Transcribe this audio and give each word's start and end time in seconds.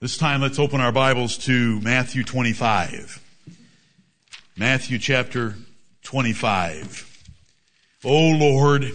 This 0.00 0.16
time, 0.16 0.42
let's 0.42 0.60
open 0.60 0.80
our 0.80 0.92
Bibles 0.92 1.36
to 1.46 1.80
Matthew 1.80 2.22
25. 2.22 3.20
Matthew 4.56 4.96
chapter 4.96 5.56
25. 6.04 7.26
O 8.04 8.30
Lord, 8.30 8.92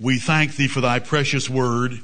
we 0.00 0.18
thank 0.18 0.56
thee 0.56 0.66
for 0.66 0.80
thy 0.80 0.98
precious 0.98 1.48
word. 1.48 2.00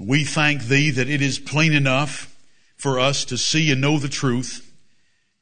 We 0.00 0.22
thank 0.24 0.66
thee 0.66 0.90
that 0.90 1.08
it 1.08 1.20
is 1.22 1.40
plain 1.40 1.72
enough 1.72 2.32
for 2.76 3.00
us 3.00 3.24
to 3.24 3.36
see 3.36 3.72
and 3.72 3.80
know 3.80 3.98
the 3.98 4.08
truth, 4.08 4.72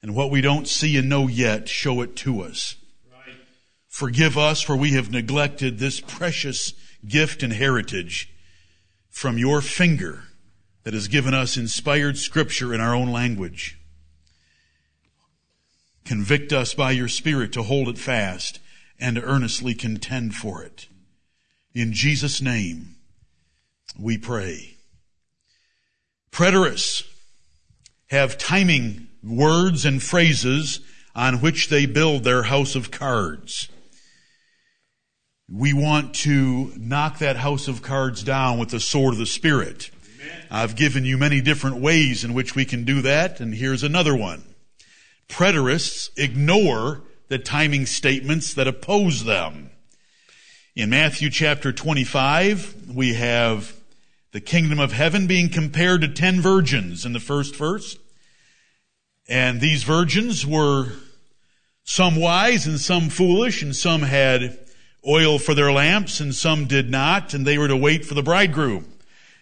and 0.00 0.14
what 0.14 0.30
we 0.30 0.40
don't 0.40 0.66
see 0.66 0.96
and 0.96 1.10
know 1.10 1.28
yet, 1.28 1.68
show 1.68 2.00
it 2.00 2.16
to 2.16 2.40
us. 2.40 2.76
Right. 3.12 3.36
Forgive 3.88 4.38
us, 4.38 4.62
for 4.62 4.78
we 4.78 4.92
have 4.92 5.10
neglected 5.10 5.78
this 5.78 6.00
precious 6.00 6.72
gift 7.06 7.42
and 7.42 7.52
heritage 7.52 8.30
from 9.10 9.36
your 9.36 9.60
finger 9.60 10.22
that 10.84 10.94
has 10.94 11.08
given 11.08 11.32
us 11.34 11.56
inspired 11.56 12.18
scripture 12.18 12.72
in 12.74 12.80
our 12.80 12.94
own 12.94 13.10
language. 13.10 13.78
Convict 16.04 16.52
us 16.52 16.74
by 16.74 16.90
your 16.90 17.08
Spirit 17.08 17.52
to 17.54 17.62
hold 17.62 17.88
it 17.88 17.96
fast 17.98 18.60
and 19.00 19.16
to 19.16 19.22
earnestly 19.22 19.74
contend 19.74 20.34
for 20.34 20.62
it. 20.62 20.86
In 21.74 21.94
Jesus' 21.94 22.42
name, 22.42 22.96
we 23.98 24.18
pray. 24.18 24.74
Preterists 26.30 27.04
have 28.10 28.36
timing 28.36 29.08
words 29.22 29.86
and 29.86 30.02
phrases 30.02 30.80
on 31.16 31.40
which 31.40 31.68
they 31.68 31.86
build 31.86 32.24
their 32.24 32.44
house 32.44 32.74
of 32.74 32.90
cards. 32.90 33.68
We 35.50 35.72
want 35.72 36.14
to 36.16 36.72
knock 36.76 37.18
that 37.18 37.36
house 37.36 37.68
of 37.68 37.80
cards 37.80 38.22
down 38.22 38.58
with 38.58 38.68
the 38.68 38.80
sword 38.80 39.14
of 39.14 39.18
the 39.18 39.26
Spirit. 39.26 39.90
I've 40.50 40.74
given 40.76 41.04
you 41.04 41.18
many 41.18 41.40
different 41.42 41.76
ways 41.76 42.24
in 42.24 42.32
which 42.34 42.54
we 42.54 42.64
can 42.64 42.84
do 42.84 43.02
that, 43.02 43.40
and 43.40 43.54
here's 43.54 43.82
another 43.82 44.16
one. 44.16 44.42
Preterists 45.28 46.08
ignore 46.16 47.02
the 47.28 47.38
timing 47.38 47.84
statements 47.86 48.54
that 48.54 48.66
oppose 48.68 49.24
them. 49.24 49.70
In 50.76 50.90
Matthew 50.90 51.30
chapter 51.30 51.72
25, 51.72 52.92
we 52.94 53.14
have 53.14 53.74
the 54.32 54.40
kingdom 54.40 54.80
of 54.80 54.92
heaven 54.92 55.26
being 55.26 55.48
compared 55.48 56.00
to 56.02 56.08
ten 56.08 56.40
virgins 56.40 57.04
in 57.06 57.12
the 57.12 57.20
first 57.20 57.54
verse. 57.56 57.96
And 59.28 59.60
these 59.60 59.84
virgins 59.84 60.44
were 60.46 60.92
some 61.84 62.16
wise 62.16 62.66
and 62.66 62.80
some 62.80 63.08
foolish, 63.08 63.62
and 63.62 63.74
some 63.76 64.02
had 64.02 64.58
oil 65.06 65.38
for 65.38 65.54
their 65.54 65.72
lamps, 65.72 66.18
and 66.20 66.34
some 66.34 66.64
did 66.66 66.90
not, 66.90 67.32
and 67.34 67.46
they 67.46 67.56
were 67.58 67.68
to 67.68 67.76
wait 67.76 68.04
for 68.06 68.14
the 68.14 68.22
bridegroom. 68.22 68.86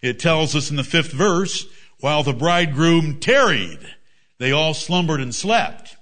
It 0.02 0.18
tells 0.18 0.56
us 0.56 0.68
in 0.68 0.74
the 0.76 0.82
fifth 0.84 1.12
verse, 1.12 1.64
while 2.00 2.24
the 2.24 2.32
bridegroom 2.32 3.20
tarried, 3.20 3.78
they 4.38 4.50
all 4.50 4.74
slumbered 4.74 5.20
and 5.20 5.32
slept. 5.32 5.96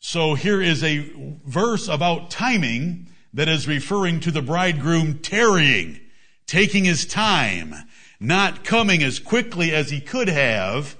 So 0.00 0.34
here 0.34 0.60
is 0.60 0.84
a 0.84 1.08
verse 1.46 1.88
about 1.88 2.30
timing 2.30 3.08
that 3.32 3.48
is 3.48 3.66
referring 3.66 4.20
to 4.20 4.30
the 4.30 4.42
bridegroom 4.42 5.20
tarrying, 5.20 5.98
taking 6.46 6.84
his 6.84 7.06
time, 7.06 7.74
not 8.20 8.64
coming 8.64 9.02
as 9.02 9.18
quickly 9.18 9.72
as 9.74 9.88
he 9.88 10.00
could 10.00 10.28
have. 10.28 10.94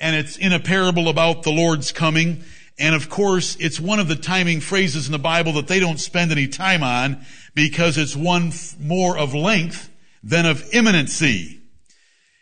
And 0.00 0.16
it's 0.16 0.38
in 0.38 0.54
a 0.54 0.60
parable 0.60 1.06
about 1.08 1.42
the 1.42 1.52
Lord's 1.52 1.92
coming. 1.92 2.42
And 2.78 2.94
of 2.94 3.10
course, 3.10 3.56
it's 3.60 3.78
one 3.78 3.98
of 4.00 4.08
the 4.08 4.16
timing 4.16 4.60
phrases 4.60 5.04
in 5.06 5.12
the 5.12 5.18
Bible 5.18 5.52
that 5.54 5.66
they 5.66 5.80
don't 5.80 6.00
spend 6.00 6.32
any 6.32 6.48
time 6.48 6.82
on 6.82 7.26
because 7.54 7.98
it's 7.98 8.16
one 8.16 8.52
more 8.80 9.18
of 9.18 9.34
length 9.34 9.90
than 10.22 10.46
of 10.46 10.66
imminency. 10.72 11.56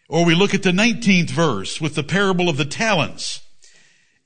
Or 0.08 0.24
we 0.24 0.34
look 0.34 0.54
at 0.54 0.62
the 0.62 0.70
19th 0.70 1.30
verse 1.30 1.80
with 1.80 1.94
the 1.94 2.02
parable 2.04 2.48
of 2.48 2.56
the 2.56 2.64
talents. 2.64 3.40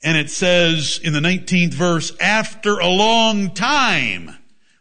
And 0.02 0.16
it 0.16 0.30
says 0.30 0.98
in 1.02 1.12
the 1.12 1.20
19th 1.20 1.72
verse, 1.74 2.12
after 2.20 2.78
a 2.78 2.88
long 2.88 3.50
time, 3.52 4.36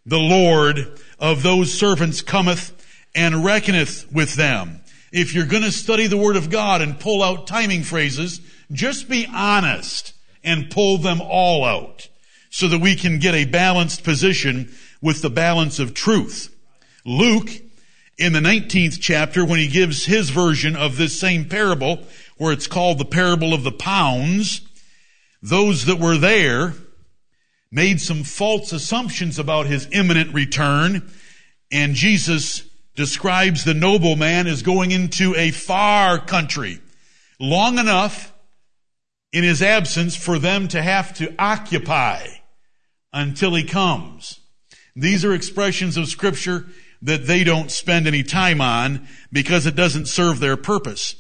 the 0.06 0.20
Lord 0.20 1.00
of 1.20 1.44
those 1.44 1.74
servants 1.74 2.22
cometh 2.22 2.74
and 3.16 3.44
reckoneth 3.44 4.12
with 4.12 4.36
them. 4.36 4.82
If 5.12 5.34
you're 5.34 5.46
going 5.46 5.64
to 5.64 5.72
study 5.72 6.08
the 6.08 6.18
Word 6.18 6.36
of 6.36 6.50
God 6.50 6.82
and 6.82 7.00
pull 7.00 7.24
out 7.24 7.48
timing 7.48 7.84
phrases, 7.84 8.42
just 8.72 9.10
be 9.10 9.26
honest 9.34 10.14
and 10.44 10.70
pull 10.70 10.98
them 11.00 11.20
all 11.22 11.66
out 11.66 12.08
so 12.50 12.68
that 12.68 12.80
we 12.80 12.96
can 12.96 13.20
get 13.20 13.34
a 13.36 13.46
balanced 13.46 14.04
position 14.04 14.72
with 15.02 15.22
the 15.22 15.30
balance 15.30 15.80
of 15.80 15.94
truth. 15.94 16.56
Luke 17.06 17.50
in 18.20 18.34
the 18.34 18.40
19th 18.40 19.00
chapter 19.00 19.46
when 19.46 19.60
he 19.60 19.68
gives 19.68 20.06
his 20.06 20.30
version 20.30 20.76
of 20.76 20.98
this 20.98 21.18
same 21.18 21.46
parable, 21.46 22.04
where 22.38 22.52
it's 22.52 22.68
called 22.68 22.98
the 23.00 23.06
parable 23.06 23.54
of 23.54 23.64
the 23.64 23.72
pounds, 23.72 24.62
those 25.42 25.86
that 25.86 25.98
were 26.00 26.18
there 26.18 26.74
made 27.72 28.02
some 28.02 28.24
false 28.24 28.74
assumptions 28.74 29.40
about 29.40 29.68
his 29.68 29.88
imminent 29.92 30.34
return, 30.34 31.10
and 31.72 31.96
Jesus 31.96 32.64
describes 32.96 33.64
the 33.64 33.74
nobleman 33.76 34.48
as 34.48 34.64
going 34.64 34.92
into 34.92 35.34
a 35.36 35.52
far 35.52 36.20
country 36.20 36.80
long 37.40 37.80
enough 37.80 38.34
in 39.32 39.46
his 39.46 39.62
absence 39.62 40.16
for 40.18 40.38
them 40.40 40.68
to 40.68 40.82
have 40.82 41.14
to 41.14 41.34
occupy 41.40 42.26
until 43.14 43.54
he 43.56 43.64
comes. 43.64 44.42
These 44.94 45.24
are 45.24 45.34
expressions 45.34 45.96
of 45.96 46.10
scripture 46.10 46.66
that 47.02 47.26
they 47.28 47.44
don't 47.44 47.72
spend 47.72 48.08
any 48.08 48.24
time 48.24 48.60
on 48.62 49.08
because 49.32 49.66
it 49.66 49.76
doesn't 49.76 50.08
serve 50.08 50.40
their 50.40 50.58
purpose. 50.58 51.16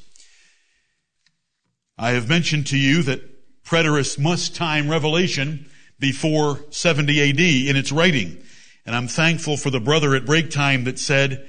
I 1.97 2.11
have 2.11 2.29
mentioned 2.29 2.67
to 2.67 2.77
you 2.77 3.01
that 3.03 3.21
preterists 3.63 4.19
must 4.19 4.55
time 4.55 4.89
revelation 4.89 5.69
before 5.99 6.59
70 6.71 7.29
AD 7.29 7.39
in 7.39 7.75
its 7.77 7.91
writing. 7.91 8.41
And 8.85 8.95
I'm 8.95 9.07
thankful 9.07 9.57
for 9.57 9.69
the 9.69 9.79
brother 9.79 10.15
at 10.15 10.25
break 10.25 10.49
time 10.49 10.85
that 10.85 10.97
said, 10.99 11.47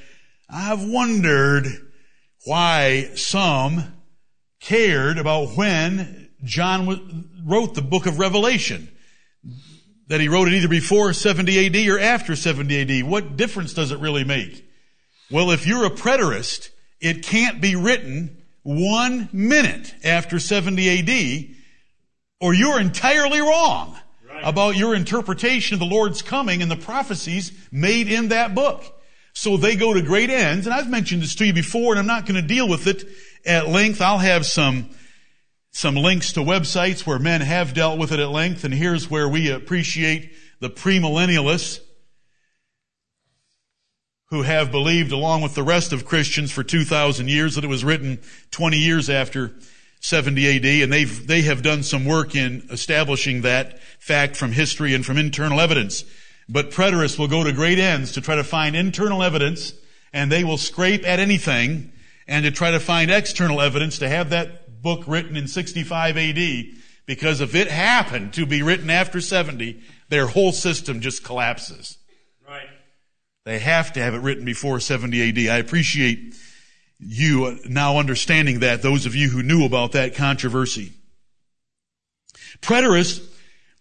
I've 0.49 0.85
wondered 0.85 1.67
why 2.45 3.11
some 3.15 3.95
cared 4.61 5.19
about 5.19 5.57
when 5.57 6.31
John 6.45 7.31
wrote 7.45 7.75
the 7.75 7.83
book 7.83 8.07
of 8.07 8.19
Revelation 8.19 8.89
that 10.11 10.21
he 10.21 10.27
wrote 10.29 10.49
it 10.49 10.55
either 10.55 10.67
before 10.67 11.13
70 11.13 11.67
AD 11.67 11.89
or 11.89 11.99
after 12.01 12.35
70 12.35 12.81
AD. 13.01 13.05
What 13.07 13.37
difference 13.37 13.73
does 13.75 13.93
it 13.93 14.01
really 14.01 14.25
make? 14.25 14.69
Well, 15.31 15.53
if 15.53 15.69
you're 15.69 15.87
a 15.87 15.91
preterist, 15.91 16.71
it 17.01 17.23
can't 17.23 17.61
be 17.61 17.77
written 17.77 18.43
one 18.65 19.29
minute 19.33 19.95
after 20.03 20.41
70 20.41 20.99
AD 20.99 21.57
or 22.41 22.53
you're 22.53 22.81
entirely 22.81 23.41
wrong 23.41 23.97
right. 24.29 24.43
about 24.43 24.75
your 24.77 24.97
interpretation 24.97 25.75
of 25.75 25.79
the 25.81 25.87
Lord's 25.87 26.23
coming 26.23 26.61
and 26.61 26.69
the 26.71 26.77
prophecies 26.77 27.53
made 27.71 28.11
in 28.11 28.29
that 28.31 28.53
book. 28.53 28.83
So 29.33 29.57
they 29.57 29.77
go 29.77 29.95
to 29.95 30.03
great 30.03 30.29
ends, 30.29 30.67
and 30.67 30.75
I've 30.75 30.91
mentioned 30.91 31.23
this 31.23 31.37
to 31.37 31.47
you 31.47 31.53
before, 31.53 31.93
and 31.93 32.01
I'm 32.01 32.07
not 32.09 32.27
going 32.27 32.35
to 32.41 32.47
deal 32.47 32.69
with 32.69 32.89
it 32.89 33.05
at 33.47 33.69
length. 33.69 34.01
I'll 34.03 34.19
have 34.19 34.45
some 34.45 34.91
some 35.71 35.95
links 35.95 36.33
to 36.33 36.41
websites 36.41 37.07
where 37.07 37.19
men 37.19 37.41
have 37.41 37.75
dealt 37.75 37.99
with 37.99 38.13
it 38.13 38.21
at 38.21 38.31
length, 38.31 38.65
and 38.65 38.75
here's 38.75 39.11
where 39.11 39.29
we 39.29 39.51
appreciate 39.51 40.33
the 40.59 40.71
premillennialists 40.71 41.81
who 44.31 44.43
have 44.43 44.71
believed, 44.71 45.13
along 45.13 45.43
with 45.43 45.55
the 45.55 45.63
rest 45.63 45.93
of 45.93 46.05
Christians 46.05 46.53
for 46.53 46.63
2,000 46.63 47.29
years, 47.29 47.55
that 47.55 47.65
it 47.65 47.69
was 47.69 47.85
written 47.85 48.21
20 48.51 48.79
years 48.79 49.09
after 49.11 49.53
70 50.01 50.57
AD, 50.57 50.65
and 50.85 50.93
they've, 50.93 51.27
they 51.27 51.43
have 51.43 51.63
done 51.63 51.83
some 51.83 52.05
work 52.05 52.35
in 52.35 52.67
establishing 52.71 53.43
that 53.43 53.81
fact 53.99 54.37
from 54.37 54.53
history 54.53 54.95
and 54.95 55.05
from 55.05 55.19
internal 55.19 55.61
evidence. 55.61 56.05
But 56.49 56.71
preterists 56.71 57.19
will 57.19 57.29
go 57.29 57.45
to 57.45 57.53
great 57.53 57.79
ends 57.79 58.13
to 58.13 58.21
try 58.21 58.37
to 58.37 58.45
find 58.45 58.75
internal 58.77 59.23
evidence, 59.23 59.73
and 60.13 60.31
they 60.33 60.43
will 60.45 60.59
scrape 60.59 61.05
at 61.07 61.19
anything, 61.21 61.93
and 62.27 62.45
to 62.45 62.51
try 62.51 62.71
to 62.71 62.81
find 62.81 63.11
external 63.11 63.61
evidence 63.61 63.99
to 63.99 64.09
have 64.09 64.31
that 64.31 64.60
book 64.83 65.05
written 65.07 65.37
in 65.37 65.49
65 65.49 66.17
AD 66.17 66.65
because 67.07 67.41
if 67.41 67.55
it 67.55 67.71
happened 67.71 68.33
to 68.35 68.47
be 68.47 68.63
written 68.63 68.91
after 68.91 69.21
70, 69.21 69.81
their 70.09 70.27
whole 70.27 70.53
system 70.53 71.01
just 71.01 71.25
collapses. 71.25 71.99
Right. 72.47 72.69
They 73.45 73.59
have 73.59 73.93
to 73.95 74.01
have 74.01 74.15
it 74.15 74.19
written 74.21 74.45
before 74.45 74.81
70 74.81 75.29
AD. 75.29 75.53
I 75.53 75.59
appreciate 75.59 76.35
you 76.99 77.59
now 77.69 77.99
understanding 77.99 78.61
that, 78.61 78.83
those 78.83 79.07
of 79.07 79.15
you 79.15 79.29
who 79.31 79.43
knew 79.43 79.65
about 79.65 79.93
that 79.93 80.15
controversy. 80.15 80.93
Preterists 82.61 83.25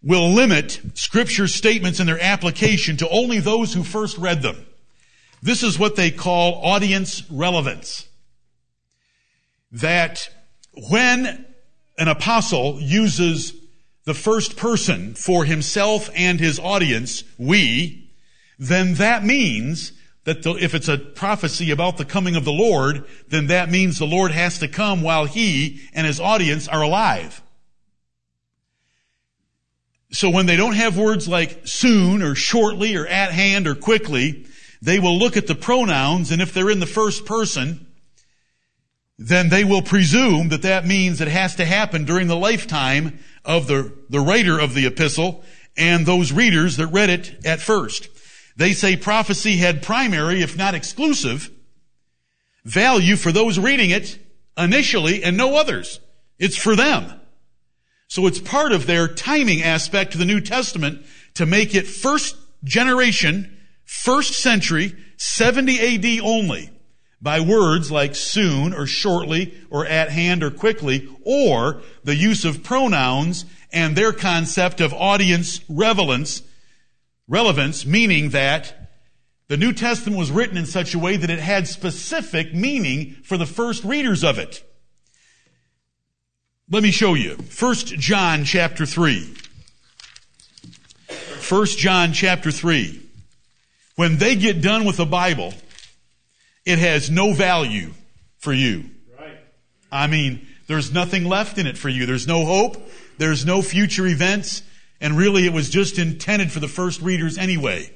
will 0.01 0.29
limit 0.29 0.79
scripture 0.93 1.47
statements 1.47 1.99
and 1.99 2.07
their 2.07 2.21
application 2.23 2.95
to 2.97 3.09
only 3.09 3.39
those 3.39 3.73
who 3.73 3.83
first 3.83 4.17
read 4.17 4.41
them. 4.41 4.65
This 5.41 5.63
is 5.63 5.77
what 5.77 5.97
they 5.97 6.11
call 6.11 6.61
audience 6.63 7.23
relevance. 7.29 8.07
That 9.71 10.29
when 10.87 11.45
an 11.97 12.07
apostle 12.07 12.79
uses 12.79 13.53
the 14.05 14.13
first 14.13 14.55
person 14.55 15.13
for 15.13 15.43
himself 15.45 16.09
and 16.15 16.39
his 16.39 16.59
audience, 16.59 17.23
we, 17.37 18.09
then 18.57 18.93
that 18.95 19.23
means 19.23 19.91
that 20.23 20.43
the, 20.43 20.53
if 20.55 20.73
it's 20.73 20.87
a 20.87 20.97
prophecy 20.97 21.71
about 21.71 21.97
the 21.97 22.05
coming 22.05 22.35
of 22.35 22.45
the 22.45 22.51
Lord, 22.51 23.05
then 23.27 23.47
that 23.47 23.69
means 23.69 23.99
the 23.99 24.05
Lord 24.07 24.31
has 24.31 24.59
to 24.59 24.67
come 24.67 25.01
while 25.01 25.25
he 25.25 25.81
and 25.93 26.07
his 26.07 26.19
audience 26.19 26.67
are 26.67 26.81
alive. 26.81 27.41
So 30.11 30.29
when 30.29 30.45
they 30.45 30.55
don't 30.55 30.73
have 30.75 30.97
words 30.97 31.27
like 31.27 31.67
soon 31.67 32.23
or 32.23 32.35
shortly 32.35 32.95
or 32.95 33.05
at 33.05 33.31
hand 33.31 33.67
or 33.67 33.75
quickly, 33.75 34.45
they 34.81 34.97
will 34.99 35.17
look 35.17 35.37
at 35.37 35.45
the 35.47 35.55
pronouns 35.55 36.31
and 36.31 36.41
if 36.41 36.53
they're 36.53 36.69
in 36.71 36.79
the 36.79 36.85
first 36.87 37.25
person, 37.25 37.85
then 39.19 39.49
they 39.49 39.65
will 39.65 39.81
presume 39.81 40.47
that 40.47 40.61
that 40.61 40.87
means 40.87 41.19
it 41.19 41.27
has 41.27 41.53
to 41.55 41.65
happen 41.65 42.05
during 42.05 42.27
the 42.27 42.37
lifetime 42.37 43.19
of 43.43 43.67
the, 43.67 43.93
the 44.09 44.19
writer 44.21 44.57
of 44.57 44.73
the 44.73 44.85
epistle 44.87 45.43
and 45.75 46.05
those 46.05 46.31
readers 46.31 46.77
that 46.77 46.87
read 46.87 47.09
it 47.09 47.35
at 47.45 47.59
first. 47.59 48.07
They 48.55 48.71
say 48.71 48.95
prophecy 48.95 49.57
had 49.57 49.83
primary, 49.83 50.41
if 50.41 50.55
not 50.57 50.73
exclusive, 50.73 51.51
value 52.63 53.17
for 53.17 53.33
those 53.33 53.59
reading 53.59 53.89
it 53.89 54.17
initially 54.57 55.21
and 55.21 55.35
no 55.35 55.57
others. 55.57 55.99
It's 56.37 56.57
for 56.57 56.77
them. 56.77 57.19
So 58.07 58.25
it's 58.25 58.39
part 58.39 58.71
of 58.71 58.87
their 58.87 59.09
timing 59.09 59.61
aspect 59.63 60.13
to 60.13 60.17
the 60.17 60.25
New 60.25 60.39
Testament 60.39 61.05
to 61.33 61.45
make 61.45 61.75
it 61.75 61.87
first 61.87 62.37
generation, 62.63 63.57
first 63.83 64.33
century, 64.35 64.95
70 65.17 66.17
AD 66.17 66.23
only 66.23 66.69
by 67.21 67.39
words 67.39 67.91
like 67.91 68.15
soon 68.15 68.73
or 68.73 68.85
shortly 68.87 69.57
or 69.69 69.85
at 69.85 70.09
hand 70.09 70.41
or 70.43 70.49
quickly, 70.51 71.07
or 71.23 71.81
the 72.03 72.15
use 72.15 72.45
of 72.45 72.63
pronouns 72.63 73.45
and 73.71 73.95
their 73.95 74.13
concept 74.13 74.79
of 74.79 74.93
audience 74.93 75.59
relevance, 75.67 76.41
relevance, 77.27 77.85
meaning 77.85 78.29
that 78.29 78.75
the 79.47 79.57
New 79.57 79.73
Testament 79.73 80.17
was 80.17 80.31
written 80.31 80.57
in 80.57 80.65
such 80.65 80.93
a 80.93 80.99
way 80.99 81.17
that 81.17 81.29
it 81.29 81.39
had 81.39 81.67
specific 81.67 82.53
meaning 82.53 83.17
for 83.23 83.35
the 83.35 83.45
first 83.47 83.83
readers 83.83 84.23
of 84.23 84.37
it. 84.39 84.63
Let 86.69 86.83
me 86.83 86.91
show 86.91 87.15
you. 87.15 87.35
1 87.57 87.75
John 87.75 88.43
chapter 88.45 88.85
3. 88.85 89.33
1 91.49 91.65
John 91.77 92.13
chapter 92.13 92.51
3. 92.51 93.01
When 93.95 94.17
they 94.17 94.35
get 94.35 94.61
done 94.61 94.85
with 94.85 94.97
the 94.97 95.05
Bible, 95.05 95.51
it 96.65 96.79
has 96.79 97.09
no 97.09 97.33
value 97.33 97.93
for 98.37 98.53
you. 98.53 98.85
Right. 99.19 99.37
I 99.91 100.07
mean, 100.07 100.47
there's 100.67 100.91
nothing 100.93 101.25
left 101.25 101.57
in 101.57 101.67
it 101.67 101.77
for 101.77 101.89
you. 101.89 102.05
There's 102.05 102.27
no 102.27 102.45
hope. 102.45 102.77
There's 103.17 103.45
no 103.45 103.61
future 103.61 104.07
events. 104.07 104.61
And 105.01 105.17
really, 105.17 105.45
it 105.45 105.53
was 105.53 105.69
just 105.69 105.97
intended 105.97 106.51
for 106.51 106.59
the 106.59 106.67
first 106.67 107.01
readers 107.01 107.37
anyway. 107.37 107.93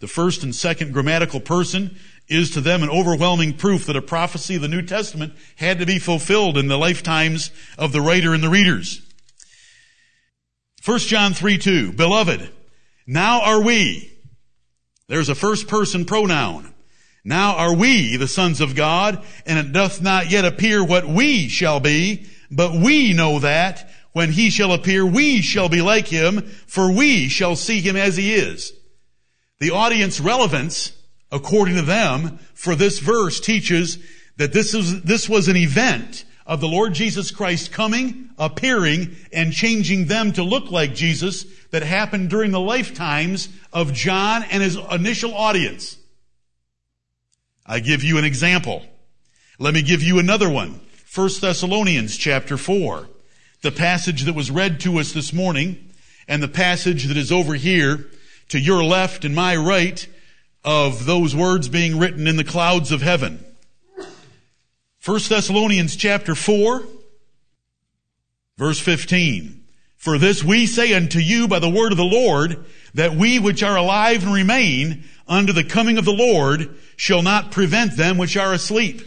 The 0.00 0.06
first 0.06 0.42
and 0.42 0.54
second 0.54 0.92
grammatical 0.92 1.40
person 1.40 1.96
is 2.28 2.50
to 2.52 2.60
them 2.60 2.82
an 2.82 2.90
overwhelming 2.90 3.54
proof 3.54 3.86
that 3.86 3.96
a 3.96 4.02
prophecy 4.02 4.56
of 4.56 4.62
the 4.62 4.68
New 4.68 4.82
Testament 4.82 5.32
had 5.56 5.78
to 5.78 5.86
be 5.86 5.98
fulfilled 5.98 6.58
in 6.58 6.68
the 6.68 6.76
lifetimes 6.78 7.50
of 7.78 7.92
the 7.92 8.00
writer 8.00 8.34
and 8.34 8.42
the 8.42 8.48
readers. 8.50 9.00
1 10.84 10.98
John 11.00 11.32
3 11.32 11.56
2, 11.58 11.92
Beloved, 11.92 12.50
now 13.06 13.40
are 13.42 13.62
we. 13.62 14.10
There's 15.08 15.28
a 15.30 15.34
first 15.34 15.68
person 15.68 16.04
pronoun. 16.04 16.73
Now 17.26 17.56
are 17.56 17.74
we 17.74 18.16
the 18.16 18.28
sons 18.28 18.60
of 18.60 18.74
God, 18.74 19.24
and 19.46 19.58
it 19.58 19.72
doth 19.72 20.02
not 20.02 20.30
yet 20.30 20.44
appear 20.44 20.84
what 20.84 21.08
we 21.08 21.48
shall 21.48 21.80
be, 21.80 22.24
but 22.50 22.74
we 22.74 23.14
know 23.14 23.38
that 23.38 23.88
when 24.12 24.30
he 24.32 24.50
shall 24.50 24.72
appear, 24.74 25.06
we 25.06 25.40
shall 25.40 25.70
be 25.70 25.80
like 25.80 26.06
him, 26.08 26.42
for 26.66 26.92
we 26.92 27.28
shall 27.30 27.56
see 27.56 27.80
him 27.80 27.96
as 27.96 28.18
he 28.18 28.34
is. 28.34 28.74
The 29.58 29.70
audience 29.70 30.20
relevance, 30.20 30.92
according 31.32 31.76
to 31.76 31.82
them, 31.82 32.38
for 32.52 32.74
this 32.76 32.98
verse 32.98 33.40
teaches 33.40 33.96
that 34.36 34.52
this 34.52 34.74
is, 34.74 35.00
this 35.02 35.26
was 35.26 35.48
an 35.48 35.56
event 35.56 36.24
of 36.46 36.60
the 36.60 36.68
Lord 36.68 36.92
Jesus 36.92 37.30
Christ 37.30 37.72
coming, 37.72 38.28
appearing, 38.36 39.16
and 39.32 39.50
changing 39.50 40.06
them 40.08 40.30
to 40.34 40.42
look 40.42 40.70
like 40.70 40.94
Jesus 40.94 41.46
that 41.70 41.82
happened 41.82 42.28
during 42.28 42.50
the 42.50 42.60
lifetimes 42.60 43.48
of 43.72 43.94
John 43.94 44.44
and 44.50 44.62
his 44.62 44.76
initial 44.92 45.32
audience. 45.34 45.96
I 47.66 47.80
give 47.80 48.04
you 48.04 48.18
an 48.18 48.24
example. 48.24 48.82
Let 49.58 49.72
me 49.74 49.82
give 49.82 50.02
you 50.02 50.18
another 50.18 50.50
one. 50.50 50.80
1 51.14 51.30
Thessalonians 51.40 52.16
chapter 52.16 52.56
4. 52.58 53.08
The 53.62 53.72
passage 53.72 54.24
that 54.24 54.34
was 54.34 54.50
read 54.50 54.80
to 54.80 54.98
us 54.98 55.12
this 55.12 55.32
morning 55.32 55.88
and 56.28 56.42
the 56.42 56.48
passage 56.48 57.04
that 57.06 57.16
is 57.16 57.32
over 57.32 57.54
here 57.54 58.10
to 58.48 58.58
your 58.58 58.84
left 58.84 59.24
and 59.24 59.34
my 59.34 59.56
right 59.56 60.06
of 60.62 61.06
those 61.06 61.34
words 61.34 61.68
being 61.70 61.98
written 61.98 62.26
in 62.26 62.36
the 62.36 62.44
clouds 62.44 62.92
of 62.92 63.00
heaven. 63.00 63.42
1 65.02 65.20
Thessalonians 65.30 65.96
chapter 65.96 66.34
4 66.34 66.82
verse 68.58 68.80
15. 68.80 69.62
For 69.96 70.18
this 70.18 70.44
we 70.44 70.66
say 70.66 70.92
unto 70.92 71.18
you 71.18 71.48
by 71.48 71.60
the 71.60 71.70
word 71.70 71.92
of 71.92 71.98
the 71.98 72.04
Lord 72.04 72.62
that 72.92 73.14
we 73.14 73.38
which 73.38 73.62
are 73.62 73.76
alive 73.76 74.22
and 74.24 74.34
remain 74.34 75.04
unto 75.26 75.52
the 75.52 75.64
coming 75.64 75.98
of 75.98 76.04
the 76.04 76.12
Lord 76.12 76.76
shall 76.96 77.22
not 77.22 77.50
prevent 77.50 77.96
them 77.96 78.18
which 78.18 78.36
are 78.36 78.52
asleep. 78.52 79.02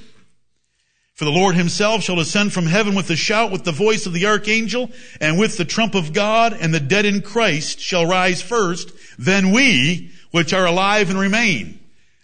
For 1.14 1.26
the 1.26 1.32
Lord 1.32 1.56
himself 1.56 2.04
shall 2.04 2.18
descend 2.18 2.54
from 2.54 2.68
heaven 2.68 2.94
with 2.94 3.10
a 3.10 3.16
shout, 3.16 3.52
with 3.52 3.64
the 3.64 3.72
voice 3.72 4.06
of 4.06 4.14
the 4.14 4.28
archangel, 4.28 4.92
and 5.20 5.40
with 5.40 5.58
the 5.58 5.66
trump 5.66 5.96
of 5.96 6.14
God, 6.14 6.54
and 6.60 6.74
the 6.74 6.80
dead 6.80 7.06
in 7.06 7.22
Christ 7.22 7.80
shall 7.80 8.06
rise 8.06 8.42
first, 8.42 8.92
then 9.18 9.52
we, 9.52 10.12
which 10.30 10.54
are 10.54 10.66
alive 10.66 11.10
and 11.10 11.18
remain. 11.18 11.80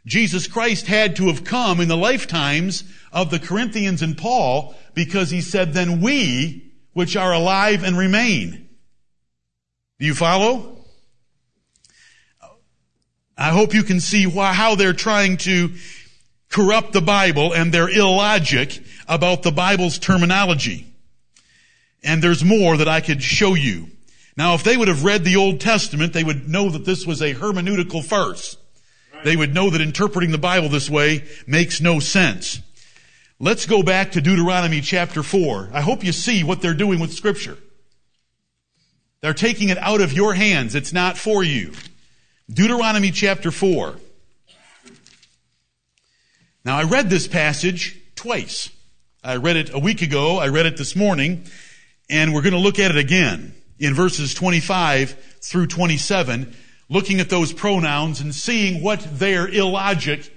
Jesus 0.05 0.47
Christ 0.47 0.85
had 0.87 1.15
to 1.15 1.27
have 1.27 1.43
come 1.43 1.79
in 1.79 1.87
the 1.87 1.97
lifetimes 1.97 2.83
of 3.11 3.31
the 3.31 3.39
Corinthians 3.39 4.01
and 4.03 4.17
Paul 4.17 4.75
because 4.93 5.29
he 5.31 5.41
said, 5.41 5.73
then 5.73 6.01
we, 6.01 6.71
which 6.91 7.15
are 7.15 7.33
alive 7.33 7.83
and 7.83 7.97
remain. 7.97 8.67
Do 9.99 10.05
you 10.05 10.13
follow? 10.13 10.82
I 13.37 13.49
hope 13.49 13.73
you 13.73 13.83
can 13.83 13.99
see 13.99 14.27
why, 14.27 14.53
how 14.53 14.75
they're 14.75 14.93
trying 14.93 15.37
to 15.37 15.73
corrupt 16.49 16.93
the 16.93 17.01
Bible 17.01 17.53
and 17.53 17.73
their 17.73 17.89
illogic 17.89 18.83
about 19.07 19.41
the 19.43 19.51
Bible's 19.51 19.97
terminology. 19.97 20.85
And 22.03 22.21
there's 22.21 22.43
more 22.43 22.77
that 22.77 22.87
I 22.87 23.01
could 23.01 23.23
show 23.23 23.55
you. 23.55 23.87
Now, 24.35 24.55
if 24.55 24.63
they 24.63 24.77
would 24.77 24.87
have 24.87 25.03
read 25.03 25.23
the 25.23 25.35
Old 25.35 25.59
Testament, 25.59 26.13
they 26.13 26.23
would 26.23 26.47
know 26.47 26.69
that 26.69 26.85
this 26.85 27.05
was 27.05 27.21
a 27.21 27.33
hermeneutical 27.33 28.03
farce. 28.03 28.57
They 29.23 29.35
would 29.35 29.53
know 29.53 29.69
that 29.69 29.81
interpreting 29.81 30.31
the 30.31 30.37
Bible 30.37 30.69
this 30.69 30.89
way 30.89 31.23
makes 31.47 31.79
no 31.81 31.99
sense. 31.99 32.59
Let's 33.39 33.65
go 33.65 33.81
back 33.83 34.11
to 34.11 34.21
Deuteronomy 34.21 34.81
chapter 34.81 35.23
4. 35.23 35.69
I 35.73 35.81
hope 35.81 36.03
you 36.03 36.11
see 36.11 36.43
what 36.43 36.61
they're 36.61 36.73
doing 36.73 36.99
with 36.99 37.13
scripture. 37.13 37.57
They're 39.21 39.33
taking 39.33 39.69
it 39.69 39.77
out 39.77 40.01
of 40.01 40.13
your 40.13 40.33
hands. 40.33 40.75
It's 40.75 40.93
not 40.93 41.17
for 41.17 41.43
you. 41.43 41.71
Deuteronomy 42.53 43.09
chapter 43.11 43.49
4. 43.51 43.95
Now, 46.63 46.77
I 46.77 46.83
read 46.83 47.09
this 47.09 47.27
passage 47.27 47.97
twice. 48.15 48.69
I 49.23 49.37
read 49.37 49.55
it 49.55 49.73
a 49.73 49.79
week 49.79 50.01
ago, 50.03 50.37
I 50.37 50.47
read 50.49 50.65
it 50.67 50.77
this 50.77 50.95
morning, 50.95 51.45
and 52.11 52.31
we're 52.33 52.41
going 52.43 52.53
to 52.53 52.59
look 52.59 52.77
at 52.77 52.91
it 52.91 52.97
again 52.97 53.55
in 53.79 53.93
verses 53.95 54.33
25 54.35 55.15
through 55.41 55.65
27, 55.67 56.55
looking 56.89 57.19
at 57.19 57.29
those 57.31 57.51
pronouns 57.53 58.21
and 58.21 58.35
seeing 58.35 58.83
what 58.83 59.19
their 59.19 59.47
illogic 59.47 60.31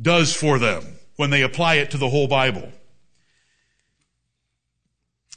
does 0.00 0.34
for 0.34 0.58
them 0.58 0.84
when 1.16 1.30
they 1.30 1.42
apply 1.42 1.74
it 1.76 1.90
to 1.92 1.98
the 1.98 2.10
whole 2.10 2.28
Bible. 2.28 2.70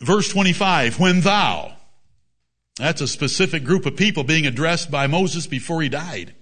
Verse 0.01 0.27
25, 0.27 0.99
when 0.99 1.21
thou, 1.21 1.73
that's 2.77 3.01
a 3.01 3.07
specific 3.07 3.65
group 3.65 3.85
of 3.85 3.95
people 3.95 4.23
being 4.23 4.47
addressed 4.47 4.89
by 4.89 5.05
Moses 5.07 5.45
before 5.45 5.81
he 5.81 5.89
died. 5.89 6.33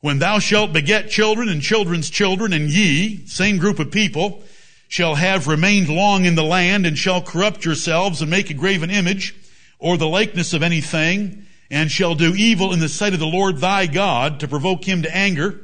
When 0.00 0.18
thou 0.18 0.38
shalt 0.38 0.72
beget 0.72 1.08
children 1.10 1.48
and 1.48 1.62
children's 1.62 2.10
children 2.10 2.52
and 2.52 2.68
ye, 2.70 3.26
same 3.26 3.56
group 3.56 3.78
of 3.78 3.90
people, 3.90 4.44
shall 4.88 5.14
have 5.14 5.46
remained 5.48 5.88
long 5.88 6.24
in 6.24 6.34
the 6.34 6.44
land 6.44 6.86
and 6.86 6.96
shall 6.96 7.22
corrupt 7.22 7.64
yourselves 7.64 8.20
and 8.22 8.30
make 8.30 8.50
a 8.50 8.54
graven 8.54 8.90
image 8.90 9.34
or 9.78 9.96
the 9.96 10.06
likeness 10.08 10.52
of 10.52 10.62
anything 10.62 11.46
and 11.70 11.90
shall 11.90 12.14
do 12.14 12.34
evil 12.36 12.72
in 12.72 12.78
the 12.80 12.88
sight 12.88 13.12
of 13.12 13.18
the 13.18 13.26
Lord 13.26 13.58
thy 13.58 13.86
God 13.86 14.38
to 14.40 14.48
provoke 14.48 14.84
him 14.84 15.02
to 15.02 15.14
anger. 15.14 15.60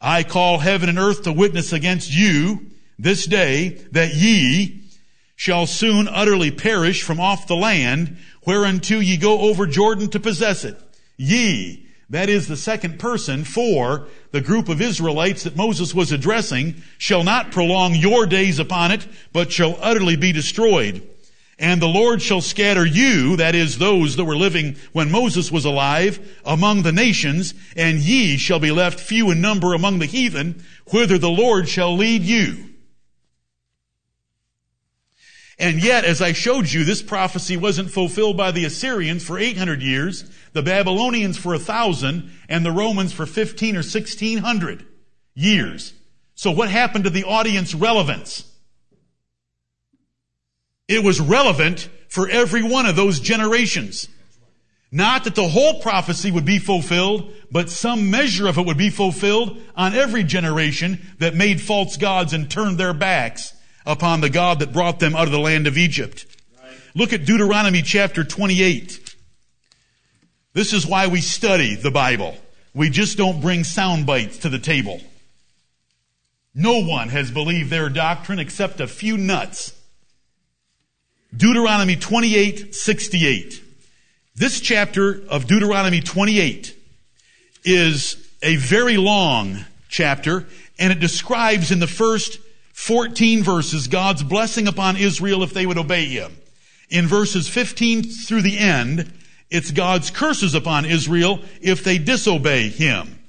I 0.00 0.22
call 0.22 0.58
heaven 0.58 0.88
and 0.88 0.98
earth 0.98 1.22
to 1.24 1.32
witness 1.32 1.72
against 1.72 2.12
you 2.14 2.66
this 2.98 3.26
day 3.26 3.70
that 3.92 4.14
ye 4.14 4.83
shall 5.36 5.66
soon 5.66 6.08
utterly 6.08 6.50
perish 6.50 7.02
from 7.02 7.18
off 7.20 7.46
the 7.46 7.56
land 7.56 8.16
whereunto 8.46 8.98
ye 8.98 9.16
go 9.16 9.40
over 9.40 9.66
Jordan 9.66 10.08
to 10.10 10.20
possess 10.20 10.64
it. 10.64 10.80
Ye, 11.16 11.86
that 12.10 12.28
is 12.28 12.46
the 12.46 12.56
second 12.56 12.98
person 12.98 13.44
for 13.44 14.06
the 14.30 14.40
group 14.40 14.68
of 14.68 14.80
Israelites 14.80 15.42
that 15.44 15.56
Moses 15.56 15.94
was 15.94 16.12
addressing, 16.12 16.82
shall 16.98 17.24
not 17.24 17.50
prolong 17.50 17.94
your 17.94 18.26
days 18.26 18.58
upon 18.58 18.92
it, 18.92 19.06
but 19.32 19.50
shall 19.52 19.78
utterly 19.80 20.16
be 20.16 20.32
destroyed. 20.32 21.02
And 21.58 21.80
the 21.80 21.88
Lord 21.88 22.20
shall 22.20 22.40
scatter 22.40 22.84
you, 22.84 23.36
that 23.36 23.54
is 23.54 23.78
those 23.78 24.16
that 24.16 24.24
were 24.24 24.36
living 24.36 24.76
when 24.92 25.10
Moses 25.10 25.50
was 25.50 25.64
alive, 25.64 26.20
among 26.44 26.82
the 26.82 26.92
nations, 26.92 27.54
and 27.76 27.98
ye 28.00 28.36
shall 28.36 28.58
be 28.58 28.72
left 28.72 29.00
few 29.00 29.30
in 29.30 29.40
number 29.40 29.72
among 29.72 30.00
the 30.00 30.06
heathen, 30.06 30.62
whither 30.90 31.16
the 31.16 31.30
Lord 31.30 31.68
shall 31.68 31.96
lead 31.96 32.22
you. 32.22 32.70
And 35.58 35.80
yet, 35.82 36.04
as 36.04 36.20
I 36.20 36.32
showed 36.32 36.70
you, 36.72 36.84
this 36.84 37.00
prophecy 37.02 37.56
wasn't 37.56 37.90
fulfilled 37.92 38.36
by 38.36 38.50
the 38.50 38.64
Assyrians 38.64 39.22
for 39.24 39.38
800 39.38 39.82
years, 39.82 40.24
the 40.52 40.62
Babylonians 40.62 41.38
for 41.38 41.50
1,000, 41.52 42.28
and 42.48 42.64
the 42.64 42.72
Romans 42.72 43.12
for 43.12 43.24
15 43.24 43.76
or 43.76 43.80
1600 43.80 44.84
years. 45.34 45.92
So 46.34 46.50
what 46.50 46.68
happened 46.70 47.04
to 47.04 47.10
the 47.10 47.22
audience 47.24 47.72
relevance? 47.72 48.44
It 50.88 51.04
was 51.04 51.20
relevant 51.20 51.88
for 52.08 52.28
every 52.28 52.62
one 52.62 52.86
of 52.86 52.96
those 52.96 53.20
generations. 53.20 54.08
Not 54.90 55.22
that 55.24 55.34
the 55.36 55.48
whole 55.48 55.80
prophecy 55.80 56.30
would 56.32 56.44
be 56.44 56.58
fulfilled, 56.58 57.32
but 57.50 57.70
some 57.70 58.10
measure 58.10 58.48
of 58.48 58.58
it 58.58 58.66
would 58.66 58.76
be 58.76 58.90
fulfilled 58.90 59.60
on 59.76 59.94
every 59.94 60.24
generation 60.24 61.00
that 61.20 61.34
made 61.36 61.60
false 61.60 61.96
gods 61.96 62.32
and 62.32 62.50
turned 62.50 62.76
their 62.78 62.92
backs 62.92 63.52
upon 63.86 64.20
the 64.20 64.30
God 64.30 64.58
that 64.60 64.72
brought 64.72 64.98
them 65.00 65.14
out 65.14 65.26
of 65.26 65.32
the 65.32 65.38
land 65.38 65.66
of 65.66 65.76
Egypt. 65.76 66.26
Right. 66.60 66.72
Look 66.94 67.12
at 67.12 67.24
Deuteronomy 67.24 67.82
chapter 67.82 68.24
28. 68.24 69.00
This 70.52 70.72
is 70.72 70.86
why 70.86 71.06
we 71.08 71.20
study 71.20 71.74
the 71.74 71.90
Bible. 71.90 72.36
We 72.74 72.90
just 72.90 73.18
don't 73.18 73.40
bring 73.40 73.64
sound 73.64 74.06
bites 74.06 74.38
to 74.38 74.48
the 74.48 74.58
table. 74.58 75.00
No 76.54 76.82
one 76.84 77.08
has 77.08 77.30
believed 77.30 77.70
their 77.70 77.88
doctrine 77.88 78.38
except 78.38 78.80
a 78.80 78.86
few 78.86 79.16
nuts. 79.18 79.76
Deuteronomy 81.36 81.96
28, 81.96 82.74
68. 82.74 83.60
This 84.36 84.60
chapter 84.60 85.22
of 85.28 85.46
Deuteronomy 85.46 86.00
28 86.00 86.76
is 87.64 88.16
a 88.42 88.56
very 88.56 88.96
long 88.96 89.64
chapter, 89.88 90.46
and 90.78 90.92
it 90.92 91.00
describes 91.00 91.72
in 91.72 91.80
the 91.80 91.86
first 91.88 92.38
14 92.74 93.42
verses, 93.42 93.86
God's 93.88 94.22
blessing 94.24 94.66
upon 94.66 94.96
Israel 94.96 95.42
if 95.42 95.54
they 95.54 95.64
would 95.64 95.78
obey 95.78 96.06
him. 96.06 96.36
In 96.90 97.06
verses 97.06 97.48
15 97.48 98.02
through 98.02 98.42
the 98.42 98.58
end, 98.58 99.12
it's 99.48 99.70
God's 99.70 100.10
curses 100.10 100.54
upon 100.54 100.84
Israel 100.84 101.40
if 101.62 101.84
they 101.84 101.98
disobey 101.98 102.68
him. 102.68 103.20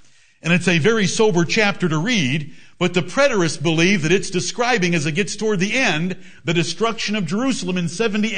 And 0.41 0.51
it's 0.51 0.67
a 0.67 0.79
very 0.79 1.05
sober 1.07 1.45
chapter 1.45 1.87
to 1.87 1.97
read, 1.97 2.53
but 2.79 2.93
the 2.95 3.01
preterists 3.01 3.61
believe 3.61 4.01
that 4.01 4.11
it's 4.11 4.29
describing, 4.31 4.93
as 4.95 5.05
it 5.05 5.13
gets 5.13 5.35
toward 5.35 5.59
the 5.59 5.73
end, 5.73 6.17
the 6.43 6.53
destruction 6.53 7.15
of 7.15 7.25
Jerusalem 7.25 7.77
in 7.77 7.87
70 7.87 8.33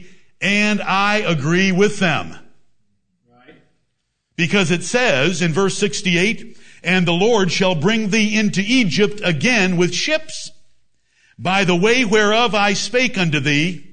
AD, 0.00 0.06
and 0.42 0.82
I 0.82 1.16
agree 1.18 1.72
with 1.72 1.98
them. 1.98 2.36
Because 4.36 4.70
it 4.70 4.82
says 4.82 5.42
in 5.42 5.52
verse 5.52 5.76
68, 5.76 6.56
and 6.84 7.06
the 7.06 7.12
Lord 7.12 7.52
shall 7.52 7.76
bring 7.76 8.10
thee 8.10 8.36
into 8.38 8.60
Egypt 8.60 9.20
again 9.22 9.76
with 9.76 9.94
ships. 9.94 10.50
By 11.38 11.64
the 11.64 11.76
way 11.76 12.04
whereof 12.04 12.54
I 12.56 12.72
spake 12.72 13.16
unto 13.16 13.38
thee, 13.40 13.84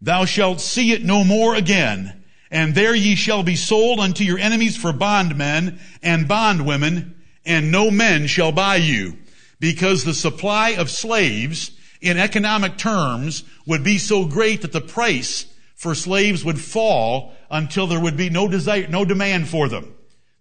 thou 0.00 0.24
shalt 0.24 0.60
see 0.60 0.90
it 0.92 1.04
no 1.04 1.22
more 1.24 1.54
again. 1.54 2.24
And 2.50 2.74
there 2.74 2.94
ye 2.96 3.14
shall 3.14 3.42
be 3.44 3.54
sold 3.56 4.00
unto 4.00 4.24
your 4.24 4.38
enemies 4.40 4.76
for 4.76 4.92
bondmen 4.92 5.78
and 6.02 6.26
bondwomen, 6.28 7.14
and 7.46 7.70
no 7.70 7.90
men 7.92 8.26
shall 8.26 8.50
buy 8.52 8.74
you, 8.76 9.16
because 9.60 10.02
the 10.04 10.12
supply 10.12 10.70
of 10.70 10.90
slaves 10.90 11.70
in 12.00 12.18
economic 12.18 12.76
terms 12.76 13.44
would 13.66 13.84
be 13.84 13.98
so 13.98 14.24
great 14.26 14.62
that 14.62 14.72
the 14.72 14.80
price 14.80 15.46
for 15.76 15.94
slaves 15.94 16.44
would 16.44 16.60
fall 16.60 17.32
until 17.52 17.86
there 17.86 18.00
would 18.00 18.16
be 18.16 18.28
no 18.30 18.48
desire, 18.48 18.86
no 18.88 19.04
demand 19.04 19.48
for 19.48 19.68
them. 19.68 19.86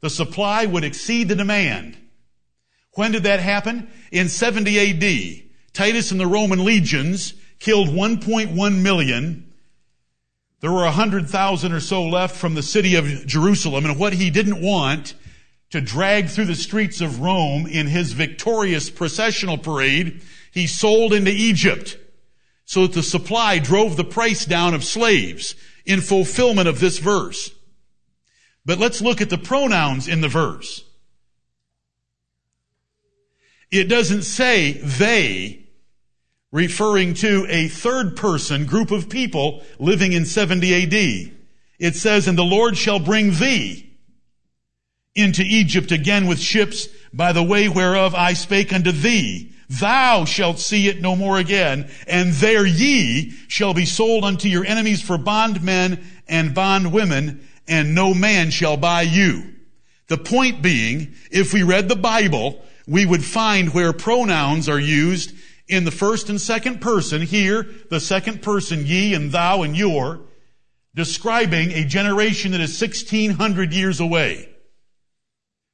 The 0.02 0.10
supply 0.10 0.66
would 0.66 0.84
exceed 0.84 1.30
the 1.30 1.36
demand. 1.36 1.96
When 2.96 3.12
did 3.12 3.24
that 3.24 3.40
happen? 3.40 3.88
In 4.12 4.28
70 4.30 4.78
AD, 4.80 5.44
Titus 5.74 6.12
and 6.12 6.20
the 6.20 6.28
Roman 6.28 6.66
legions 6.66 7.36
killed 7.60 7.88
1.1 7.90 8.78
million. 8.82 9.46
There 10.60 10.72
were 10.72 10.84
100,000 10.84 11.72
or 11.72 11.80
so 11.80 12.06
left 12.06 12.36
from 12.36 12.56
the 12.56 12.64
city 12.64 12.96
of 12.96 13.26
Jerusalem. 13.28 13.86
And 13.86 13.98
what 13.98 14.14
he 14.14 14.30
didn't 14.32 14.60
want 14.62 15.14
to 15.70 15.80
drag 15.82 16.28
through 16.30 16.46
the 16.46 16.56
streets 16.56 17.00
of 17.00 17.20
Rome 17.22 17.66
in 17.68 17.88
his 17.88 18.12
victorious 18.14 18.90
processional 18.90 19.58
parade, 19.60 20.22
he 20.52 20.66
sold 20.68 21.14
into 21.14 21.32
Egypt 21.32 21.98
so 22.66 22.82
that 22.84 22.94
the 22.94 23.04
supply 23.04 23.60
drove 23.60 23.96
the 23.98 24.04
price 24.04 24.46
down 24.46 24.74
of 24.74 24.84
slaves 24.84 25.56
in 25.86 26.02
fulfillment 26.02 26.68
of 26.68 26.80
this 26.80 26.98
verse. 27.00 27.52
But 28.66 28.78
let's 28.80 29.02
look 29.02 29.22
at 29.22 29.30
the 29.30 29.38
pronouns 29.38 30.08
in 30.08 30.22
the 30.22 30.28
verse. 30.28 30.84
It 33.72 33.86
doesn't 33.88 34.24
say 34.24 34.74
they, 34.74 35.60
referring 36.52 37.14
to 37.16 37.46
a 37.48 37.68
third 37.70 38.16
person 38.16 38.66
group 38.66 38.92
of 38.92 39.10
people 39.10 39.64
living 39.80 40.12
in 40.14 40.26
70 40.26 40.84
AD. 40.84 41.32
It 41.80 41.96
says, 41.96 42.28
and 42.28 42.38
the 42.38 42.44
Lord 42.44 42.78
shall 42.78 43.00
bring 43.00 43.32
thee 43.32 43.88
into 45.16 45.42
Egypt 45.44 45.92
again 45.92 46.28
with 46.28 46.40
ships 46.40 46.88
by 47.14 47.32
the 47.32 47.42
way 47.44 47.68
whereof 47.70 48.14
I 48.14 48.34
spake 48.34 48.72
unto 48.74 48.92
thee. 48.92 49.52
Thou 49.70 50.26
shalt 50.26 50.60
see 50.60 50.90
it 50.90 51.02
no 51.02 51.16
more 51.16 51.40
again, 51.40 51.90
and 52.06 52.34
there 52.34 52.66
ye 52.66 53.32
shall 53.48 53.74
be 53.74 53.86
sold 53.86 54.26
unto 54.26 54.50
your 54.50 54.66
enemies 54.66 55.02
for 55.02 55.18
bondmen 55.18 56.04
and 56.28 56.54
bondwomen, 56.54 57.42
and 57.68 57.94
no 57.96 58.14
man 58.14 58.52
shall 58.52 58.78
buy 58.78 59.02
you. 59.04 59.54
The 60.08 60.18
point 60.18 60.62
being, 60.62 61.14
if 61.32 61.54
we 61.54 61.64
read 61.64 61.88
the 61.88 61.96
Bible, 61.96 62.64
we 62.88 63.06
would 63.06 63.24
find 63.24 63.74
where 63.74 63.94
pronouns 63.94 64.68
are 64.68 64.80
used 64.80 65.34
in 65.68 65.86
the 65.86 65.92
first 65.92 66.30
and 66.30 66.42
second 66.42 66.82
person, 66.82 67.22
here, 67.22 67.66
the 67.90 68.00
second 68.02 68.42
person, 68.42 68.86
ye 68.86 69.14
and 69.14 69.32
thou 69.32 69.62
and 69.62 69.78
your, 69.78 70.20
describing 70.96 71.72
a 71.72 71.86
generation 71.86 72.52
that 72.52 72.60
is 72.60 72.80
1600 72.80 73.74
years 73.74 74.02
away. 74.02 74.50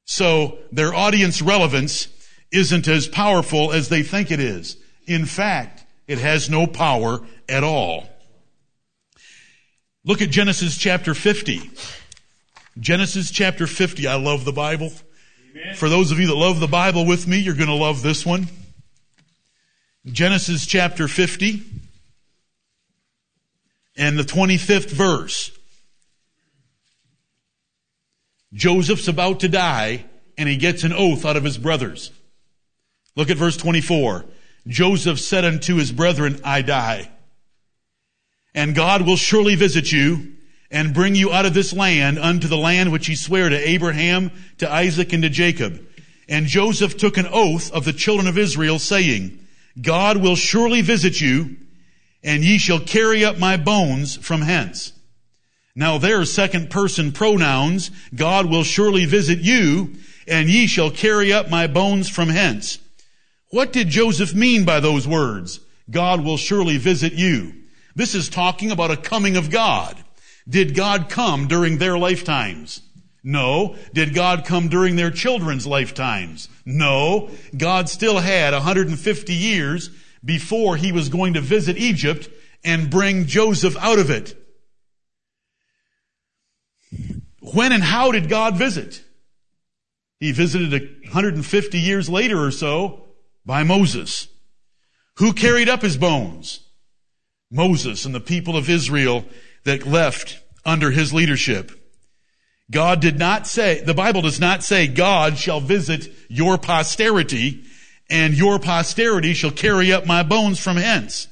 So 0.05 0.59
their 0.71 0.93
audience 0.93 1.41
relevance 1.41 2.09
isn't 2.51 2.87
as 2.87 3.07
powerful 3.07 3.71
as 3.71 3.89
they 3.89 4.03
think 4.03 4.29
it 4.29 4.39
is. 4.39 4.77
In 5.07 5.25
fact, 5.25 5.83
it 6.05 6.19
has 6.19 6.47
no 6.49 6.67
power 6.67 7.21
at 7.49 7.63
all. 7.63 8.05
Look 10.07 10.21
at 10.21 10.29
Genesis 10.29 10.77
chapter 10.77 11.13
50. 11.13 11.69
Genesis 12.79 13.29
chapter 13.29 13.67
50. 13.67 14.07
I 14.07 14.15
love 14.15 14.45
the 14.45 14.53
Bible. 14.53 14.93
Amen. 15.51 15.75
For 15.75 15.89
those 15.89 16.11
of 16.13 16.19
you 16.19 16.27
that 16.27 16.35
love 16.35 16.61
the 16.61 16.67
Bible 16.67 17.05
with 17.05 17.27
me, 17.27 17.39
you're 17.39 17.55
going 17.55 17.67
to 17.67 17.73
love 17.75 18.01
this 18.03 18.25
one. 18.25 18.47
Genesis 20.05 20.65
chapter 20.65 21.09
50 21.09 21.61
and 23.97 24.17
the 24.17 24.23
25th 24.23 24.89
verse. 24.91 25.51
Joseph's 28.53 29.09
about 29.09 29.41
to 29.41 29.49
die 29.49 30.05
and 30.37 30.47
he 30.47 30.55
gets 30.55 30.85
an 30.85 30.93
oath 30.93 31.25
out 31.25 31.35
of 31.35 31.43
his 31.43 31.57
brothers. 31.57 32.11
Look 33.17 33.29
at 33.29 33.35
verse 33.35 33.57
24. 33.57 34.23
Joseph 34.67 35.19
said 35.19 35.43
unto 35.43 35.75
his 35.75 35.91
brethren, 35.91 36.39
I 36.45 36.61
die 36.61 37.09
and 38.57 38.73
God 38.73 39.03
will 39.03 39.17
surely 39.17 39.53
visit 39.53 39.91
you 39.91 40.33
and 40.71 40.91
bring 40.91 41.13
you 41.13 41.31
out 41.31 41.45
of 41.45 41.53
this 41.53 41.73
land 41.73 42.17
unto 42.17 42.47
the 42.47 42.57
land 42.57 42.91
which 42.91 43.05
he 43.05 43.13
sware 43.15 43.47
to 43.49 43.69
Abraham, 43.69 44.31
to 44.57 44.69
Isaac, 44.69 45.13
and 45.13 45.21
to 45.21 45.29
Jacob. 45.29 45.79
And 46.27 46.47
Joseph 46.47 46.97
took 46.97 47.17
an 47.17 47.27
oath 47.31 47.71
of 47.71 47.85
the 47.85 47.93
children 47.93 48.27
of 48.27 48.35
Israel 48.39 48.79
saying, 48.79 49.37
God 49.79 50.17
will 50.17 50.35
surely 50.35 50.81
visit 50.81 51.21
you 51.21 51.55
and 52.23 52.43
ye 52.43 52.57
shall 52.57 52.79
carry 52.79 53.23
up 53.23 53.37
my 53.37 53.57
bones 53.57 54.15
from 54.17 54.41
hence. 54.41 54.91
Now 55.75 55.99
there 55.99 56.25
second 56.25 56.71
person 56.71 57.11
pronouns, 57.11 57.91
God 58.15 58.47
will 58.49 58.63
surely 58.63 59.05
visit 59.05 59.37
you 59.37 59.93
and 60.27 60.49
ye 60.49 60.65
shall 60.65 60.89
carry 60.89 61.31
up 61.31 61.51
my 61.51 61.67
bones 61.67 62.09
from 62.09 62.29
hence. 62.29 62.79
What 63.51 63.71
did 63.71 63.89
Joseph 63.89 64.33
mean 64.33 64.65
by 64.65 64.79
those 64.79 65.07
words? 65.07 65.59
God 65.91 66.23
will 66.25 66.37
surely 66.37 66.77
visit 66.77 67.13
you. 67.13 67.53
This 67.97 68.13
is 68.13 68.29
talking 68.29 68.69
about 68.69 68.91
a 68.91 68.95
coming 68.95 69.37
of 69.37 69.49
God. 69.49 69.97
Did 70.47 70.75
God 70.75 71.09
come 71.09 71.47
during 71.47 71.79
their 71.79 71.97
lifetimes? 71.97 72.81
No. 73.23 73.75
Did 73.91 74.13
God 74.13 74.45
come 74.45 74.67
during 74.67 74.95
their 74.95 75.09
children's 75.09 75.65
lifetimes? 75.65 76.47
No. 76.63 77.31
God 77.57 77.89
still 77.89 78.19
had 78.19 78.53
150 78.53 79.33
years 79.33 79.89
before 80.23 80.75
he 80.75 80.91
was 80.91 81.09
going 81.09 81.33
to 81.33 81.41
visit 81.41 81.75
Egypt 81.79 82.29
and 82.63 82.91
bring 82.91 83.25
Joseph 83.25 83.75
out 83.77 83.97
of 83.97 84.11
it. 84.11 84.35
When 87.51 87.71
and 87.71 87.81
how 87.81 88.11
did 88.11 88.29
God 88.29 88.57
visit? 88.57 89.03
He 90.19 90.33
visited 90.33 90.71
150 91.05 91.79
years 91.79 92.07
later 92.07 92.45
or 92.45 92.51
so 92.51 93.05
by 93.43 93.63
Moses. 93.63 94.27
Who 95.15 95.33
carried 95.33 95.67
up 95.67 95.81
his 95.81 95.97
bones? 95.97 96.59
Moses 97.51 98.05
and 98.05 98.13
the 98.13 98.19
people 98.19 98.57
of 98.57 98.69
Israel 98.69 99.25
that 99.63 99.85
left 99.87 100.39
under 100.65 100.91
his 100.91 101.13
leadership. 101.13 101.71
God 102.69 102.99
did 102.99 103.17
not 103.17 103.47
say, 103.47 103.81
the 103.81 103.93
Bible 103.93 104.21
does 104.21 104.39
not 104.39 104.63
say, 104.63 104.87
God 104.87 105.37
shall 105.37 105.61
visit 105.61 106.09
your 106.29 106.57
posterity 106.57 107.63
and 108.09 108.33
your 108.33 108.59
posterity 108.59 109.33
shall 109.33 109.51
carry 109.51 109.93
up 109.93 110.05
my 110.05 110.23
bones 110.23 110.59
from 110.59 110.75
hence. 110.75 111.27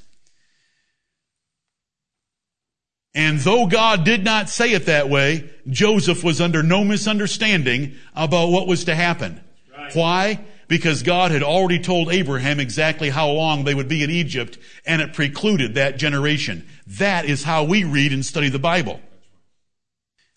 And 3.14 3.40
though 3.40 3.66
God 3.68 4.04
did 4.04 4.24
not 4.26 4.50
say 4.50 4.72
it 4.74 4.86
that 4.88 5.10
way, 5.10 5.50
Joseph 5.70 6.24
was 6.24 6.42
under 6.42 6.64
no 6.64 6.84
misunderstanding 6.84 7.96
about 8.14 8.50
what 8.50 8.68
was 8.68 8.86
to 8.86 8.96
happen. 8.96 9.40
Right. 9.78 9.96
Why? 9.96 10.46
because 10.68 11.04
God 11.04 11.32
had 11.32 11.44
already 11.44 11.80
told 11.80 12.10
Abraham 12.12 12.60
exactly 12.60 13.10
how 13.10 13.30
long 13.30 13.64
they 13.64 13.76
would 13.76 13.88
be 13.88 14.04
in 14.04 14.10
Egypt 14.10 14.58
and 14.86 15.02
it 15.02 15.14
precluded 15.14 15.76
that 15.76 15.98
generation. 15.98 16.66
That 16.88 17.26
is 17.26 17.44
how 17.44 17.64
we 17.64 17.84
read 17.84 18.12
and 18.14 18.26
study 18.26 18.50
the 18.50 18.60
Bible. 18.60 19.00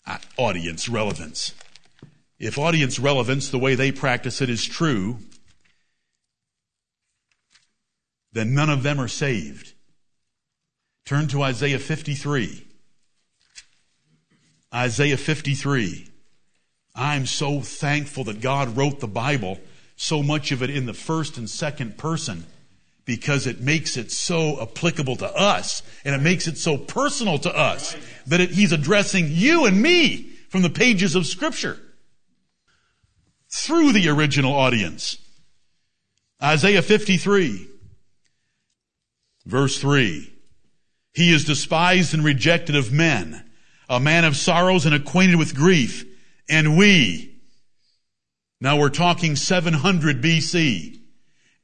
Uh, 0.05 0.17
audience 0.37 0.87
relevance. 0.89 1.53
If 2.39 2.57
audience 2.57 2.99
relevance, 2.99 3.49
the 3.49 3.59
way 3.59 3.75
they 3.75 3.91
practice 3.91 4.41
it, 4.41 4.49
is 4.49 4.63
true, 4.65 5.17
then 8.31 8.53
none 8.53 8.69
of 8.69 8.83
them 8.83 8.99
are 9.01 9.07
saved. 9.09 9.73
Turn 11.05 11.27
to 11.29 11.41
Isaiah 11.41 11.79
53. 11.79 12.65
Isaiah 14.73 15.17
53. 15.17 16.07
I'm 16.95 17.25
so 17.25 17.61
thankful 17.61 18.23
that 18.25 18.41
God 18.41 18.77
wrote 18.77 18.99
the 18.99 19.07
Bible 19.07 19.57
so 20.01 20.23
much 20.23 20.53
of 20.53 20.63
it 20.63 20.69
in 20.69 20.85
the 20.85 20.93
first 20.93 21.37
and 21.37 21.49
second 21.49 21.97
person 21.97 22.45
because 23.03 23.45
it 23.45 23.59
makes 23.59 23.97
it 23.97 24.13
so 24.13 24.61
applicable 24.61 25.17
to 25.17 25.27
us 25.35 25.83
and 26.05 26.15
it 26.15 26.21
makes 26.21 26.47
it 26.47 26.57
so 26.57 26.77
personal 26.77 27.37
to 27.37 27.53
us 27.53 27.97
that 28.25 28.39
it, 28.39 28.49
he's 28.51 28.71
addressing 28.71 29.27
you 29.29 29.65
and 29.65 29.79
me 29.81 30.23
from 30.47 30.61
the 30.61 30.69
pages 30.69 31.15
of 31.15 31.25
Scripture 31.25 31.77
through 33.53 33.91
the 33.91 34.07
original 34.07 34.53
audience. 34.53 35.17
Isaiah 36.41 36.81
53, 36.81 37.67
verse 39.45 39.79
3. 39.79 40.33
He 41.13 41.33
is 41.33 41.43
despised 41.43 42.13
and 42.13 42.23
rejected 42.23 42.77
of 42.77 42.93
men, 42.93 43.45
a 43.89 43.99
man 43.99 44.23
of 44.23 44.37
sorrows 44.37 44.85
and 44.85 44.95
acquainted 44.95 45.35
with 45.35 45.53
grief, 45.55 46.05
and 46.49 46.77
we, 46.77 47.28
now 48.61 48.77
we're 48.77 48.89
talking 48.89 49.35
700 49.35 50.21
BC. 50.21 50.99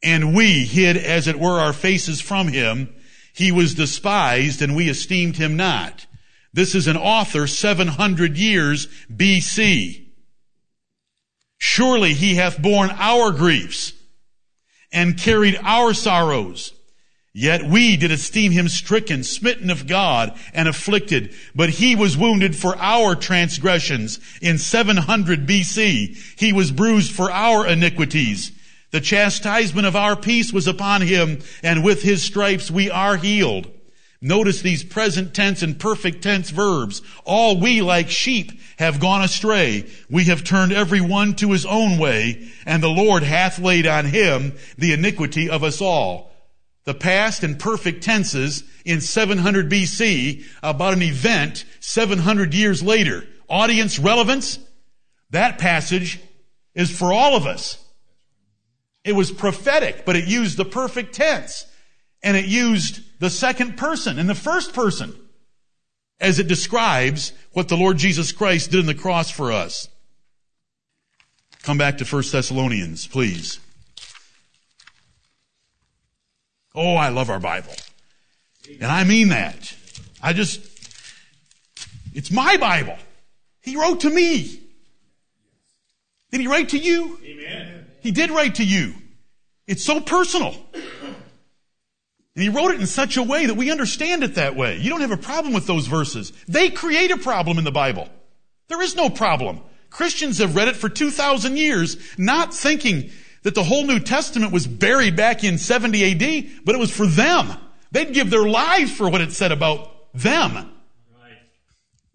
And 0.04 0.36
we 0.36 0.66
hid, 0.66 0.98
as 0.98 1.28
it 1.28 1.40
were, 1.40 1.60
our 1.60 1.74
faces 1.74 2.22
from 2.22 2.48
him. 2.48 2.90
He 3.34 3.52
was 3.52 3.76
despised 3.76 4.62
and 4.62 4.76
we 4.76 4.88
esteemed 4.90 5.36
him 5.38 5.58
not. 5.58 6.06
This 6.54 6.74
is 6.74 6.88
an 6.88 6.96
author 6.96 7.48
700 7.48 8.38
years 8.38 8.88
BC. 9.14 10.06
Surely 11.58 12.14
he 12.14 12.36
hath 12.36 12.62
borne 12.62 12.92
our 12.92 13.32
griefs 13.32 13.92
and 14.94 15.18
carried 15.18 15.60
our 15.64 15.94
sorrows. 15.94 16.72
Yet 17.38 17.66
we 17.66 17.98
did 17.98 18.12
esteem 18.12 18.54
him 18.54 18.70
stricken, 18.70 19.26
smitten 19.26 19.70
of 19.70 19.88
God, 19.88 20.34
and 20.54 20.70
afflicted. 20.70 21.34
But 21.54 21.70
he 21.70 21.94
was 21.94 22.16
wounded 22.16 22.56
for 22.56 22.78
our 22.78 23.14
transgressions 23.14 24.22
in 24.42 24.58
700 24.58 25.46
BC. 25.46 26.18
He 26.40 26.54
was 26.54 26.72
bruised 26.72 27.12
for 27.12 27.30
our 27.30 27.68
iniquities. 27.68 28.54
The 28.92 29.02
chastisement 29.02 29.86
of 29.86 29.98
our 29.98 30.16
peace 30.16 30.54
was 30.54 30.66
upon 30.66 31.02
him, 31.02 31.40
and 31.62 31.84
with 31.84 32.04
his 32.04 32.22
stripes 32.24 32.72
we 32.72 32.90
are 32.90 33.18
healed. 33.18 33.70
Notice 34.22 34.62
these 34.62 34.84
present 34.86 35.34
tense 35.34 35.62
and 35.62 35.78
perfect 35.78 36.22
tense 36.24 36.52
verbs. 36.52 37.02
All 37.26 37.60
we 37.60 37.82
like 37.82 38.10
sheep 38.10 38.62
have 38.80 39.02
gone 39.02 39.22
astray. 39.22 39.84
We 40.10 40.24
have 40.26 40.46
turned 40.46 40.72
every 40.72 41.02
one 41.02 41.36
to 41.36 41.52
his 41.52 41.66
own 41.66 41.98
way, 41.98 42.48
and 42.66 42.82
the 42.82 42.88
Lord 42.88 43.24
hath 43.24 43.60
laid 43.60 43.86
on 43.88 44.06
him 44.06 44.54
the 44.78 44.94
iniquity 44.94 45.50
of 45.50 45.66
us 45.66 45.82
all 45.82 46.32
the 46.86 46.94
past 46.94 47.44
and 47.44 47.60
perfect 47.60 48.04
tenses 48.04 48.64
in 48.86 49.02
700 49.02 49.70
BC 49.70 50.44
about 50.64 50.94
an 50.94 51.02
event 51.02 51.66
700 51.80 52.54
years 52.54 52.82
later. 52.82 53.28
Audience 53.50 54.00
relevance? 54.00 54.60
That 55.32 55.58
passage 55.58 56.20
is 56.76 56.96
for 56.96 57.12
all 57.12 57.36
of 57.36 57.46
us. 57.48 57.84
It 59.04 59.14
was 59.14 59.32
prophetic, 59.32 60.06
but 60.06 60.16
it 60.16 60.26
used 60.26 60.58
the 60.58 60.66
perfect 60.66 61.14
tense 61.14 61.66
and 62.24 62.38
it 62.38 62.46
used 62.46 63.02
the 63.20 63.30
second 63.30 63.78
person 63.78 64.18
and 64.20 64.30
the 64.30 64.36
first 64.36 64.74
person 64.74 65.14
as 66.20 66.40
it 66.40 66.48
describes 66.48 67.34
what 67.54 67.68
the 67.68 67.76
Lord 67.78 67.98
Jesus 67.98 68.32
Christ 68.32 68.72
did 68.72 68.80
on 68.80 68.86
the 68.86 68.96
cross 68.96 69.30
for 69.30 69.52
us. 69.52 69.90
Come 71.64 71.78
back 71.78 71.98
to 71.98 72.06
1 72.06 72.24
Thessalonians, 72.32 73.08
please. 73.08 73.60
Oh, 76.76 76.96
I 76.96 77.10
love 77.10 77.30
our 77.30 77.40
Bible. 77.40 77.74
And 78.82 78.92
I 78.92 79.06
mean 79.06 79.30
that. 79.30 79.74
I 80.22 80.34
just, 80.34 80.60
it's 82.14 82.30
my 82.30 82.58
Bible. 82.58 82.98
He 83.62 83.78
wrote 83.78 84.02
to 84.02 84.10
me. 84.10 84.60
Did 86.32 86.42
he 86.42 86.48
write 86.48 86.70
to 86.70 86.78
you? 86.78 87.18
Amen. 87.24 87.88
He 88.02 88.12
did 88.12 88.30
write 88.30 88.56
to 88.56 88.64
you. 88.66 88.94
It's 89.68 89.84
so 89.86 90.02
personal. 90.02 90.54
And 90.74 92.44
he 92.44 92.50
wrote 92.50 92.72
it 92.72 92.82
in 92.82 92.88
such 92.88 93.16
a 93.16 93.24
way 93.24 93.46
that 93.46 93.54
we 93.54 93.72
understand 93.72 94.24
it 94.24 94.36
that 94.36 94.58
way. 94.58 94.78
You 94.78 94.90
don't 94.90 95.02
have 95.02 95.12
a 95.12 95.18
problem 95.18 95.54
with 95.54 95.68
those 95.68 95.88
verses. 95.88 96.34
They 96.50 96.70
create 96.70 97.10
a 97.12 97.18
problem 97.18 97.58
in 97.58 97.64
the 97.64 97.72
Bible. 97.72 98.10
There 98.68 98.82
is 98.82 98.96
no 98.98 99.10
problem. 99.10 99.62
Christians 99.90 100.40
have 100.40 100.56
read 100.58 100.68
it 100.68 100.76
for 100.76 100.90
2,000 100.90 101.56
years, 101.56 101.96
not 102.20 102.54
thinking 102.54 103.12
that 103.46 103.54
the 103.54 103.64
whole 103.64 103.86
New 103.86 104.00
Testament 104.00 104.52
was 104.52 104.66
buried 104.66 105.16
back 105.16 105.44
in 105.44 105.60
70 105.60 106.04
AD, 106.04 106.50
but 106.66 106.74
it 106.74 106.80
was 106.80 106.90
for 106.90 107.06
them. 107.06 107.54
They'd 107.92 108.12
give 108.12 108.32
their 108.32 108.48
lives 108.48 108.92
for 108.92 109.08
what 109.08 109.22
it 109.22 109.34
said 109.34 109.52
about 109.52 109.88
them. 110.16 110.56
Right. 111.16 111.38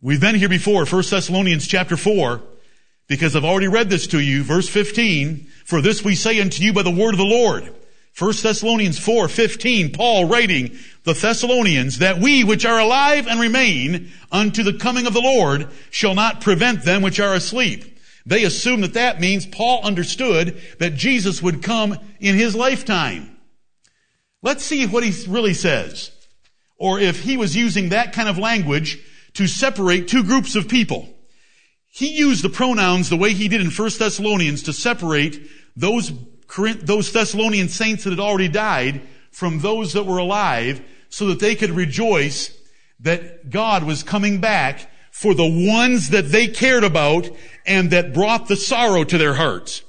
We've 0.01 0.21
been 0.21 0.35
here 0.35 0.49
before, 0.49 0.85
1 0.87 0.89
Thessalonians 1.09 1.69
chapter 1.69 1.97
4, 1.97 2.43
because 3.07 3.37
I've 3.37 3.45
already 3.45 3.69
read 3.69 3.91
this 3.91 4.09
to 4.09 4.19
you, 4.19 4.43
verse 4.43 4.69
15, 4.69 5.47
for 5.65 5.81
this 5.81 6.03
we 6.03 6.17
say 6.17 6.41
unto 6.41 6.65
you 6.65 6.73
by 6.73 6.83
the 6.83 6.91
word 6.91 7.15
of 7.15 7.19
the 7.19 7.25
Lord. 7.25 7.73
1 8.19 8.33
Thessalonians 8.43 8.99
4, 8.99 9.29
15, 9.29 9.93
Paul 9.93 10.25
writing 10.27 10.77
the 11.05 11.13
Thessalonians 11.13 11.99
that 12.01 12.19
we 12.19 12.43
which 12.43 12.67
are 12.67 12.81
alive 12.81 13.29
and 13.29 13.39
remain 13.39 14.11
unto 14.33 14.65
the 14.65 14.73
coming 14.75 15.07
of 15.07 15.15
the 15.15 15.21
Lord 15.21 15.69
shall 15.93 16.15
not 16.17 16.41
prevent 16.41 16.83
them 16.83 17.03
which 17.03 17.21
are 17.21 17.35
asleep. 17.35 17.99
They 18.31 18.45
assume 18.45 18.83
that 18.83 18.95
that 18.95 19.19
means 19.21 19.45
Paul 19.45 19.81
understood 19.83 20.61
that 20.79 20.95
Jesus 20.95 21.43
would 21.43 21.65
come 21.65 21.99
in 22.21 22.37
his 22.37 22.55
lifetime. 22.55 23.29
Let's 24.41 24.63
see 24.65 24.87
what 24.87 25.03
he 25.03 25.13
really 25.29 25.53
says, 25.53 26.13
or 26.79 27.01
if 27.01 27.25
he 27.25 27.37
was 27.37 27.57
using 27.57 27.89
that 27.89 28.13
kind 28.13 28.29
of 28.29 28.39
language 28.39 29.01
to 29.35 29.49
separate 29.49 30.07
two 30.07 30.23
groups 30.23 30.55
of 30.55 30.69
people. 30.69 31.13
He 31.91 32.13
used 32.19 32.45
the 32.45 32.49
pronouns 32.51 33.09
the 33.09 33.17
way 33.17 33.33
he 33.33 33.49
did 33.49 33.63
in 33.63 33.69
1 33.73 33.91
Thessalonians 33.99 34.63
to 34.63 34.73
separate 34.73 35.51
those, 35.75 36.13
those 36.85 37.11
Thessalonian 37.13 37.69
saints 37.69 38.05
that 38.05 38.11
had 38.11 38.21
already 38.21 38.47
died 38.49 39.01
from 39.33 39.59
those 39.59 39.93
that 39.95 40.07
were 40.07 40.19
alive 40.19 40.81
so 41.09 41.27
that 41.31 41.41
they 41.41 41.57
could 41.57 41.71
rejoice 41.71 42.57
that 43.01 43.51
God 43.51 43.83
was 43.83 44.05
coming 44.05 44.41
back 44.41 44.89
for 45.21 45.35
the 45.35 45.69
ones 45.69 46.09
that 46.11 46.33
they 46.33 46.49
cared 46.49 46.83
about 46.83 47.29
and 47.67 47.91
that 47.91 48.15
brought 48.15 48.49
the 48.49 48.57
sorrow 48.57 49.05
to 49.05 49.19
their 49.19 49.35
hearts. 49.35 49.83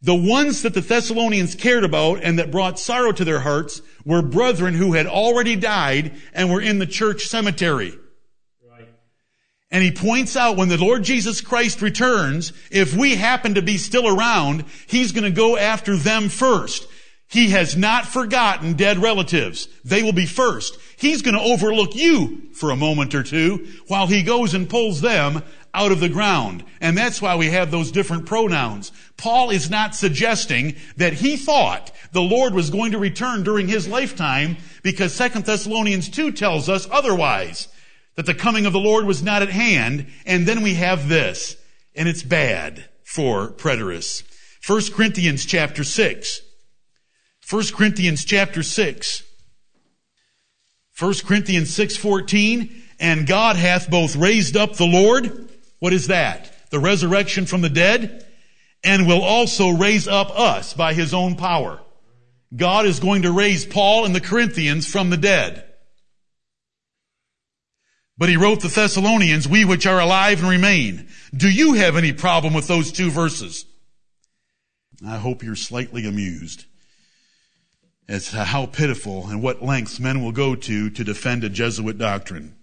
The 0.00 0.14
ones 0.14 0.62
that 0.62 0.72
the 0.72 0.80
Thessalonians 0.80 1.54
cared 1.54 1.84
about 1.84 2.20
and 2.24 2.38
that 2.38 2.50
brought 2.50 2.78
sorrow 2.78 3.12
to 3.12 3.22
their 3.24 3.40
hearts 3.40 3.82
were 4.06 4.22
brethren 4.22 4.72
who 4.72 4.94
had 4.94 5.06
already 5.06 5.56
died 5.56 6.14
and 6.32 6.50
were 6.50 6.62
in 6.62 6.78
the 6.78 6.86
church 6.86 7.24
cemetery. 7.26 7.92
Right. 8.66 8.88
And 9.70 9.84
he 9.84 9.92
points 9.92 10.38
out 10.38 10.56
when 10.56 10.70
the 10.70 10.78
Lord 10.82 11.02
Jesus 11.02 11.42
Christ 11.42 11.82
returns, 11.82 12.54
if 12.70 12.96
we 12.96 13.16
happen 13.16 13.56
to 13.56 13.62
be 13.62 13.76
still 13.76 14.08
around, 14.08 14.64
he's 14.86 15.12
going 15.12 15.30
to 15.30 15.36
go 15.36 15.58
after 15.58 15.96
them 15.98 16.30
first. 16.30 16.88
He 17.32 17.48
has 17.48 17.78
not 17.78 18.06
forgotten 18.06 18.74
dead 18.74 18.98
relatives. 19.00 19.66
They 19.86 20.02
will 20.02 20.12
be 20.12 20.26
first. 20.26 20.76
He's 20.98 21.22
going 21.22 21.34
to 21.34 21.40
overlook 21.40 21.94
you 21.96 22.42
for 22.52 22.70
a 22.70 22.76
moment 22.76 23.14
or 23.14 23.22
two 23.22 23.66
while 23.88 24.06
he 24.06 24.22
goes 24.22 24.52
and 24.52 24.68
pulls 24.68 25.00
them 25.00 25.42
out 25.72 25.92
of 25.92 26.00
the 26.00 26.10
ground. 26.10 26.62
And 26.82 26.94
that's 26.94 27.22
why 27.22 27.34
we 27.36 27.46
have 27.46 27.70
those 27.70 27.90
different 27.90 28.26
pronouns. 28.26 28.92
Paul 29.16 29.48
is 29.48 29.70
not 29.70 29.94
suggesting 29.96 30.74
that 30.98 31.14
he 31.14 31.38
thought 31.38 31.90
the 32.12 32.20
Lord 32.20 32.52
was 32.52 32.68
going 32.68 32.92
to 32.92 32.98
return 32.98 33.42
during 33.42 33.66
his 33.66 33.88
lifetime 33.88 34.58
because 34.82 35.16
2 35.16 35.30
Thessalonians 35.40 36.10
2 36.10 36.32
tells 36.32 36.68
us 36.68 36.86
otherwise, 36.90 37.68
that 38.14 38.26
the 38.26 38.34
coming 38.34 38.66
of 38.66 38.74
the 38.74 38.78
Lord 38.78 39.06
was 39.06 39.22
not 39.22 39.40
at 39.40 39.48
hand. 39.48 40.04
And 40.26 40.44
then 40.46 40.60
we 40.60 40.74
have 40.74 41.08
this, 41.08 41.56
and 41.96 42.10
it's 42.10 42.22
bad 42.22 42.90
for 43.04 43.48
preterists. 43.48 44.22
1 44.66 44.92
Corinthians 44.94 45.46
chapter 45.46 45.82
6 45.82 46.42
1 47.48 47.64
Corinthians 47.74 48.24
chapter 48.24 48.62
6. 48.62 49.22
1 50.98 51.14
Corinthians 51.26 51.70
6:14, 51.70 52.70
and 53.00 53.26
God 53.26 53.56
hath 53.56 53.90
both 53.90 54.14
raised 54.16 54.56
up 54.56 54.76
the 54.76 54.86
Lord, 54.86 55.48
what 55.78 55.92
is 55.92 56.08
that? 56.08 56.50
The 56.70 56.78
resurrection 56.78 57.46
from 57.46 57.60
the 57.62 57.70
dead, 57.70 58.26
and 58.84 59.06
will 59.06 59.22
also 59.22 59.70
raise 59.70 60.06
up 60.06 60.30
us 60.38 60.74
by 60.74 60.94
his 60.94 61.12
own 61.14 61.34
power. 61.36 61.80
God 62.54 62.84
is 62.86 63.00
going 63.00 63.22
to 63.22 63.32
raise 63.32 63.64
Paul 63.64 64.04
and 64.04 64.14
the 64.14 64.20
Corinthians 64.20 64.86
from 64.86 65.08
the 65.10 65.16
dead. 65.16 65.64
But 68.18 68.28
he 68.28 68.36
wrote 68.36 68.60
the 68.60 68.68
Thessalonians, 68.68 69.48
we 69.48 69.64
which 69.64 69.86
are 69.86 69.98
alive 70.00 70.40
and 70.40 70.50
remain. 70.50 71.08
Do 71.34 71.48
you 71.50 71.72
have 71.72 71.96
any 71.96 72.12
problem 72.12 72.52
with 72.52 72.68
those 72.68 72.92
two 72.92 73.10
verses? 73.10 73.64
I 75.04 75.16
hope 75.16 75.42
you're 75.42 75.56
slightly 75.56 76.06
amused 76.06 76.66
as 78.08 78.30
to 78.30 78.44
how 78.44 78.66
pitiful 78.66 79.28
and 79.28 79.42
what 79.42 79.62
lengths 79.62 80.00
men 80.00 80.22
will 80.22 80.32
go 80.32 80.54
to 80.56 80.90
to 80.90 81.04
defend 81.04 81.44
a 81.44 81.48
Jesuit 81.48 81.98
doctrine. 81.98 82.56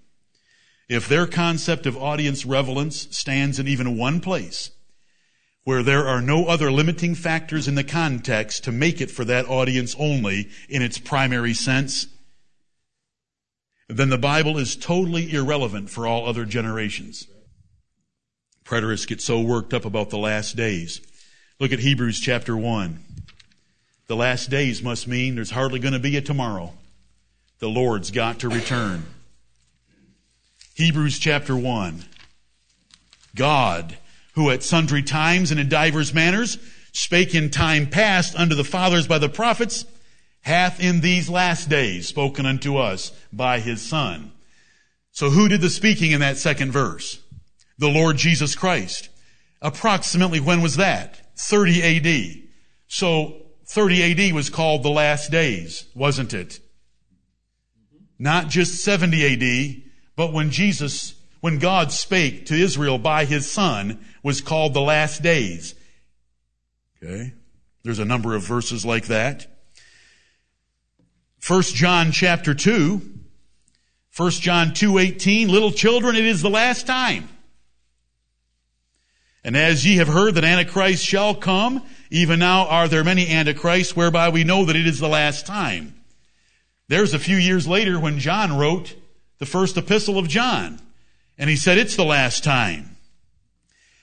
If 0.88 1.08
their 1.08 1.28
concept 1.28 1.86
of 1.86 1.95
audience 1.95 2.45
relevance 2.45 3.08
stands 3.12 3.60
in 3.60 3.67
even 3.67 3.97
one 3.97 4.19
place, 4.19 4.71
where 5.63 5.84
there 5.84 6.08
are 6.08 6.21
no 6.21 6.45
other 6.45 6.71
limiting 6.71 7.13
factors 7.13 7.67
in 7.67 7.75
the 7.75 7.84
context 7.84 8.63
to 8.63 8.71
make 8.71 8.99
it 8.99 9.12
for 9.12 9.23
that 9.25 9.45
audience 9.47 9.95
only 9.99 10.49
in 10.67 10.82
its 10.82 10.97
primary 10.97 11.54
sense, 11.54 12.08
then 13.88 14.10
the 14.10 14.17
Bible 14.17 14.58
is 14.58 14.75
totally 14.75 15.32
irrelevant 15.32 15.89
for 15.89 16.08
all 16.08 16.28
other 16.28 16.45
generations. 16.45 17.28
Preterists 18.65 19.08
get 19.08 19.21
so 19.21 19.39
worked 19.39 19.73
up 19.73 19.86
about 19.86 20.10
the 20.10 20.17
last 20.17 20.56
days. 20.56 21.02
Look 21.60 21.71
at 21.71 21.80
Hebrews 21.80 22.19
chapter 22.19 22.56
1. 22.58 22.99
The 24.10 24.15
last 24.15 24.50
days 24.50 24.82
must 24.82 25.08
mean 25.08 25.36
there's 25.36 25.52
hardly 25.52 25.80
going 25.80 25.93
to 25.93 26.00
be 26.00 26.17
a 26.17 26.22
tomorrow. 26.22 26.74
The 27.60 27.69
Lord's 27.69 28.10
got 28.10 28.39
to 28.39 28.50
return. 28.50 29.06
Hebrews 30.74 31.19
chapter 31.19 31.56
1. 31.56 32.04
God, 33.36 33.95
who 34.34 34.50
at 34.50 34.63
sundry 34.63 35.04
times 35.04 35.52
and 35.52 35.60
in 35.60 35.69
divers 35.69 36.12
manners 36.12 36.58
spake 36.91 37.36
in 37.36 37.52
time 37.52 37.88
past 37.88 38.36
unto 38.36 38.56
the 38.56 38.63
fathers 38.63 39.08
by 39.08 39.19
the 39.19 39.30
prophets, 39.30 39.86
hath 40.41 40.82
in 40.82 41.02
these 41.02 41.30
last 41.30 41.69
days 41.69 42.08
spoken 42.08 42.48
unto 42.48 42.78
us 42.78 43.12
by 43.32 43.60
his 43.60 43.80
Son. 43.80 44.32
So 45.12 45.30
who 45.30 45.48
did 45.48 45.62
the 45.62 45.69
speaking 45.69 46.10
in 46.13 46.19
that 46.22 46.38
second 46.38 46.72
verse? 46.72 47.19
The 47.78 47.89
Lord 47.89 48.17
Jesus 48.17 48.56
Christ. 48.56 49.10
Approximately 49.62 50.39
when 50.39 50.63
was 50.63 50.78
that? 50.78 51.36
30 51.38 51.84
AD. 51.84 52.50
So 52.88 53.38
30 53.69 54.29
AD 54.29 54.34
was 54.34 54.49
called 54.49 54.82
the 54.82 54.89
last 54.89 55.29
days, 55.29 55.86
wasn't 55.93 56.34
it? 56.34 56.60
Not 58.17 58.47
just 58.49 58.84
70 58.84 59.75
AD, 59.75 59.89
but 60.15 60.34
when 60.34 60.49
Jesus, 60.49 61.13
when 61.41 61.60
God 61.60 61.91
spake 61.91 62.47
to 62.47 62.55
Israel 62.55 62.97
by 62.97 63.25
his 63.25 63.49
son 63.49 64.03
was 64.23 64.41
called 64.41 64.73
the 64.73 64.82
last 64.82 65.21
days. 65.21 65.75
Okay. 67.01 67.34
There's 67.84 67.99
a 67.99 68.05
number 68.05 68.34
of 68.36 68.41
verses 68.41 68.86
like 68.86 69.05
that. 69.05 69.45
1 71.47 71.62
John 71.62 72.12
chapter 72.12 72.55
2, 72.55 73.01
1 74.17 74.32
John 74.32 74.69
2:18, 74.73 75.47
little 75.47 75.71
children, 75.71 76.15
it 76.15 76.25
is 76.25 76.41
the 76.41 76.49
last 76.49 76.88
time. 76.88 77.29
And 79.43 79.55
as 79.55 79.86
ye 79.86 79.97
have 79.97 80.08
heard 80.08 80.34
that 80.36 80.43
Antichrist 80.43 81.05
shall 81.05 81.36
come, 81.36 81.84
even 82.12 82.39
now 82.39 82.65
are 82.67 82.88
there 82.88 83.04
many 83.04 83.28
antichrists 83.30 83.95
whereby 83.95 84.30
we 84.30 84.43
know 84.43 84.65
that 84.65 84.76
it 84.76 84.88
is 84.88 85.00
the 85.00 85.08
last 85.08 85.45
time. 85.45 85.93
There's 86.88 87.13
a 87.13 87.19
few 87.19 87.38
years 87.38 87.67
later 87.67 88.00
when 88.00 88.17
John 88.19 88.58
wrote 88.58 88.95
the 89.38 89.45
first 89.45 89.78
epistle 89.78 90.17
of 90.17 90.28
John. 90.28 90.80
And 91.38 91.50
he 91.50 91.56
said, 91.56 91.78
it's 91.78 91.95
the 91.95 92.04
last 92.04 92.43
time. 92.43 92.98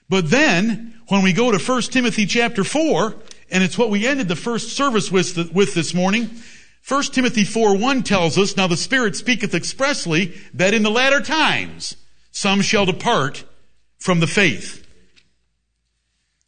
But 0.09 0.31
then, 0.31 0.95
when 1.09 1.23
we 1.23 1.33
go 1.33 1.51
to 1.51 1.59
1 1.59 1.83
Timothy 1.83 2.25
chapter 2.27 2.63
4, 2.65 3.15
and 3.51 3.63
it's 3.63 3.77
what 3.77 3.91
we 3.91 4.07
ended 4.07 4.29
the 4.29 4.37
first 4.37 4.71
service 4.71 5.11
with, 5.11 5.51
with 5.53 5.75
this 5.75 5.93
morning, 5.93 6.31
1 6.89 7.03
Timothy 7.05 7.45
4 7.45 7.77
1 7.77 8.03
tells 8.05 8.39
us, 8.39 8.57
Now 8.57 8.69
the 8.69 8.77
Spirit 8.77 9.17
speaketh 9.17 9.53
expressly 9.53 10.41
that 10.55 10.73
in 10.73 10.85
the 10.85 10.91
latter 10.91 11.21
times 11.21 11.97
some 12.31 12.61
shall 12.63 12.87
depart 12.87 13.45
from 13.99 14.21
the 14.21 14.27
faith. 14.29 14.86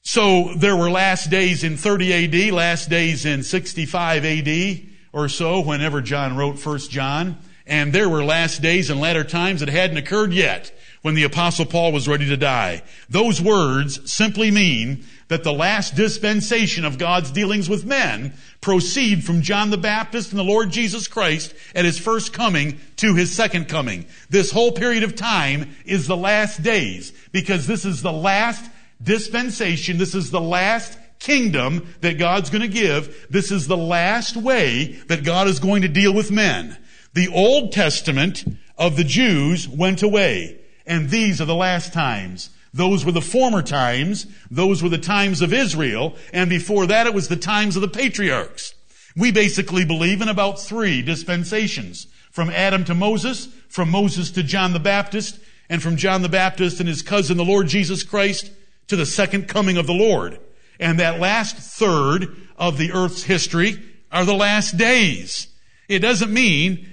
So 0.09 0.55
there 0.55 0.75
were 0.75 0.89
last 0.91 1.29
days 1.29 1.63
in 1.65 1.77
30 1.77 2.47
AD, 2.49 2.53
last 2.55 2.89
days 2.89 3.27
in 3.27 3.43
65 3.43 4.25
AD 4.25 4.81
or 5.13 5.29
so, 5.29 5.61
whenever 5.61 6.01
John 6.01 6.35
wrote 6.35 6.59
First 6.59 6.91
John. 6.91 7.37
And 7.67 7.93
there 7.93 8.09
were 8.09 8.25
last 8.25 8.63
days 8.63 8.89
and 8.89 9.03
latter 9.03 9.23
times 9.23 9.61
that 9.61 9.69
hadn't 9.69 9.99
occurred 9.99 10.33
yet 10.33 10.73
when 11.03 11.13
the 11.15 11.25
apostle 11.25 11.67
Paul 11.67 11.93
was 11.93 12.09
ready 12.09 12.27
to 12.27 12.39
die. 12.39 12.81
Those 13.11 13.43
words 13.43 14.11
simply 14.11 14.51
mean 14.51 15.05
that 15.29 15.45
the 15.45 15.53
last 15.53 15.95
dispensation 15.95 16.87
of 16.87 16.97
God's 16.97 17.31
dealings 17.31 17.69
with 17.69 17.85
men 17.85 18.33
proceed 18.63 19.25
from 19.25 19.43
John 19.43 19.69
the 19.69 19.77
Baptist 19.77 20.31
and 20.31 20.39
the 20.39 20.43
Lord 20.43 20.71
Jesus 20.71 21.07
Christ 21.07 21.53
at 21.75 21.85
his 21.85 21.99
first 21.99 22.33
coming 22.33 22.81
to 22.97 23.15
his 23.15 23.31
second 23.31 23.69
coming. 23.69 24.07
This 24.31 24.53
whole 24.53 24.73
period 24.73 25.03
of 25.03 25.15
time 25.17 25.77
is 25.85 26.07
the 26.07 26.17
last 26.17 26.63
days 26.63 27.13
because 27.31 27.67
this 27.67 27.85
is 27.85 28.01
the 28.01 28.11
last 28.11 28.71
dispensation. 29.03 29.99
This 29.99 30.15
is 30.15 30.31
the 30.31 30.41
last 30.41 30.99
kingdom 31.19 31.95
that 32.01 32.19
God's 32.19 32.51
going 32.51 32.63
to 32.63 32.69
give. 32.69 33.27
This 33.31 33.51
is 33.51 33.67
the 33.67 33.77
last 33.77 34.37
way 34.37 34.93
that 35.09 35.25
God 35.25 35.49
is 35.49 35.61
going 35.61 35.83
to 35.83 35.89
deal 35.89 36.13
with 36.15 36.31
men. 36.31 36.77
The 37.15 37.29
Old 37.29 37.73
Testament 37.73 38.45
of 38.77 38.97
the 38.97 39.05
Jews 39.05 39.69
went 39.69 40.03
away, 40.03 40.61
and 40.87 41.11
these 41.11 41.41
are 41.41 41.45
the 41.47 41.55
last 41.55 41.93
times. 41.93 42.51
Those 42.73 43.05
were 43.05 43.13
the 43.13 43.21
former 43.23 43.63
times. 43.63 44.27
Those 44.51 44.83
were 44.83 44.91
the 44.91 44.99
times 44.99 45.41
of 45.41 45.53
Israel. 45.53 46.15
And 46.33 46.51
before 46.51 46.87
that, 46.87 47.07
it 47.07 47.15
was 47.15 47.29
the 47.29 47.37
times 47.37 47.77
of 47.77 47.83
the 47.83 47.89
patriarchs. 47.89 48.75
We 49.17 49.33
basically 49.33 49.85
believe 49.85 50.21
in 50.21 50.29
about 50.29 50.61
three 50.61 51.03
dispensations. 51.03 52.07
From 52.31 52.51
Adam 52.51 52.85
to 52.85 52.95
Moses, 52.95 53.47
from 53.69 53.91
Moses 53.91 54.31
to 54.33 54.43
John 54.43 54.75
the 54.75 54.79
Baptist, 54.79 55.41
and 55.71 55.83
from 55.83 55.97
John 55.97 56.21
the 56.23 56.29
Baptist 56.29 56.79
and 56.79 56.89
his 56.89 57.03
cousin, 57.03 57.39
the 57.39 57.45
Lord 57.45 57.67
Jesus 57.67 58.03
Christ, 58.05 58.53
to 58.89 58.97
the 58.97 59.07
second 59.07 59.49
coming 59.49 59.77
of 59.77 59.87
the 59.87 59.95
Lord. 59.95 60.41
And 60.81 60.99
that 60.99 61.21
last 61.21 61.57
third 61.57 62.37
of 62.57 62.79
the 62.79 62.93
earth's 62.93 63.23
history 63.23 63.79
are 64.11 64.25
the 64.25 64.35
last 64.35 64.77
days. 64.77 65.49
It 65.89 66.01
doesn't 66.01 66.33
mean 66.33 66.89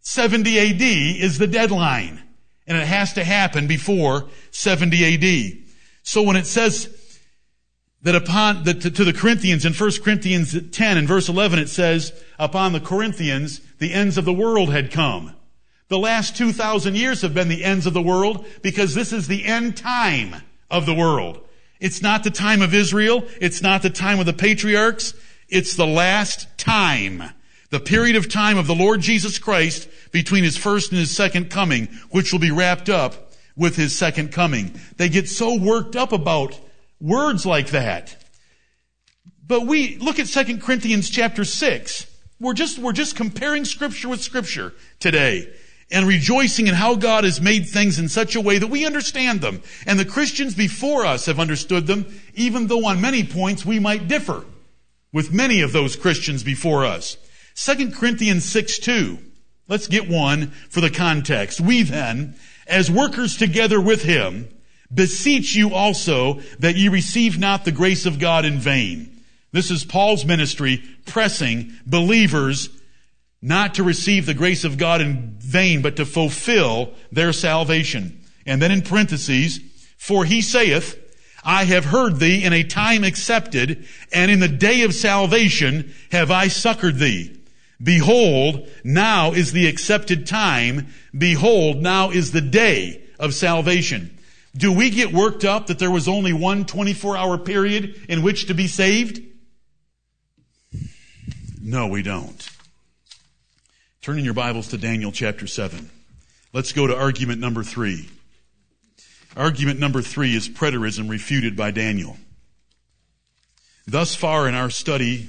70 0.00 0.58
AD 0.58 0.80
is 1.22 1.38
the 1.38 1.46
deadline. 1.46 2.22
And 2.66 2.78
it 2.78 2.86
has 2.86 3.12
to 3.14 3.24
happen 3.24 3.66
before 3.66 4.28
70 4.52 5.14
AD. 5.54 5.64
So 6.02 6.22
when 6.22 6.36
it 6.36 6.46
says 6.46 6.88
that 8.02 8.14
upon 8.14 8.62
the, 8.62 8.74
to, 8.74 8.90
to, 8.90 9.04
the 9.04 9.12
Corinthians 9.12 9.64
in 9.66 9.74
1 9.74 9.90
Corinthians 10.04 10.56
10 10.70 10.96
and 10.96 11.08
verse 11.08 11.28
11 11.28 11.58
it 11.58 11.68
says 11.68 12.12
upon 12.38 12.72
the 12.72 12.80
Corinthians 12.80 13.60
the 13.78 13.92
ends 13.92 14.16
of 14.16 14.24
the 14.24 14.32
world 14.32 14.70
had 14.72 14.92
come. 14.92 15.34
The 15.88 15.98
last 15.98 16.36
2000 16.36 16.96
years 16.96 17.22
have 17.22 17.34
been 17.34 17.48
the 17.48 17.64
ends 17.64 17.86
of 17.86 17.92
the 17.94 18.00
world 18.00 18.46
because 18.62 18.94
this 18.94 19.12
is 19.12 19.26
the 19.26 19.44
end 19.44 19.76
time 19.76 20.36
of 20.70 20.86
the 20.86 20.94
world. 20.94 21.38
It's 21.80 22.00
not 22.02 22.24
the 22.24 22.30
time 22.30 22.62
of 22.62 22.72
Israel. 22.74 23.24
It's 23.40 23.62
not 23.62 23.82
the 23.82 23.90
time 23.90 24.20
of 24.20 24.26
the 24.26 24.32
patriarchs. 24.32 25.14
It's 25.48 25.74
the 25.74 25.86
last 25.86 26.46
time, 26.58 27.24
the 27.70 27.80
period 27.80 28.14
of 28.16 28.28
time 28.28 28.56
of 28.56 28.66
the 28.68 28.74
Lord 28.74 29.00
Jesus 29.00 29.38
Christ 29.38 29.88
between 30.12 30.44
his 30.44 30.56
first 30.56 30.92
and 30.92 31.00
his 31.00 31.10
second 31.14 31.50
coming, 31.50 31.86
which 32.10 32.30
will 32.32 32.38
be 32.38 32.50
wrapped 32.52 32.88
up 32.88 33.32
with 33.56 33.76
his 33.76 33.96
second 33.96 34.30
coming. 34.32 34.78
They 34.96 35.08
get 35.08 35.28
so 35.28 35.56
worked 35.56 35.96
up 35.96 36.12
about 36.12 36.58
words 37.00 37.44
like 37.44 37.68
that. 37.70 38.16
But 39.44 39.66
we 39.66 39.96
look 39.96 40.20
at 40.20 40.26
2 40.26 40.58
Corinthians 40.58 41.10
chapter 41.10 41.44
6. 41.44 42.06
We're 42.38 42.54
just, 42.54 42.78
we're 42.78 42.92
just 42.92 43.16
comparing 43.16 43.64
scripture 43.64 44.08
with 44.08 44.22
scripture 44.22 44.72
today 45.00 45.52
and 45.90 46.06
rejoicing 46.06 46.66
in 46.68 46.74
how 46.74 46.94
God 46.94 47.24
has 47.24 47.40
made 47.40 47.68
things 47.68 47.98
in 47.98 48.08
such 48.08 48.36
a 48.36 48.40
way 48.40 48.58
that 48.58 48.68
we 48.68 48.86
understand 48.86 49.40
them. 49.40 49.62
And 49.86 49.98
the 49.98 50.04
Christians 50.04 50.54
before 50.54 51.04
us 51.04 51.26
have 51.26 51.40
understood 51.40 51.86
them, 51.86 52.06
even 52.34 52.68
though 52.68 52.86
on 52.86 53.00
many 53.00 53.24
points 53.24 53.66
we 53.66 53.78
might 53.78 54.06
differ 54.06 54.44
with 55.12 55.32
many 55.32 55.60
of 55.60 55.72
those 55.72 55.96
Christians 55.96 56.44
before 56.44 56.84
us. 56.84 57.16
2 57.56 57.90
Corinthians 57.90 58.44
6 58.44 58.78
2. 58.78 59.18
Let's 59.66 59.88
get 59.88 60.08
one 60.08 60.48
for 60.68 60.80
the 60.80 60.90
context. 60.90 61.60
We 61.60 61.82
then, 61.82 62.36
as 62.66 62.90
workers 62.90 63.36
together 63.36 63.80
with 63.80 64.02
him, 64.02 64.48
beseech 64.92 65.54
you 65.54 65.74
also 65.74 66.34
that 66.58 66.76
ye 66.76 66.88
receive 66.88 67.38
not 67.38 67.64
the 67.64 67.70
grace 67.72 68.06
of 68.06 68.18
God 68.18 68.44
in 68.44 68.58
vain. 68.58 69.16
This 69.52 69.70
is 69.70 69.84
Paul's 69.84 70.24
ministry 70.24 70.82
pressing 71.06 71.72
believers 71.86 72.68
not 73.42 73.74
to 73.74 73.82
receive 73.82 74.26
the 74.26 74.34
grace 74.34 74.64
of 74.64 74.76
God 74.78 75.00
in 75.00 75.36
vain, 75.38 75.82
but 75.82 75.96
to 75.96 76.06
fulfill 76.06 76.92
their 77.10 77.32
salvation. 77.32 78.20
And 78.46 78.60
then 78.60 78.70
in 78.70 78.82
parentheses, 78.82 79.60
for 79.96 80.24
he 80.24 80.40
saith, 80.42 80.98
I 81.42 81.64
have 81.64 81.86
heard 81.86 82.16
thee 82.18 82.44
in 82.44 82.52
a 82.52 82.62
time 82.64 83.02
accepted, 83.02 83.86
and 84.12 84.30
in 84.30 84.40
the 84.40 84.48
day 84.48 84.82
of 84.82 84.94
salvation 84.94 85.94
have 86.12 86.30
I 86.30 86.48
succored 86.48 86.96
thee. 86.98 87.36
Behold, 87.82 88.68
now 88.84 89.32
is 89.32 89.52
the 89.52 89.66
accepted 89.66 90.26
time. 90.26 90.88
Behold, 91.16 91.78
now 91.78 92.10
is 92.10 92.32
the 92.32 92.42
day 92.42 93.04
of 93.18 93.32
salvation. 93.32 94.18
Do 94.54 94.70
we 94.70 94.90
get 94.90 95.14
worked 95.14 95.46
up 95.46 95.68
that 95.68 95.78
there 95.78 95.90
was 95.90 96.08
only 96.08 96.34
one 96.34 96.66
24 96.66 97.16
hour 97.16 97.38
period 97.38 97.98
in 98.10 98.22
which 98.22 98.46
to 98.48 98.54
be 98.54 98.66
saved? 98.66 99.22
No, 101.62 101.86
we 101.86 102.02
don't. 102.02 102.49
Turning 104.02 104.24
your 104.24 104.32
Bibles 104.32 104.68
to 104.68 104.78
Daniel 104.78 105.12
chapter 105.12 105.46
7. 105.46 105.90
Let's 106.54 106.72
go 106.72 106.86
to 106.86 106.96
argument 106.96 107.38
number 107.38 107.62
three. 107.62 108.08
Argument 109.36 109.78
number 109.78 110.00
three 110.00 110.34
is 110.34 110.48
preterism 110.48 111.06
refuted 111.10 111.54
by 111.54 111.70
Daniel. 111.70 112.16
Thus 113.86 114.14
far 114.14 114.48
in 114.48 114.54
our 114.54 114.70
study 114.70 115.28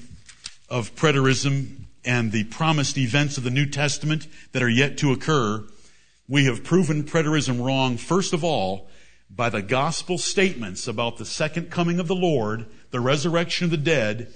of 0.70 0.96
preterism 0.96 1.80
and 2.06 2.32
the 2.32 2.46
promised 2.46 2.98
events 2.98 3.38
of 3.38 3.44
the 3.44 3.50
New 3.50 3.66
Testament 3.66 4.28
that 4.54 4.64
are 4.64 4.70
yet 4.70 4.98
to 5.00 5.12
occur, 5.12 5.66
we 6.30 6.46
have 6.46 6.64
proven 6.64 7.04
preterism 7.04 7.62
wrong, 7.62 7.98
first 7.98 8.32
of 8.32 8.42
all, 8.42 8.88
by 9.30 9.50
the 9.50 9.62
gospel 9.62 10.18
statements 10.18 10.88
about 10.88 11.18
the 11.18 11.26
second 11.26 11.72
coming 11.72 12.00
of 12.00 12.08
the 12.08 12.16
Lord, 12.16 12.68
the 12.92 13.02
resurrection 13.02 13.66
of 13.66 13.72
the 13.72 13.76
dead, 13.76 14.34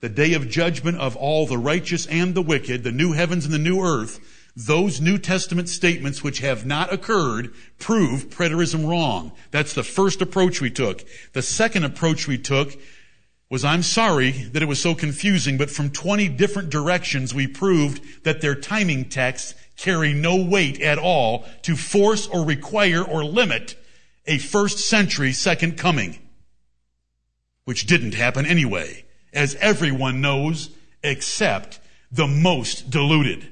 the 0.00 0.08
day 0.08 0.34
of 0.34 0.48
judgment 0.48 0.98
of 0.98 1.16
all 1.16 1.46
the 1.46 1.58
righteous 1.58 2.06
and 2.06 2.34
the 2.34 2.42
wicked, 2.42 2.84
the 2.84 2.92
new 2.92 3.12
heavens 3.12 3.44
and 3.44 3.54
the 3.54 3.58
new 3.58 3.80
earth, 3.80 4.20
those 4.54 5.00
New 5.00 5.18
Testament 5.18 5.68
statements 5.68 6.22
which 6.22 6.38
have 6.40 6.64
not 6.66 6.92
occurred 6.92 7.52
prove 7.78 8.28
preterism 8.30 8.88
wrong. 8.88 9.32
That's 9.50 9.74
the 9.74 9.82
first 9.82 10.22
approach 10.22 10.60
we 10.60 10.70
took. 10.70 11.04
The 11.32 11.42
second 11.42 11.84
approach 11.84 12.26
we 12.28 12.38
took 12.38 12.74
was 13.48 13.64
I'm 13.64 13.82
sorry 13.82 14.30
that 14.32 14.62
it 14.62 14.66
was 14.66 14.80
so 14.82 14.94
confusing, 14.94 15.56
but 15.56 15.70
from 15.70 15.90
20 15.90 16.28
different 16.30 16.68
directions 16.70 17.32
we 17.34 17.46
proved 17.46 18.24
that 18.24 18.40
their 18.40 18.54
timing 18.54 19.08
texts 19.08 19.54
carry 19.76 20.12
no 20.12 20.36
weight 20.36 20.80
at 20.80 20.98
all 20.98 21.44
to 21.62 21.76
force 21.76 22.26
or 22.26 22.44
require 22.44 23.02
or 23.02 23.24
limit 23.24 23.76
a 24.26 24.38
first 24.38 24.78
century 24.80 25.32
second 25.32 25.76
coming, 25.78 26.18
which 27.66 27.86
didn't 27.86 28.14
happen 28.14 28.44
anyway 28.46 29.04
as 29.36 29.54
everyone 29.56 30.20
knows, 30.20 30.70
except 31.04 31.78
the 32.10 32.26
most 32.26 32.88
deluded, 32.90 33.46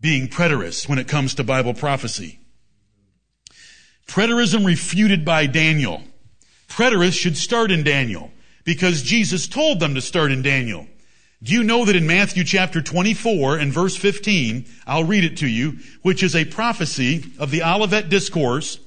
being 0.00 0.26
preterists 0.26 0.88
when 0.88 0.98
it 0.98 1.06
comes 1.06 1.34
to 1.34 1.44
Bible 1.44 1.74
prophecy. 1.74 2.40
Preterism 4.08 4.64
refuted 4.64 5.24
by 5.24 5.46
Daniel. 5.46 6.02
Preterists 6.68 7.18
should 7.18 7.36
start 7.36 7.70
in 7.70 7.82
Daniel 7.84 8.30
because 8.64 9.02
Jesus 9.02 9.46
told 9.46 9.78
them 9.78 9.94
to 9.94 10.00
start 10.00 10.32
in 10.32 10.40
Daniel. 10.42 10.86
Do 11.42 11.52
you 11.52 11.62
know 11.62 11.84
that 11.84 11.94
in 11.94 12.06
Matthew 12.06 12.42
chapter 12.42 12.80
24 12.80 13.58
and 13.58 13.70
verse 13.72 13.94
15, 13.96 14.64
I'll 14.86 15.04
read 15.04 15.24
it 15.24 15.36
to 15.38 15.46
you, 15.46 15.78
which 16.00 16.22
is 16.22 16.34
a 16.34 16.46
prophecy 16.46 17.24
of 17.38 17.50
the 17.50 17.62
Olivet 17.62 18.08
Discourse, 18.08 18.80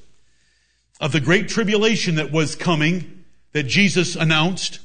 of 1.00 1.12
the 1.12 1.22
great 1.22 1.48
tribulation 1.48 2.16
that 2.16 2.32
was 2.32 2.56
coming, 2.56 3.24
that 3.52 3.64
Jesus 3.64 4.16
announced, 4.16 4.80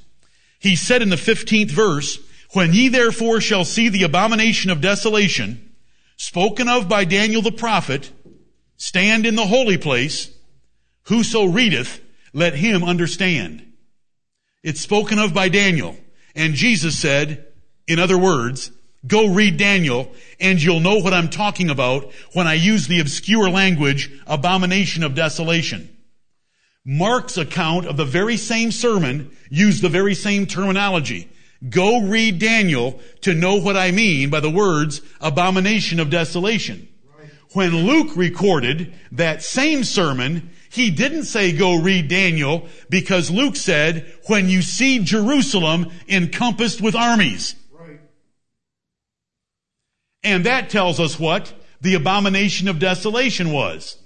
he 0.64 0.74
said 0.76 1.02
in 1.02 1.10
the 1.10 1.16
15th 1.16 1.70
verse, 1.70 2.18
When 2.54 2.72
ye 2.72 2.88
therefore 2.88 3.42
shall 3.42 3.66
see 3.66 3.90
the 3.90 4.02
abomination 4.04 4.70
of 4.70 4.80
desolation, 4.80 5.74
spoken 6.16 6.70
of 6.70 6.88
by 6.88 7.04
Daniel 7.04 7.42
the 7.42 7.52
prophet, 7.52 8.10
stand 8.78 9.26
in 9.26 9.36
the 9.36 9.46
holy 9.46 9.76
place, 9.76 10.30
whoso 11.02 11.44
readeth, 11.44 12.00
let 12.32 12.54
him 12.54 12.82
understand. 12.82 13.70
It's 14.62 14.80
spoken 14.80 15.18
of 15.18 15.34
by 15.34 15.50
Daniel. 15.50 15.98
And 16.34 16.54
Jesus 16.54 16.98
said, 16.98 17.44
in 17.86 17.98
other 17.98 18.16
words, 18.16 18.70
go 19.06 19.28
read 19.34 19.58
Daniel 19.58 20.12
and 20.40 20.60
you'll 20.62 20.80
know 20.80 20.96
what 20.96 21.12
I'm 21.12 21.28
talking 21.28 21.68
about 21.68 22.10
when 22.32 22.46
I 22.46 22.54
use 22.54 22.88
the 22.88 23.00
obscure 23.00 23.50
language, 23.50 24.10
abomination 24.26 25.02
of 25.02 25.14
desolation. 25.14 25.93
Mark's 26.86 27.38
account 27.38 27.86
of 27.86 27.96
the 27.96 28.04
very 28.04 28.36
same 28.36 28.70
sermon 28.70 29.30
used 29.48 29.80
the 29.82 29.88
very 29.88 30.14
same 30.14 30.44
terminology. 30.46 31.28
Go 31.70 32.02
read 32.02 32.38
Daniel 32.38 33.00
to 33.22 33.32
know 33.32 33.54
what 33.56 33.74
I 33.76 33.90
mean 33.90 34.28
by 34.28 34.40
the 34.40 34.50
words 34.50 35.00
abomination 35.20 35.98
of 35.98 36.10
desolation. 36.10 36.86
When 37.54 37.86
Luke 37.86 38.14
recorded 38.16 38.92
that 39.12 39.42
same 39.42 39.82
sermon, 39.84 40.50
he 40.68 40.90
didn't 40.90 41.24
say 41.24 41.52
go 41.56 41.72
read 41.80 42.08
Daniel 42.08 42.68
because 42.90 43.30
Luke 43.30 43.56
said, 43.56 44.04
when 44.26 44.48
you 44.50 44.60
see 44.60 44.98
Jerusalem 44.98 45.86
encompassed 46.06 46.82
with 46.82 46.94
armies. 46.96 47.54
Right. 47.72 48.00
And 50.24 50.44
that 50.46 50.68
tells 50.68 50.98
us 51.00 51.18
what 51.18 51.54
the 51.80 51.94
abomination 51.94 52.66
of 52.68 52.78
desolation 52.80 53.52
was 53.52 53.96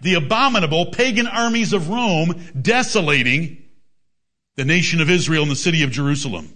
the 0.00 0.14
abominable 0.14 0.86
pagan 0.86 1.26
armies 1.26 1.72
of 1.72 1.88
Rome 1.88 2.40
desolating 2.60 3.64
the 4.56 4.64
nation 4.64 5.00
of 5.00 5.10
Israel 5.10 5.42
and 5.42 5.50
the 5.50 5.56
city 5.56 5.82
of 5.82 5.90
Jerusalem. 5.90 6.52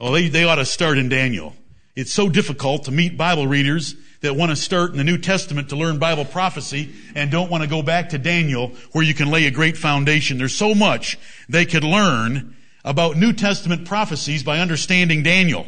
Well, 0.00 0.10
oh, 0.10 0.12
they, 0.12 0.28
they 0.28 0.44
ought 0.44 0.56
to 0.56 0.64
start 0.64 0.98
in 0.98 1.08
Daniel. 1.08 1.54
It's 1.94 2.12
so 2.12 2.28
difficult 2.28 2.84
to 2.84 2.90
meet 2.92 3.16
Bible 3.16 3.46
readers 3.46 3.94
that 4.20 4.34
want 4.34 4.50
to 4.50 4.56
start 4.56 4.90
in 4.90 4.96
the 4.98 5.04
New 5.04 5.18
Testament 5.18 5.68
to 5.68 5.76
learn 5.76 5.98
Bible 5.98 6.24
prophecy 6.24 6.90
and 7.14 7.30
don't 7.30 7.50
want 7.50 7.62
to 7.62 7.68
go 7.70 7.82
back 7.82 8.08
to 8.08 8.18
Daniel 8.18 8.72
where 8.92 9.04
you 9.04 9.14
can 9.14 9.30
lay 9.30 9.46
a 9.46 9.50
great 9.50 9.76
foundation. 9.76 10.36
There's 10.38 10.54
so 10.54 10.74
much 10.74 11.18
they 11.48 11.64
could 11.64 11.84
learn 11.84 12.56
about 12.84 13.16
New 13.16 13.32
Testament 13.32 13.86
prophecies 13.86 14.42
by 14.42 14.58
understanding 14.58 15.22
Daniel. 15.22 15.66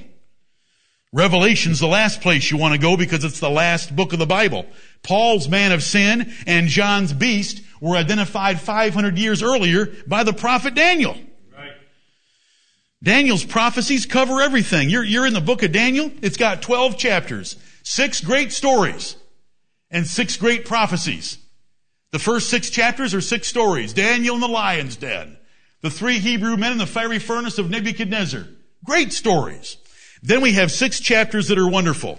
Revelation's 1.16 1.80
the 1.80 1.88
last 1.88 2.20
place 2.20 2.50
you 2.50 2.58
want 2.58 2.74
to 2.74 2.78
go 2.78 2.94
because 2.94 3.24
it's 3.24 3.40
the 3.40 3.48
last 3.48 3.96
book 3.96 4.12
of 4.12 4.18
the 4.18 4.26
Bible. 4.26 4.66
Paul's 5.02 5.48
man 5.48 5.72
of 5.72 5.82
sin 5.82 6.30
and 6.46 6.68
John's 6.68 7.10
beast 7.14 7.62
were 7.80 7.96
identified 7.96 8.60
500 8.60 9.16
years 9.18 9.42
earlier 9.42 9.90
by 10.06 10.24
the 10.24 10.34
prophet 10.34 10.74
Daniel. 10.74 11.16
Right. 11.56 11.70
Daniel's 13.02 13.46
prophecies 13.46 14.04
cover 14.04 14.42
everything. 14.42 14.90
You're, 14.90 15.04
you're 15.04 15.24
in 15.26 15.32
the 15.32 15.40
book 15.40 15.62
of 15.62 15.72
Daniel. 15.72 16.10
It's 16.20 16.36
got 16.36 16.60
12 16.60 16.98
chapters, 16.98 17.56
six 17.82 18.20
great 18.20 18.52
stories, 18.52 19.16
and 19.90 20.06
six 20.06 20.36
great 20.36 20.66
prophecies. 20.66 21.38
The 22.12 22.18
first 22.18 22.50
six 22.50 22.68
chapters 22.68 23.14
are 23.14 23.22
six 23.22 23.48
stories. 23.48 23.94
Daniel 23.94 24.34
in 24.34 24.42
the 24.42 24.48
lion's 24.48 24.96
den. 24.96 25.38
The 25.80 25.88
three 25.90 26.18
Hebrew 26.18 26.58
men 26.58 26.72
in 26.72 26.78
the 26.78 26.86
fiery 26.86 27.20
furnace 27.20 27.56
of 27.56 27.70
Nebuchadnezzar. 27.70 28.44
Great 28.84 29.14
stories. 29.14 29.78
Then 30.26 30.40
we 30.40 30.54
have 30.54 30.72
six 30.72 30.98
chapters 30.98 31.46
that 31.48 31.58
are 31.58 31.68
wonderful. 31.68 32.18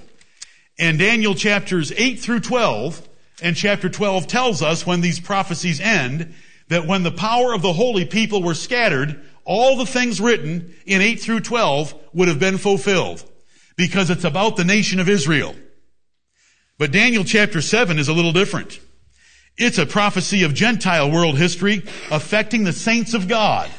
And 0.79 0.97
Daniel 0.97 1.35
chapters 1.35 1.91
8 1.91 2.21
through 2.21 2.39
12 2.39 3.05
and 3.41 3.53
chapter 3.53 3.89
12 3.89 4.27
tells 4.27 4.61
us 4.61 4.87
when 4.87 5.01
these 5.01 5.19
prophecies 5.19 5.81
end 5.81 6.33
that 6.69 6.87
when 6.87 7.03
the 7.03 7.11
power 7.11 7.51
of 7.51 7.61
the 7.61 7.73
holy 7.73 8.05
people 8.05 8.41
were 8.41 8.53
scattered, 8.53 9.21
all 9.43 9.75
the 9.75 9.85
things 9.85 10.21
written 10.21 10.73
in 10.85 11.01
8 11.01 11.19
through 11.19 11.41
12 11.41 11.93
would 12.13 12.29
have 12.29 12.39
been 12.39 12.57
fulfilled 12.57 13.29
because 13.75 14.09
it's 14.09 14.23
about 14.23 14.55
the 14.55 14.63
nation 14.63 15.01
of 15.01 15.09
Israel. 15.09 15.53
But 16.77 16.93
Daniel 16.93 17.25
chapter 17.25 17.61
7 17.61 17.99
is 17.99 18.07
a 18.07 18.13
little 18.13 18.31
different. 18.33 18.79
It's 19.57 19.79
a 19.79 19.85
prophecy 19.85 20.43
of 20.43 20.53
Gentile 20.53 21.11
world 21.11 21.37
history 21.37 21.83
affecting 22.09 22.63
the 22.63 22.71
saints 22.71 23.13
of 23.13 23.27
God 23.27 23.69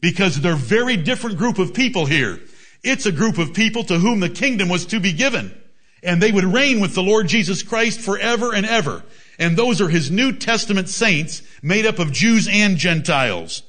because 0.00 0.40
they're 0.40 0.54
a 0.54 0.56
very 0.56 0.96
different 0.96 1.38
group 1.38 1.60
of 1.60 1.72
people 1.72 2.04
here. 2.06 2.40
It's 2.82 3.06
a 3.06 3.12
group 3.12 3.36
of 3.38 3.52
people 3.54 3.84
to 3.84 3.98
whom 3.98 4.20
the 4.20 4.30
kingdom 4.30 4.68
was 4.68 4.86
to 4.86 5.00
be 5.00 5.12
given. 5.12 5.54
And 6.02 6.22
they 6.22 6.32
would 6.32 6.44
reign 6.44 6.80
with 6.80 6.94
the 6.94 7.02
Lord 7.02 7.28
Jesus 7.28 7.62
Christ 7.62 8.00
forever 8.00 8.54
and 8.54 8.64
ever. 8.64 9.04
And 9.38 9.56
those 9.56 9.80
are 9.80 9.88
his 9.88 10.10
New 10.10 10.32
Testament 10.32 10.88
saints 10.88 11.42
made 11.62 11.84
up 11.84 11.98
of 11.98 12.12
Jews 12.12 12.48
and 12.50 12.78
Gentiles. 12.78 13.62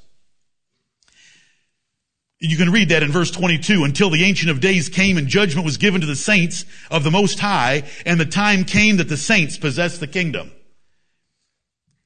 You 2.39 2.57
can 2.57 2.71
read 2.71 2.89
that 2.89 3.03
in 3.03 3.11
verse 3.11 3.29
22, 3.29 3.83
until 3.83 4.09
the 4.09 4.23
Ancient 4.23 4.49
of 4.49 4.59
Days 4.61 4.89
came 4.89 5.17
and 5.17 5.27
judgment 5.27 5.63
was 5.65 5.77
given 5.77 6.01
to 6.01 6.07
the 6.07 6.15
saints 6.15 6.65
of 6.89 7.03
the 7.03 7.11
Most 7.11 7.37
High, 7.39 7.83
and 8.03 8.19
the 8.19 8.25
time 8.25 8.65
came 8.65 8.97
that 8.97 9.09
the 9.09 9.17
saints 9.17 9.59
possessed 9.59 9.99
the 9.99 10.07
kingdom. 10.07 10.51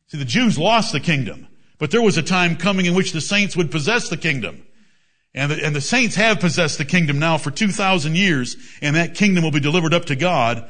See, 0.08 0.18
the 0.18 0.26
Jews 0.26 0.58
lost 0.60 0.92
the 0.92 1.00
kingdom, 1.00 1.48
but 1.78 1.90
there 1.90 2.02
was 2.02 2.18
a 2.18 2.22
time 2.24 2.58
coming 2.58 2.86
in 2.86 2.96
which 2.96 3.14
the 3.14 3.22
saints 3.22 3.56
would 3.56 3.72
possess 3.72 4.10
the 4.10 4.18
kingdom. 4.18 4.64
And 5.36 5.52
the, 5.52 5.64
and 5.66 5.76
the 5.76 5.82
saints 5.82 6.16
have 6.16 6.40
possessed 6.40 6.78
the 6.78 6.86
kingdom 6.86 7.20
now 7.20 7.38
for 7.38 7.52
2,000 7.52 8.16
years, 8.16 8.56
and 8.82 8.96
that 8.96 9.16
kingdom 9.16 9.44
will 9.44 9.52
be 9.52 9.60
delivered 9.60 9.94
up 9.94 10.06
to 10.06 10.16
God 10.16 10.66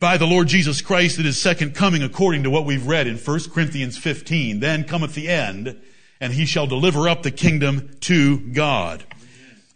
by 0.00 0.16
the 0.16 0.26
Lord 0.26 0.48
Jesus 0.48 0.80
Christ 0.80 1.18
at 1.18 1.26
his 1.26 1.38
second 1.38 1.74
coming 1.74 2.02
according 2.02 2.44
to 2.44 2.50
what 2.50 2.64
we've 2.64 2.86
read 2.86 3.06
in 3.06 3.18
1 3.18 3.40
Corinthians 3.52 3.98
15. 3.98 4.60
Then 4.60 4.84
cometh 4.84 5.14
the 5.14 5.28
end, 5.28 5.76
and 6.18 6.32
he 6.32 6.46
shall 6.46 6.66
deliver 6.66 7.10
up 7.10 7.22
the 7.22 7.30
kingdom 7.30 7.90
to 8.02 8.38
God. 8.38 9.04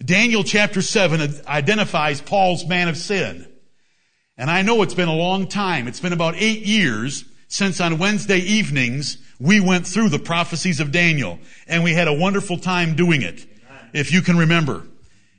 Daniel 0.02 0.42
chapter 0.42 0.80
7 0.80 1.30
identifies 1.46 2.22
Paul's 2.22 2.64
man 2.64 2.88
of 2.88 2.96
sin. 2.96 3.46
And 4.38 4.50
I 4.50 4.62
know 4.62 4.80
it's 4.80 4.94
been 4.94 5.08
a 5.08 5.12
long 5.14 5.48
time. 5.48 5.86
It's 5.86 6.00
been 6.00 6.14
about 6.14 6.34
eight 6.38 6.64
years 6.64 7.26
since 7.48 7.78
on 7.78 7.98
Wednesday 7.98 8.38
evenings 8.38 9.18
we 9.38 9.60
went 9.60 9.86
through 9.86 10.08
the 10.08 10.18
prophecies 10.18 10.80
of 10.80 10.92
Daniel. 10.92 11.38
And 11.68 11.84
we 11.84 11.92
had 11.92 12.08
a 12.08 12.14
wonderful 12.14 12.56
time 12.58 12.96
doing 12.96 13.20
it 13.22 13.46
if 13.92 14.12
you 14.12 14.22
can 14.22 14.36
remember. 14.36 14.84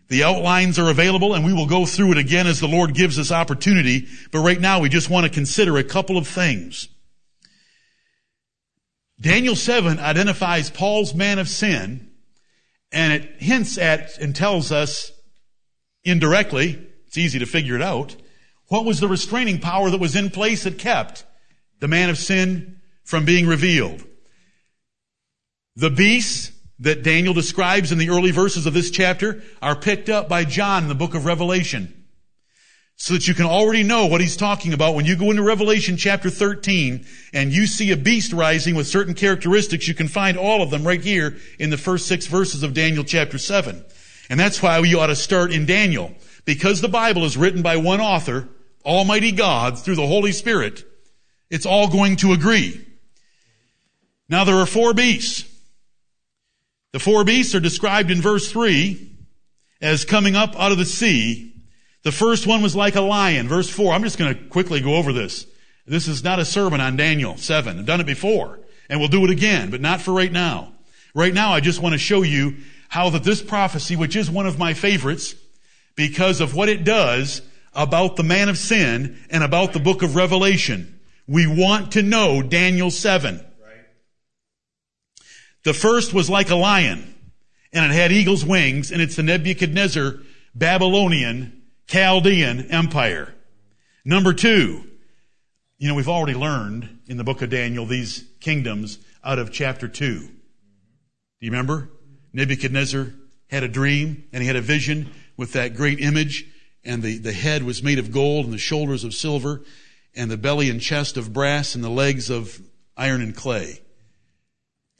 The 0.10 0.24
outlines 0.24 0.78
are 0.78 0.90
available 0.90 1.34
and 1.34 1.44
we 1.46 1.54
will 1.54 1.66
go 1.66 1.86
through 1.86 2.12
it 2.12 2.18
again 2.18 2.46
as 2.48 2.60
the 2.60 2.68
Lord 2.68 2.94
gives 2.94 3.18
us 3.18 3.32
opportunity. 3.32 4.08
But 4.32 4.40
right 4.42 4.60
now 4.60 4.80
we 4.80 4.90
just 4.90 5.10
want 5.10 5.26
to 5.26 5.30
consider 5.32 5.78
a 5.78 5.84
couple 5.84 6.18
of 6.18 6.28
things. 6.28 6.90
Daniel 9.20 9.56
7 9.56 10.00
identifies 10.00 10.70
Paul's 10.70 11.14
man 11.16 11.40
of 11.40 11.48
sin 11.48 12.12
and 12.92 13.14
it 13.14 13.42
hints 13.42 13.78
at 13.78 14.18
and 14.20 14.36
tells 14.36 14.72
us 14.72 15.12
indirectly, 16.04 16.86
it's 17.08 17.18
easy 17.18 17.40
to 17.40 17.46
figure 17.46 17.76
it 17.76 17.82
out, 17.82 18.16
what 18.68 18.86
was 18.86 19.00
the 19.00 19.08
restraining 19.08 19.60
power 19.60 19.90
that 19.90 20.00
was 20.00 20.16
in 20.16 20.30
place 20.30 20.64
that 20.64 20.78
kept 20.78 21.26
the 21.80 21.88
man 21.88 22.10
of 22.10 22.18
sin 22.18 22.82
from 23.04 23.26
being 23.26 23.48
revealed? 23.48 24.04
The 25.76 25.90
beasts 25.90 26.53
that 26.84 27.02
Daniel 27.02 27.34
describes 27.34 27.94
in 27.94 27.98
the 27.98 28.10
early 28.10 28.32
verses 28.32 28.66
of 28.66 28.74
this 28.74 28.92
chapter 28.92 29.42
are 29.62 29.76
picked 29.76 30.10
up 30.10 30.28
by 30.28 30.44
John 30.44 30.84
in 30.84 30.90
the 30.90 30.96
book 30.96 31.16
of 31.16 31.24
Revelation. 31.26 32.00
So 32.98 33.14
that 33.16 33.28
you 33.28 33.34
can 33.34 33.46
already 33.46 33.84
know 33.84 34.06
what 34.08 34.22
he's 34.22 34.38
talking 34.38 34.72
about 34.74 34.94
when 34.94 35.06
you 35.06 35.16
go 35.16 35.32
into 35.32 35.44
Revelation 35.44 35.98
chapter 35.98 36.30
13 36.30 37.06
and 37.34 37.52
you 37.52 37.66
see 37.68 37.92
a 37.92 37.98
beast 37.98 38.34
rising 38.34 38.76
with 38.76 38.86
certain 38.86 39.14
characteristics, 39.14 39.88
you 39.88 39.94
can 39.94 40.08
find 40.10 40.38
all 40.38 40.62
of 40.62 40.70
them 40.70 40.86
right 40.86 41.02
here 41.02 41.38
in 41.58 41.70
the 41.70 41.78
first 41.78 42.06
six 42.08 42.28
verses 42.28 42.64
of 42.64 42.74
Daniel 42.74 43.04
chapter 43.04 43.38
7. 43.38 43.84
And 44.30 44.40
that's 44.40 44.62
why 44.62 44.80
we 44.80 44.94
ought 44.94 45.08
to 45.08 45.16
start 45.16 45.52
in 45.52 45.66
Daniel. 45.66 46.14
Because 46.46 46.82
the 46.82 46.90
Bible 46.90 47.24
is 47.26 47.38
written 47.38 47.62
by 47.62 47.78
one 47.78 48.02
author, 48.02 48.48
Almighty 48.86 49.32
God, 49.32 49.80
through 49.80 49.96
the 49.96 50.08
Holy 50.08 50.34
Spirit, 50.34 50.84
it's 51.50 51.66
all 51.66 51.88
going 51.90 52.18
to 52.18 52.34
agree. 52.34 52.86
Now 54.30 54.44
there 54.44 54.56
are 54.58 54.66
four 54.66 54.94
beasts. 54.94 55.50
The 56.94 57.00
four 57.00 57.24
beasts 57.24 57.56
are 57.56 57.60
described 57.60 58.12
in 58.12 58.22
verse 58.22 58.50
3 58.52 59.02
as 59.82 60.06
coming 60.06 60.36
up 60.36 60.58
out 60.58 60.72
of 60.72 60.78
the 60.78 60.86
sea. 60.86 61.52
The 62.04 62.12
first 62.12 62.46
one 62.46 62.62
was 62.62 62.76
like 62.76 62.96
a 62.96 63.02
lion. 63.02 63.48
Verse 63.48 63.68
4. 63.70 63.94
I'm 63.94 64.04
just 64.04 64.18
going 64.20 64.34
to 64.34 64.40
quickly 64.46 64.80
go 64.80 64.96
over 64.96 65.12
this. 65.12 65.48
This 65.88 66.08
is 66.08 66.24
not 66.24 66.40
a 66.40 66.46
sermon 66.46 66.80
on 66.80 66.96
Daniel 66.96 67.36
7. 67.36 67.80
I've 67.80 67.86
done 67.88 68.00
it 68.00 68.06
before, 68.06 68.60
and 68.90 69.00
we'll 69.00 69.10
do 69.10 69.24
it 69.26 69.32
again, 69.32 69.70
but 69.72 69.82
not 69.82 70.02
for 70.02 70.14
right 70.14 70.32
now. 70.32 70.72
Right 71.16 71.34
now, 71.34 71.52
I 71.52 71.60
just 71.62 71.82
want 71.82 71.94
to 71.94 72.00
show 72.00 72.22
you 72.22 72.58
how 72.90 73.10
that 73.10 73.24
this 73.24 73.42
prophecy, 73.42 73.96
which 73.96 74.16
is 74.16 74.30
one 74.30 74.46
of 74.46 74.60
my 74.60 74.74
favorites, 74.76 75.34
because 75.96 76.42
of 76.42 76.54
what 76.56 76.70
it 76.70 76.84
does 76.84 77.42
about 77.74 78.16
the 78.18 78.24
man 78.24 78.50
of 78.50 78.58
sin 78.58 79.18
and 79.32 79.44
about 79.44 79.74
the 79.74 79.80
book 79.80 80.04
of 80.04 80.16
Revelation. 80.16 81.00
We 81.28 81.48
want 81.48 81.94
to 81.94 82.04
know 82.04 82.44
Daniel 82.44 82.92
7. 82.92 83.44
The 85.64 85.74
first 85.74 86.14
was 86.14 86.30
like 86.30 86.50
a 86.50 86.56
lion, 86.58 87.16
and 87.72 87.86
it 87.90 87.94
had 87.96 88.12
eagle's 88.12 88.44
wings, 88.46 88.92
and 88.92 89.02
it's 89.02 89.16
the 89.16 89.24
Nebuchadnezzar 89.24 90.18
Babylonian 90.54 91.54
Chaldean 91.88 92.62
Empire. 92.70 93.34
Number 94.04 94.34
two, 94.34 94.86
you 95.78 95.88
know, 95.88 95.96
we've 95.96 96.10
already 96.10 96.34
learned 96.38 97.00
in 97.08 97.16
the 97.16 97.24
book 97.24 97.42
of 97.42 97.50
Daniel 97.50 97.86
these 97.86 98.26
kingdoms 98.42 99.00
out 99.24 99.40
of 99.40 99.52
chapter 99.54 99.88
two. 99.88 100.20
Do 100.20 100.32
you 101.46 101.50
remember? 101.52 101.90
Nebuchadnezzar 102.34 103.14
had 103.48 103.64
a 103.64 103.68
dream 103.70 104.26
and 104.34 104.42
he 104.42 104.48
had 104.48 104.56
a 104.58 104.62
vision 104.62 105.10
with 105.38 105.54
that 105.54 105.76
great 105.76 106.02
image, 106.02 106.46
and 106.84 107.02
the, 107.02 107.18
the 107.20 107.32
head 107.32 107.64
was 107.64 107.82
made 107.82 108.00
of 108.00 108.12
gold 108.12 108.44
and 108.46 108.54
the 108.54 108.58
shoulders 108.58 109.06
of 109.06 109.14
silver, 109.14 109.62
and 110.14 110.30
the 110.30 110.38
belly 110.38 110.70
and 110.70 110.82
chest 110.82 111.16
of 111.16 111.32
brass, 111.32 111.74
and 111.74 111.84
the 111.86 111.90
legs 111.90 112.30
of 112.30 112.62
iron 112.98 113.22
and 113.22 113.34
clay. 113.34 113.80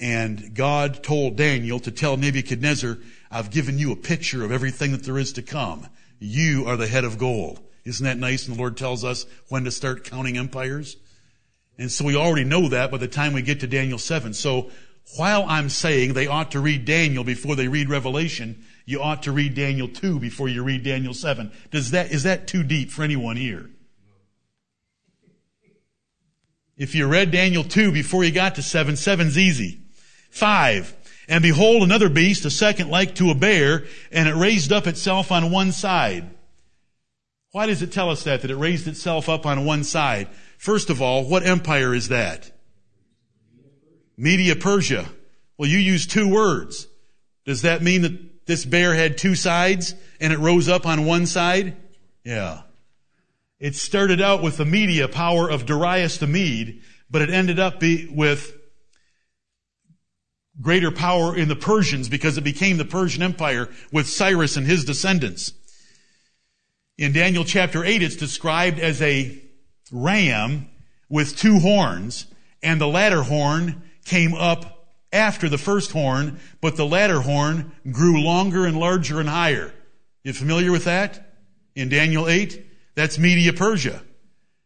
And 0.04 0.54
God 0.54 1.02
told 1.02 1.38
Daniel 1.38 1.80
to 1.80 1.90
tell 1.90 2.18
Nebuchadnezzar, 2.18 2.98
I've 3.32 3.52
given 3.52 3.80
you 3.80 3.94
a 3.94 3.96
picture 3.96 4.44
of 4.44 4.52
everything 4.52 4.92
that 4.92 5.04
there 5.06 5.18
is 5.18 5.32
to 5.34 5.42
come. 5.42 5.88
You 6.20 6.68
are 6.68 6.76
the 6.76 6.88
head 6.88 7.06
of 7.06 7.18
gold. 7.18 7.62
Isn't 7.86 8.04
that 8.04 8.18
nice? 8.18 8.46
And 8.46 8.56
the 8.58 8.60
Lord 8.60 8.76
tells 8.76 9.06
us 9.06 9.26
when 9.48 9.64
to 9.64 9.72
start 9.72 10.04
counting 10.04 10.38
empires. 10.38 10.98
And 11.80 11.90
so 11.90 12.04
we 12.04 12.18
already 12.18 12.44
know 12.44 12.68
that 12.68 12.92
by 12.92 12.98
the 12.98 13.08
time 13.08 13.32
we 13.32 13.44
get 13.44 13.62
to 13.62 13.68
Daniel 13.68 13.98
7. 13.98 14.34
So 14.34 14.72
while 15.16 15.46
I'm 15.48 15.70
saying 15.70 16.14
they 16.14 16.28
ought 16.28 16.52
to 16.52 16.60
read 16.60 16.84
Daniel 16.84 17.24
before 17.24 17.56
they 17.56 17.70
read 17.70 17.88
Revelation, 17.88 18.62
you 18.86 19.02
ought 19.02 19.24
to 19.24 19.32
read 19.32 19.56
Daniel 19.56 19.88
2 19.88 20.20
before 20.20 20.50
you 20.50 20.64
read 20.66 20.84
Daniel 20.84 21.14
7. 21.14 21.50
Does 21.72 21.92
that, 21.92 22.12
is 22.12 22.24
that 22.24 22.46
too 22.46 22.64
deep 22.64 22.92
for 22.92 23.04
anyone 23.04 23.38
here? 23.38 23.70
If 26.76 26.94
you 26.94 27.08
read 27.08 27.32
Daniel 27.32 27.64
2 27.64 27.94
before 27.94 28.26
you 28.26 28.34
got 28.34 28.56
to 28.56 28.62
7, 28.62 28.96
7's 28.96 29.38
easy. 29.38 29.80
5. 30.34 30.96
And 31.30 31.42
behold, 31.44 31.84
another 31.84 32.10
beast, 32.10 32.44
a 32.44 32.50
second 32.50 32.90
like 32.90 33.16
to 33.16 33.30
a 33.30 33.36
bear, 33.36 33.86
and 34.12 34.28
it 34.28 34.34
raised 34.34 34.74
up 34.74 34.88
itself 34.88 35.32
on 35.32 35.52
one 35.52 35.72
side. 35.72 36.28
Why 37.52 37.68
does 37.68 37.84
it 37.84 37.92
tell 37.92 38.10
us 38.10 38.24
that, 38.24 38.42
that 38.42 38.50
it 38.50 38.56
raised 38.56 38.88
itself 38.88 39.30
up 39.30 39.46
on 39.46 39.64
one 39.64 39.84
side? 39.84 40.28
First 40.58 40.90
of 40.90 41.02
all, 41.04 41.24
what 41.24 41.46
empire 41.46 41.94
is 41.94 42.08
that? 42.08 42.52
Media 44.18 44.56
Persia. 44.56 45.06
Well, 45.58 45.70
you 45.70 45.78
use 45.78 46.08
two 46.08 46.28
words. 46.34 46.88
Does 47.46 47.62
that 47.62 47.84
mean 47.84 48.02
that 48.02 48.46
this 48.48 48.66
bear 48.66 48.96
had 48.96 49.20
two 49.20 49.36
sides 49.36 49.94
and 50.20 50.34
it 50.34 50.40
rose 50.40 50.68
up 50.68 50.88
on 50.88 51.06
one 51.06 51.28
side? 51.28 51.78
Yeah. 52.24 52.64
It 53.60 53.76
started 53.76 54.20
out 54.20 54.42
with 54.42 54.58
the 54.58 54.66
media 54.66 55.08
power 55.08 55.48
of 55.50 55.68
Darius 55.68 56.18
the 56.18 56.26
Mede, 56.28 56.82
but 57.10 57.22
it 57.22 57.30
ended 57.30 57.60
up 57.60 57.80
be, 57.80 58.08
with 58.10 58.58
greater 60.62 60.92
power 60.92 61.36
in 61.36 61.48
the 61.48 61.56
Persians 61.56 62.10
because 62.10 62.38
it 62.38 62.44
became 62.44 62.78
the 62.78 62.86
Persian 62.86 63.24
Empire 63.24 63.70
with 63.92 64.08
Cyrus 64.08 64.56
and 64.58 64.66
his 64.68 64.86
descendants. 64.86 65.54
In 66.98 67.12
Daniel 67.12 67.44
chapter 67.44 67.84
8, 67.84 68.04
it's 68.04 68.16
described 68.16 68.80
as 68.80 69.02
a 69.02 69.38
ram 69.92 70.70
with 71.10 71.36
two 71.36 71.60
horns, 71.60 72.28
and 72.62 72.80
the 72.80 72.88
latter 72.88 73.24
horn 73.24 73.82
came 74.06 74.34
up 74.36 74.90
after 75.12 75.50
the 75.50 75.58
first 75.58 75.92
horn, 75.92 76.40
but 76.62 76.76
the 76.78 76.86
latter 76.86 77.22
horn 77.22 77.72
grew 77.92 78.22
longer 78.22 78.66
and 78.66 78.80
larger 78.80 79.20
and 79.20 79.30
higher. 79.30 79.74
You 80.24 80.34
familiar 80.34 80.72
with 80.72 80.86
that? 80.86 81.34
In 81.76 81.90
Daniel 81.90 82.28
8, 82.30 82.64
that's 82.96 83.18
Media 83.18 83.54
Persia. 83.54 84.02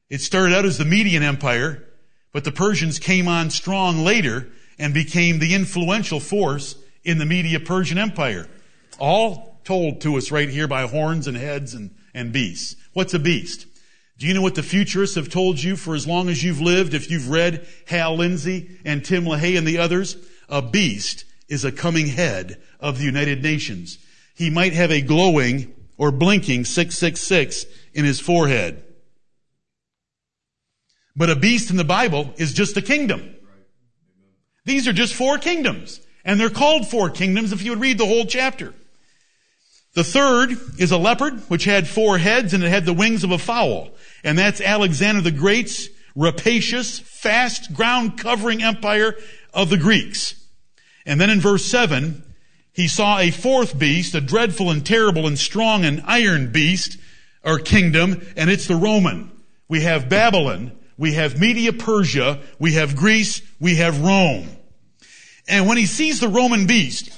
It 0.09 0.21
started 0.21 0.55
out 0.55 0.65
as 0.65 0.77
the 0.77 0.85
Median 0.85 1.23
Empire, 1.23 1.83
but 2.33 2.43
the 2.43 2.51
Persians 2.51 2.99
came 2.99 3.27
on 3.27 3.49
strong 3.49 4.03
later 4.03 4.49
and 4.79 4.93
became 4.93 5.39
the 5.39 5.53
influential 5.53 6.19
force 6.19 6.75
in 7.03 7.17
the 7.17 7.25
Media 7.25 7.59
Persian 7.59 7.97
Empire. 7.97 8.47
All 8.99 9.59
told 9.63 10.01
to 10.01 10.17
us 10.17 10.31
right 10.31 10.49
here 10.49 10.67
by 10.67 10.85
horns 10.87 11.27
and 11.27 11.35
heads 11.35 11.73
and, 11.73 11.91
and 12.13 12.31
beasts. 12.31 12.75
What's 12.93 13.13
a 13.13 13.19
beast? 13.19 13.65
Do 14.17 14.25
you 14.25 14.33
know 14.33 14.41
what 14.41 14.55
the 14.55 14.63
futurists 14.63 15.15
have 15.15 15.29
told 15.29 15.61
you 15.61 15.75
for 15.75 15.93
as 15.93 16.07
long 16.07 16.29
as 16.29 16.43
you've 16.43 16.61
lived? 16.61 16.93
If 16.93 17.11
you've 17.11 17.29
read 17.29 17.67
Hal 17.87 18.15
Lindsey 18.15 18.71
and 18.85 19.03
Tim 19.05 19.25
LaHaye 19.25 19.57
and 19.57 19.67
the 19.67 19.77
others, 19.77 20.17
a 20.49 20.61
beast 20.61 21.25
is 21.47 21.65
a 21.65 21.71
coming 21.71 22.07
head 22.07 22.59
of 22.79 22.97
the 22.97 23.05
United 23.05 23.43
Nations. 23.43 23.99
He 24.33 24.49
might 24.49 24.73
have 24.73 24.91
a 24.91 25.01
glowing 25.01 25.73
or 25.97 26.11
blinking 26.11 26.65
666 26.65 27.65
in 27.93 28.05
his 28.05 28.19
forehead. 28.19 28.83
But 31.15 31.29
a 31.29 31.35
beast 31.35 31.69
in 31.71 31.77
the 31.77 31.83
Bible 31.83 32.33
is 32.37 32.53
just 32.53 32.77
a 32.77 32.81
kingdom. 32.81 33.35
These 34.67 34.85
are 34.85 34.91
just 34.93 35.15
four 35.15 35.37
kingdoms, 35.37 36.01
and 36.25 36.37
they're 36.37 36.49
called 36.49 36.89
four 36.89 37.09
kingdoms 37.09 37.53
if 37.53 37.61
you 37.61 37.71
would 37.71 37.79
read 37.79 37.97
the 37.97 38.05
whole 38.05 38.25
chapter. 38.25 38.73
The 39.93 40.03
third 40.03 40.57
is 40.77 40.91
a 40.91 40.97
leopard, 40.97 41.35
which 41.47 41.63
had 41.63 41.87
four 41.87 42.17
heads 42.17 42.53
and 42.53 42.61
it 42.61 42.67
had 42.69 42.83
the 42.85 42.91
wings 42.93 43.23
of 43.23 43.31
a 43.31 43.37
fowl. 43.37 43.91
And 44.25 44.37
that's 44.37 44.59
Alexander 44.59 45.21
the 45.21 45.31
Great's 45.31 45.87
rapacious, 46.17 46.99
fast 46.99 47.73
ground 47.73 48.17
covering 48.17 48.61
empire 48.61 49.15
of 49.53 49.69
the 49.69 49.77
Greeks. 49.77 50.35
And 51.05 51.19
then 51.19 51.29
in 51.29 51.39
verse 51.39 51.63
seven, 51.63 52.25
he 52.73 52.89
saw 52.89 53.19
a 53.19 53.31
fourth 53.31 53.79
beast, 53.79 54.13
a 54.15 54.21
dreadful 54.21 54.69
and 54.69 54.85
terrible 54.85 55.27
and 55.27 55.39
strong 55.39 55.85
and 55.85 56.03
iron 56.05 56.51
beast 56.51 56.97
or 57.41 57.57
kingdom, 57.57 58.21
and 58.35 58.49
it's 58.49 58.67
the 58.67 58.75
Roman. 58.75 59.31
We 59.69 59.81
have 59.83 60.09
Babylon, 60.09 60.73
we 60.97 61.13
have 61.13 61.39
Media 61.39 61.71
Persia, 61.71 62.41
we 62.59 62.73
have 62.73 62.97
Greece, 62.97 63.41
we 63.61 63.75
have 63.77 64.01
Rome. 64.01 64.49
And 65.47 65.65
when 65.67 65.77
he 65.77 65.85
sees 65.85 66.19
the 66.19 66.27
Roman 66.27 66.65
beast, 66.67 67.09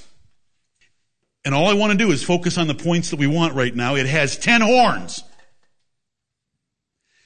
and 1.44 1.56
all 1.56 1.68
I 1.68 1.74
want 1.74 1.92
to 1.92 1.98
do 1.98 2.12
is 2.12 2.22
focus 2.22 2.58
on 2.58 2.68
the 2.68 2.76
points 2.76 3.10
that 3.10 3.16
we 3.18 3.28
want 3.28 3.56
right 3.56 3.76
now, 3.76 3.96
it 3.96 4.06
has 4.06 4.38
ten 4.38 4.62
horns. 4.62 5.24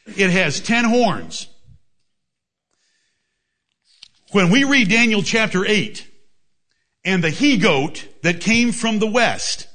It 0.05 0.29
has 0.29 0.59
ten 0.59 0.85
horns. 0.85 1.47
When 4.31 4.49
we 4.49 4.63
read 4.63 4.89
Daniel 4.89 5.21
chapter 5.21 5.65
8, 5.65 6.07
and 7.05 7.23
the 7.23 7.29
he 7.29 7.57
goat 7.57 8.05
that 8.23 8.39
came 8.39 8.71
from 8.71 8.99
the 8.99 9.07
west 9.07 9.67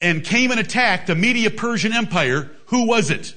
and 0.00 0.24
came 0.24 0.50
and 0.50 0.58
attacked 0.58 1.06
the 1.08 1.14
Media 1.14 1.50
Persian 1.50 1.92
Empire, 1.92 2.50
who 2.66 2.86
was 2.86 3.10
it? 3.10 3.34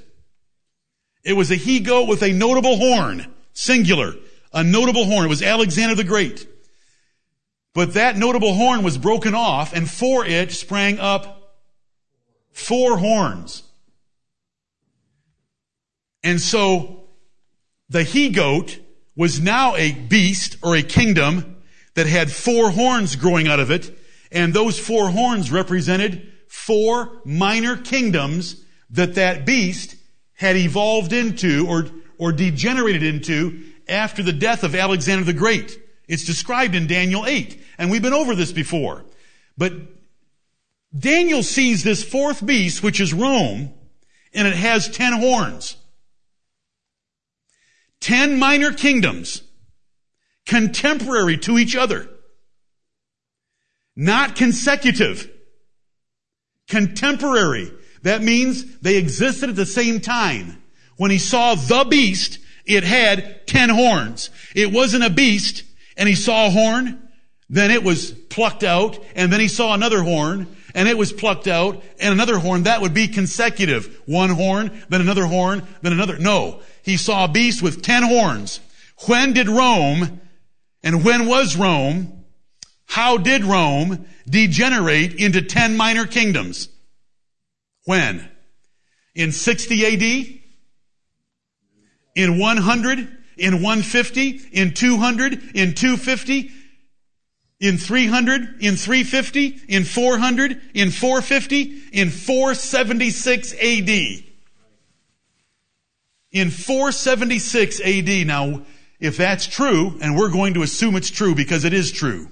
It 1.23 1.33
was 1.33 1.51
a 1.51 1.55
he 1.55 1.81
goat 1.81 2.07
with 2.07 2.23
a 2.23 2.31
notable 2.31 2.77
horn, 2.77 3.27
singular 3.53 4.13
a 4.55 4.63
notable 4.63 5.05
horn. 5.05 5.25
It 5.25 5.27
was 5.27 5.43
Alexander 5.43 5.93
the 5.93 6.05
Great. 6.05 6.47
But 7.73 7.93
that 7.95 8.15
notable 8.15 8.53
horn 8.53 8.83
was 8.83 8.97
broken 8.97 9.35
off, 9.35 9.73
and 9.73 9.87
for 9.89 10.25
it 10.25 10.53
sprang 10.53 10.97
up 10.97 11.57
four 12.53 12.97
horns. 12.97 13.63
And 16.23 16.39
so 16.39 17.03
the 17.89 18.03
he 18.03 18.29
goat 18.29 18.79
was 19.17 19.41
now 19.41 19.75
a 19.75 19.91
beast 19.91 20.55
or 20.63 20.75
a 20.75 20.81
kingdom 20.81 21.57
that 21.95 22.07
had 22.07 22.31
four 22.31 22.71
horns 22.71 23.17
growing 23.17 23.49
out 23.49 23.59
of 23.59 23.69
it, 23.71 23.97
and 24.31 24.53
those 24.53 24.79
four 24.79 25.09
horns 25.09 25.51
represented 25.51 26.31
four 26.47 27.21
minor 27.25 27.75
kingdoms 27.75 28.61
that 28.89 29.15
that 29.15 29.45
beast 29.45 29.95
had 30.33 30.55
evolved 30.55 31.11
into 31.11 31.67
or, 31.67 31.87
or 32.17 32.31
degenerated 32.31 33.03
into 33.03 33.61
after 33.87 34.23
the 34.23 34.33
death 34.33 34.63
of 34.63 34.75
Alexander 34.75 35.23
the 35.25 35.33
Great. 35.33 35.79
It's 36.07 36.25
described 36.25 36.75
in 36.75 36.87
Daniel 36.87 37.25
8, 37.25 37.61
and 37.77 37.89
we've 37.89 38.01
been 38.01 38.13
over 38.13 38.35
this 38.35 38.51
before. 38.51 39.05
But 39.57 39.73
Daniel 40.97 41.43
sees 41.43 41.83
this 41.83 42.03
fourth 42.03 42.45
beast, 42.45 42.83
which 42.83 42.99
is 42.99 43.13
Rome, 43.13 43.73
and 44.33 44.47
it 44.47 44.55
has 44.55 44.89
ten 44.89 45.13
horns. 45.13 45.77
Ten 47.99 48.37
minor 48.37 48.71
kingdoms, 48.71 49.41
contemporary 50.45 51.37
to 51.39 51.57
each 51.57 51.75
other. 51.75 52.07
Not 53.95 54.35
consecutive. 54.35 55.29
Contemporary. 56.67 57.71
That 58.03 58.21
means 58.21 58.79
they 58.79 58.97
existed 58.97 59.49
at 59.49 59.55
the 59.55 59.65
same 59.65 60.01
time. 60.01 60.61
When 60.97 61.09
he 61.09 61.17
saw 61.17 61.55
the 61.55 61.85
beast, 61.85 62.37
it 62.65 62.83
had 62.83 63.45
ten 63.47 63.69
horns. 63.69 64.29
It 64.55 64.71
wasn't 64.71 65.03
a 65.03 65.09
beast, 65.09 65.63
and 65.97 66.09
he 66.09 66.15
saw 66.15 66.47
a 66.47 66.49
horn, 66.49 66.99
then 67.49 67.69
it 67.69 67.83
was 67.83 68.11
plucked 68.11 68.63
out, 68.63 68.97
and 69.15 69.31
then 69.31 69.39
he 69.39 69.47
saw 69.47 69.73
another 69.73 70.01
horn, 70.01 70.47
and 70.73 70.87
it 70.89 70.97
was 70.97 71.13
plucked 71.13 71.47
out, 71.47 71.83
and 71.99 72.11
another 72.11 72.39
horn. 72.39 72.63
That 72.63 72.81
would 72.81 72.93
be 72.93 73.07
consecutive. 73.07 74.01
One 74.07 74.31
horn, 74.31 74.83
then 74.89 75.01
another 75.01 75.25
horn, 75.25 75.63
then 75.81 75.93
another. 75.93 76.17
No. 76.17 76.61
He 76.81 76.97
saw 76.97 77.25
a 77.25 77.29
beast 77.29 77.61
with 77.61 77.83
ten 77.83 78.01
horns. 78.03 78.59
When 79.05 79.31
did 79.33 79.47
Rome, 79.47 80.19
and 80.83 81.03
when 81.05 81.27
was 81.27 81.55
Rome, 81.55 82.25
how 82.87 83.17
did 83.17 83.43
Rome 83.43 84.05
degenerate 84.27 85.13
into 85.15 85.41
ten 85.43 85.77
minor 85.77 86.07
kingdoms? 86.07 86.69
When? 87.83 88.27
In 89.13 89.31
60 89.31 89.63
AD? 90.41 90.41
in 92.15 92.39
100, 92.39 93.15
in 93.37 93.53
150, 93.55 94.29
in 94.53 94.73
200, 94.73 95.33
in 95.53 95.73
250, 95.73 96.51
in 97.59 97.77
300, 97.77 98.41
in 98.61 98.75
350, 98.75 99.47
in 99.67 99.83
400, 99.83 100.61
in 100.73 100.91
450, 100.91 101.81
in 101.91 102.09
476 102.09 103.53
AD. 103.53 104.23
In 106.31 106.49
476 106.51 107.81
AD. 107.81 108.27
Now, 108.27 108.61
if 108.99 109.17
that's 109.17 109.47
true, 109.47 109.97
and 110.01 110.17
we're 110.17 110.31
going 110.31 110.53
to 110.55 110.63
assume 110.63 110.95
it's 110.95 111.11
true 111.11 111.35
because 111.35 111.65
it 111.65 111.73
is 111.73 111.91
true, 111.91 112.29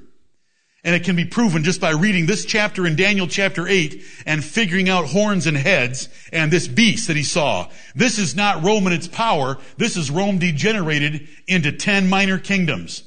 and 0.86 0.94
it 0.94 1.06
can 1.06 1.16
be 1.16 1.24
proven 1.24 1.64
just 1.64 1.80
by 1.80 1.92
reading 1.92 2.26
this 2.26 2.44
chapter 2.44 2.86
in 2.86 2.98
Daniel 2.98 3.26
chapter 3.26 3.66
8 3.66 4.04
and 4.26 4.44
figuring 4.44 4.90
out 4.90 5.06
horns 5.06 5.48
and 5.48 5.56
heads 5.56 6.10
and 6.34 6.52
this 6.52 6.68
beast 6.68 7.08
that 7.08 7.16
he 7.16 7.24
saw. 7.24 7.70
This 7.96 8.20
is 8.20 8.36
not 8.36 8.64
Rome 8.66 8.86
and 8.88 8.94
its 8.94 9.08
power. 9.08 9.58
This 9.78 9.96
is 9.96 10.12
Rome 10.12 10.40
degenerated 10.40 11.26
into 11.48 11.72
10 11.72 12.10
minor 12.10 12.38
kingdoms. 12.38 13.04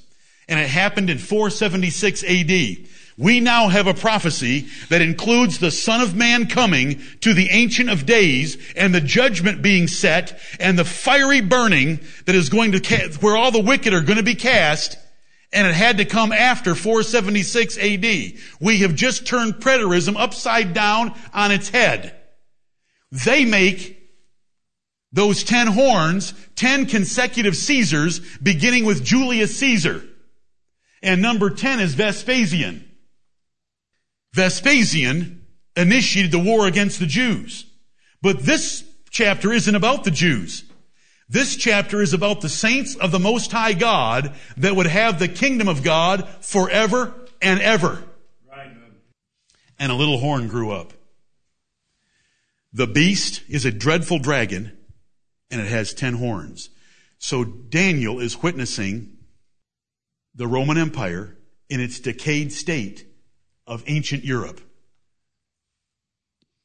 And 0.48 0.58
it 0.58 0.68
happened 0.68 1.10
in 1.10 1.18
476 1.18 2.24
AD. 2.24 2.88
We 3.18 3.40
now 3.40 3.68
have 3.68 3.86
a 3.86 3.92
prophecy 3.94 4.68
that 4.88 5.02
includes 5.02 5.58
the 5.58 5.70
Son 5.70 6.00
of 6.00 6.14
Man 6.14 6.46
coming 6.48 7.02
to 7.22 7.34
the 7.34 7.50
Ancient 7.50 7.90
of 7.90 8.06
Days 8.06 8.56
and 8.74 8.94
the 8.94 9.00
judgment 9.02 9.60
being 9.60 9.86
set 9.86 10.38
and 10.58 10.78
the 10.78 10.84
fiery 10.84 11.42
burning 11.42 12.00
that 12.24 12.34
is 12.34 12.48
going 12.48 12.72
to, 12.72 12.80
ca- 12.80 13.10
where 13.20 13.36
all 13.36 13.50
the 13.50 13.60
wicked 13.60 13.92
are 13.92 14.00
going 14.02 14.18
to 14.18 14.22
be 14.22 14.34
cast 14.34 14.96
and 15.52 15.66
it 15.66 15.74
had 15.74 15.98
to 15.98 16.04
come 16.04 16.32
after 16.32 16.74
476 16.74 17.78
AD. 17.78 18.40
We 18.60 18.78
have 18.78 18.94
just 18.94 19.26
turned 19.26 19.54
preterism 19.54 20.16
upside 20.16 20.74
down 20.74 21.14
on 21.32 21.52
its 21.52 21.68
head. 21.68 22.14
They 23.12 23.44
make 23.44 23.94
those 25.12 25.44
ten 25.44 25.68
horns, 25.68 26.34
ten 26.56 26.84
consecutive 26.86 27.56
Caesars, 27.56 28.18
beginning 28.38 28.84
with 28.84 29.04
Julius 29.04 29.56
Caesar. 29.58 30.04
And 31.02 31.22
number 31.22 31.48
ten 31.50 31.78
is 31.80 31.94
Vespasian. 31.94 32.90
Vespasian 34.32 35.46
initiated 35.76 36.32
the 36.32 36.38
war 36.38 36.66
against 36.66 36.98
the 36.98 37.06
Jews. 37.06 37.66
But 38.20 38.40
this 38.40 38.84
chapter 39.10 39.52
isn't 39.52 39.74
about 39.74 40.04
the 40.04 40.10
Jews. 40.10 40.64
This 41.28 41.56
chapter 41.56 42.00
is 42.02 42.12
about 42.12 42.40
the 42.40 42.48
saints 42.48 42.94
of 42.94 43.10
the 43.10 43.18
Most 43.18 43.50
High 43.50 43.72
God 43.72 44.32
that 44.58 44.76
would 44.76 44.86
have 44.86 45.18
the 45.18 45.26
kingdom 45.28 45.66
of 45.66 45.82
God 45.82 46.28
forever 46.40 47.14
and 47.42 47.60
ever. 47.60 48.04
Right. 48.48 48.70
And 49.78 49.90
a 49.90 49.94
little 49.96 50.18
horn 50.18 50.46
grew 50.46 50.70
up. 50.70 50.92
The 52.72 52.86
beast 52.86 53.42
is 53.48 53.64
a 53.64 53.72
dreadful 53.72 54.18
dragon 54.20 54.76
and 55.50 55.60
it 55.60 55.66
has 55.66 55.92
ten 55.92 56.14
horns. 56.14 56.70
So 57.18 57.42
Daniel 57.42 58.20
is 58.20 58.42
witnessing 58.42 59.16
the 60.34 60.46
Roman 60.46 60.78
Empire 60.78 61.36
in 61.68 61.80
its 61.80 61.98
decayed 61.98 62.52
state 62.52 63.04
of 63.66 63.82
ancient 63.88 64.24
Europe. 64.24 64.60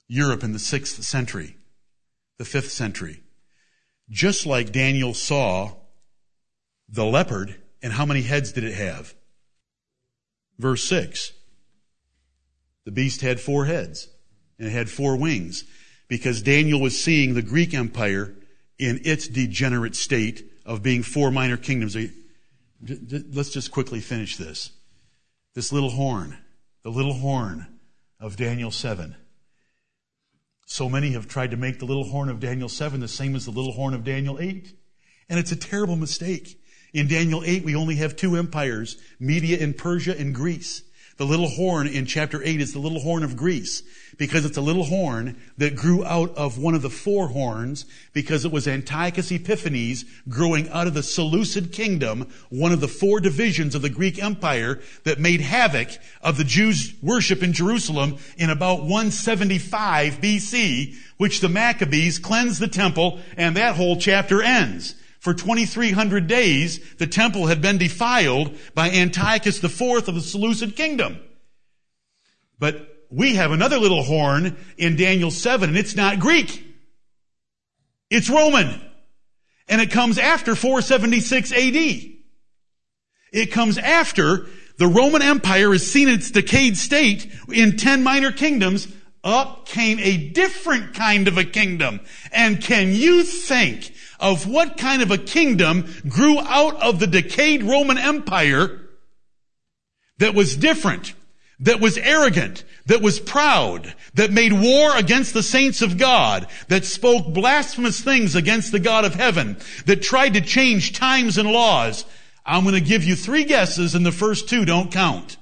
Europe 0.08 0.44
in 0.44 0.52
the 0.54 0.60
sixth 0.60 1.02
century, 1.04 1.58
the 2.38 2.46
fifth 2.46 2.72
century 2.72 3.24
just 4.12 4.46
like 4.46 4.74
Daniel 4.74 5.14
saw 5.14 5.72
the 6.90 7.06
leopard, 7.06 7.56
and 7.82 7.94
how 7.94 8.06
many 8.06 8.22
heads 8.22 8.52
did 8.52 8.66
it 8.66 8.74
have? 8.74 9.16
Verse 10.60 10.84
6. 10.84 11.32
The 12.84 12.92
beast 12.92 13.22
had 13.22 13.40
four 13.40 13.66
heads, 13.66 14.10
and 14.60 14.68
it 14.68 14.72
had 14.72 14.90
four 14.90 15.16
wings, 15.16 15.64
because 16.10 16.42
Daniel 16.42 16.82
was 16.82 17.00
seeing 17.02 17.34
the 17.34 17.42
Greek 17.42 17.74
Empire 17.74 18.36
in 18.78 19.00
its 19.06 19.30
degenerate 19.30 19.96
state 19.96 20.46
of 20.66 20.84
being 20.84 21.04
four 21.04 21.32
minor 21.32 21.56
kingdoms. 21.58 21.96
Let's 23.28 23.52
just 23.52 23.72
quickly 23.72 24.02
finish 24.02 24.36
this. 24.36 24.72
This 25.54 25.72
little 25.72 25.92
horn, 25.92 26.38
the 26.84 26.90
little 26.92 27.14
horn 27.14 27.68
of 28.20 28.36
Daniel 28.36 28.72
7 28.72 29.16
so 30.74 30.88
many 30.88 31.12
have 31.12 31.28
tried 31.28 31.52
to 31.52 31.58
make 31.58 31.80
the 31.80 31.86
little 31.86 32.06
horn 32.06 32.30
of 32.30 32.40
Daniel 32.40 32.70
7 32.70 33.02
the 33.02 33.08
same 33.10 33.36
as 33.36 33.44
the 33.44 33.52
little 33.52 33.74
horn 33.74 33.94
of 33.94 34.06
Daniel 34.06 34.40
8. 34.40 34.72
And 35.28 35.38
it's 35.38 35.52
a 35.52 35.58
terrible 35.58 35.98
mistake. 35.98 36.62
In 36.94 37.10
Daniel 37.10 37.44
8, 37.46 37.66
we 37.66 37.76
only 37.76 37.96
have 37.96 38.16
two 38.16 38.38
empires, 38.38 38.96
Media 39.20 39.58
and 39.62 39.76
Persia 39.78 40.18
and 40.18 40.34
Greece. 40.34 40.84
The 41.22 41.28
little 41.28 41.50
horn 41.50 41.86
in 41.86 42.08
chapter 42.08 42.42
8 42.44 42.60
is 42.60 42.74
the 42.74 42.80
little 42.80 43.02
horn 43.02 43.22
of 43.24 43.38
Greece 43.38 43.84
because 44.18 44.44
it's 44.44 44.58
a 44.58 44.62
little 44.62 44.86
horn 44.86 45.36
that 45.56 45.76
grew 45.76 46.04
out 46.04 46.36
of 46.36 46.58
one 46.58 46.74
of 46.74 46.82
the 46.82 46.90
four 46.90 47.28
horns 47.28 47.86
because 48.12 48.44
it 48.44 48.52
was 48.52 48.68
Antiochus 48.68 49.32
Epiphanes 49.32 50.04
growing 50.30 50.68
out 50.70 50.88
of 50.88 50.96
the 50.96 51.04
Seleucid 51.04 51.72
kingdom, 51.72 52.26
one 52.50 52.72
of 52.72 52.80
the 52.82 52.88
four 52.88 53.20
divisions 53.20 53.76
of 53.76 53.84
the 53.84 53.88
Greek 53.90 54.18
empire 54.18 54.80
that 55.04 55.20
made 55.20 55.42
havoc 55.42 55.90
of 56.24 56.38
the 56.40 56.44
Jews' 56.44 56.92
worship 57.04 57.44
in 57.44 57.54
Jerusalem 57.54 58.18
in 58.40 58.50
about 58.50 58.80
175 58.86 60.22
BC, 60.22 60.96
which 61.18 61.40
the 61.40 61.50
Maccabees 61.50 62.18
cleanse 62.18 62.58
the 62.58 62.68
temple 62.68 63.20
and 63.38 63.56
that 63.56 63.76
whole 63.76 63.96
chapter 63.98 64.42
ends. 64.42 64.96
For 65.22 65.36
2300 65.36 66.26
days, 66.26 66.84
the 66.98 67.06
temple 67.06 67.46
had 67.46 67.62
been 67.62 67.78
defiled 67.78 68.58
by 68.74 68.90
Antiochus 68.90 69.64
IV 69.64 69.80
of 70.08 70.16
the 70.16 70.20
Seleucid 70.22 70.76
kingdom. 70.76 71.20
But 72.58 73.06
we 73.12 73.36
have 73.36 73.52
another 73.52 73.78
little 73.78 74.02
horn 74.02 74.58
in 74.80 74.96
Daniel 74.96 75.30
7, 75.30 75.70
and 75.70 75.78
it's 75.78 75.96
not 75.96 76.20
Greek. 76.20 76.66
It's 78.10 78.32
Roman. 78.32 78.82
And 79.70 79.80
it 79.80 79.92
comes 79.92 80.18
after 80.18 80.56
476 80.56 81.52
AD. 81.52 82.12
It 83.34 83.52
comes 83.52 83.78
after 83.78 84.48
the 84.80 84.88
Roman 84.88 85.22
Empire 85.22 85.72
is 85.72 85.90
seen 85.90 86.08
in 86.08 86.16
its 86.16 86.32
decayed 86.32 86.78
state 86.78 87.32
in 87.52 87.78
10 87.78 88.02
minor 88.02 88.32
kingdoms. 88.32 88.88
Up 89.24 89.68
came 89.68 90.00
a 90.00 90.18
different 90.30 90.96
kind 90.96 91.28
of 91.28 91.38
a 91.38 91.44
kingdom. 91.44 92.00
And 92.32 92.60
can 92.60 92.96
you 92.96 93.22
think 93.22 93.92
of 94.22 94.48
what 94.48 94.78
kind 94.78 95.02
of 95.02 95.10
a 95.12 95.18
kingdom 95.18 95.92
grew 96.08 96.40
out 96.40 96.76
of 96.82 97.00
the 97.00 97.08
decayed 97.08 97.64
Roman 97.64 97.98
Empire 97.98 98.80
that 100.20 100.36
was 100.36 100.56
different, 100.56 101.16
that 101.62 101.82
was 101.82 101.98
arrogant, 101.98 102.64
that 102.86 103.02
was 103.02 103.20
proud, 103.20 103.94
that 104.14 104.32
made 104.32 104.54
war 104.54 104.96
against 104.96 105.34
the 105.34 105.42
saints 105.42 105.82
of 105.82 105.98
God, 105.98 106.46
that 106.68 106.86
spoke 106.86 107.34
blasphemous 107.34 108.00
things 108.00 108.36
against 108.36 108.72
the 108.72 108.80
God 108.80 109.06
of 109.06 109.16
heaven, 109.16 109.58
that 109.88 110.04
tried 110.04 110.36
to 110.36 110.42
change 110.42 110.94
times 110.94 111.40
and 111.40 111.52
laws. 111.52 112.06
I'm 112.46 112.64
going 112.64 112.76
to 112.76 112.82
give 112.82 113.04
you 113.04 113.16
three 113.16 113.44
guesses 113.44 113.96
and 113.96 114.06
the 114.06 114.12
first 114.12 114.48
two 114.48 114.66
don't 114.66 114.92
count. 114.92 115.38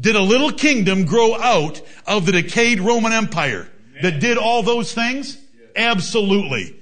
Did 0.00 0.16
a 0.16 0.22
little 0.22 0.50
kingdom 0.50 1.04
grow 1.04 1.34
out 1.38 1.82
of 2.06 2.24
the 2.24 2.32
decayed 2.32 2.80
Roman 2.80 3.12
Empire 3.12 3.68
that 4.00 4.20
did 4.20 4.38
all 4.38 4.62
those 4.62 4.94
things? 4.94 5.36
Absolutely 5.76 6.76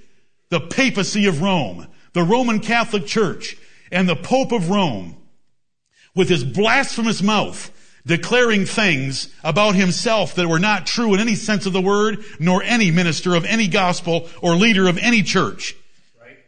the 0.51 0.61
papacy 0.61 1.27
of 1.27 1.41
Rome, 1.41 1.87
the 2.13 2.23
Roman 2.23 2.61
Catholic 2.61 3.07
Church, 3.07 3.57
and 3.91 4.09
the 4.09 4.17
Pope 4.17 4.53
of 4.53 4.69
Rome, 4.69 5.17
with 6.15 6.29
his 6.29 6.45
blasphemous 6.45 7.23
mouth, 7.23 7.71
declaring 8.05 8.67
things 8.67 9.29
about 9.45 9.75
himself 9.75 10.35
that 10.35 10.49
were 10.49 10.59
not 10.59 10.87
true 10.87 11.15
in 11.15 11.21
any 11.21 11.35
sense 11.37 11.67
of 11.67 11.73
the 11.73 11.81
word, 11.81 12.25
nor 12.39 12.63
any 12.63 12.91
minister 12.91 13.35
of 13.35 13.45
any 13.45 13.69
gospel 13.69 14.29
or 14.43 14.55
leader 14.55 14.89
of 14.89 14.99
any 14.99 15.23
church. 15.23 15.75
Right. 16.21 16.39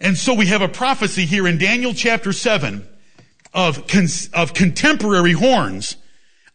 And 0.00 0.16
so 0.16 0.32
we 0.32 0.46
have 0.46 0.62
a 0.62 0.68
prophecy 0.68 1.26
here 1.26 1.46
in 1.46 1.58
Daniel 1.58 1.92
chapter 1.92 2.32
7 2.32 2.88
of, 3.52 3.86
con- 3.86 4.06
of 4.32 4.54
contemporary 4.54 5.32
horns 5.32 5.96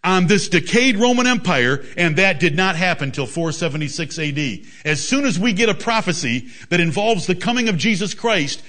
on 0.03 0.27
this 0.27 0.47
decayed 0.47 0.97
Roman 0.97 1.27
Empire, 1.27 1.83
and 1.97 2.15
that 2.17 2.39
did 2.39 2.55
not 2.55 2.75
happen 2.75 3.11
till 3.11 3.25
476 3.25 4.17
AD. 4.19 4.61
As 4.85 5.05
soon 5.05 5.25
as 5.25 5.37
we 5.39 5.51
get 5.53 5.69
a 5.69 5.73
prophecy 5.73 6.47
that 6.69 6.79
involves 6.79 7.27
the 7.27 7.35
coming 7.35 7.67
of 7.67 7.77
Jesus 7.77 8.13
Christ 8.13 8.63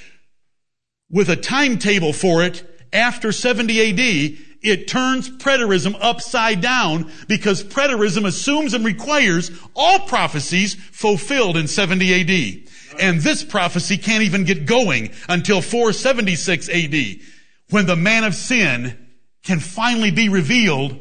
with 1.10 1.28
a 1.28 1.36
timetable 1.36 2.12
for 2.12 2.42
it 2.42 2.64
after 2.92 3.30
70 3.30 3.90
AD, 3.90 4.38
it 4.62 4.88
turns 4.88 5.30
preterism 5.30 5.96
upside 6.00 6.60
down 6.60 7.10
because 7.28 7.62
preterism 7.62 8.26
assumes 8.26 8.74
and 8.74 8.84
requires 8.84 9.50
all 9.76 10.00
prophecies 10.00 10.74
fulfilled 10.74 11.56
in 11.56 11.68
70 11.68 12.20
AD. 12.64 12.68
And 13.00 13.20
this 13.20 13.44
prophecy 13.44 13.96
can't 13.96 14.24
even 14.24 14.42
get 14.44 14.66
going 14.66 15.10
until 15.28 15.62
476 15.62 16.68
AD 16.68 17.20
when 17.70 17.86
the 17.86 17.96
man 17.96 18.24
of 18.24 18.34
sin 18.34 19.06
can 19.44 19.60
finally 19.60 20.10
be 20.10 20.28
revealed 20.28 20.98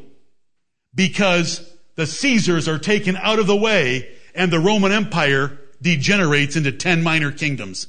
because 0.93 1.71
the 1.95 2.07
Caesars 2.07 2.67
are 2.67 2.79
taken 2.79 3.15
out 3.15 3.39
of 3.39 3.47
the 3.47 3.55
way 3.55 4.11
and 4.33 4.51
the 4.51 4.59
Roman 4.59 4.91
Empire 4.91 5.57
degenerates 5.81 6.55
into 6.55 6.71
10 6.71 7.03
minor 7.03 7.31
kingdoms. 7.31 7.87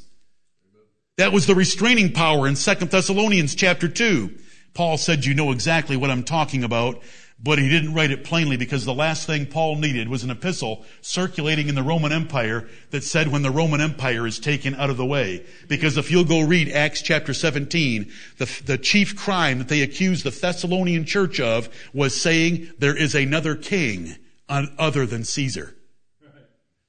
That 1.17 1.33
was 1.33 1.47
the 1.47 1.55
restraining 1.55 2.13
power 2.13 2.47
in 2.49 2.57
Second 2.57 2.91
Thessalonians 2.91 3.55
chapter 3.55 3.89
2. 3.89 4.39
Paul 4.73 4.97
said, 4.97 5.25
you 5.25 5.35
know 5.35 5.51
exactly 5.51 5.97
what 5.97 6.11
I'm 6.11 6.23
talking 6.23 6.65
about 6.65 7.03
but 7.43 7.59
he 7.59 7.69
didn't 7.71 7.95
write 7.95 8.11
it 8.11 8.23
plainly 8.25 8.57
because 8.57 8.85
the 8.85 8.93
last 8.95 9.27
thing 9.27 9.47
Paul 9.47 9.77
needed 9.77 10.09
was 10.09 10.23
an 10.25 10.31
epistle 10.31 10.85
circulating 11.01 11.69
in 11.69 11.75
the 11.75 11.83
Roman 11.83 12.13
Empire 12.13 12.69
that 12.91 13.03
said 13.03 13.29
when 13.29 13.41
the 13.43 13.51
Roman 13.51 13.81
Empire 13.81 14.27
is 14.27 14.39
taken 14.39 14.75
out 14.75 14.91
of 14.91 14.99
the 14.99 15.07
way. 15.07 15.47
Because 15.67 15.97
if 15.97 16.11
you'll 16.11 16.25
go 16.25 16.41
read 16.43 16.69
Acts 16.69 17.01
chapter 17.01 17.33
17, 17.33 18.11
the, 18.37 18.61
the 18.67 18.77
chief 18.77 19.17
crime 19.17 19.57
that 19.59 19.69
they 19.69 19.81
accused 19.81 20.25
the 20.25 20.31
Thessalonian 20.31 21.07
church 21.07 21.41
of 21.41 21.71
was 21.95 22.21
saying 22.21 22.71
there 22.79 22.97
is 22.97 23.15
another 23.15 23.55
king 23.55 24.17
other 24.49 25.07
than 25.07 25.25
Caesar. 25.25 25.75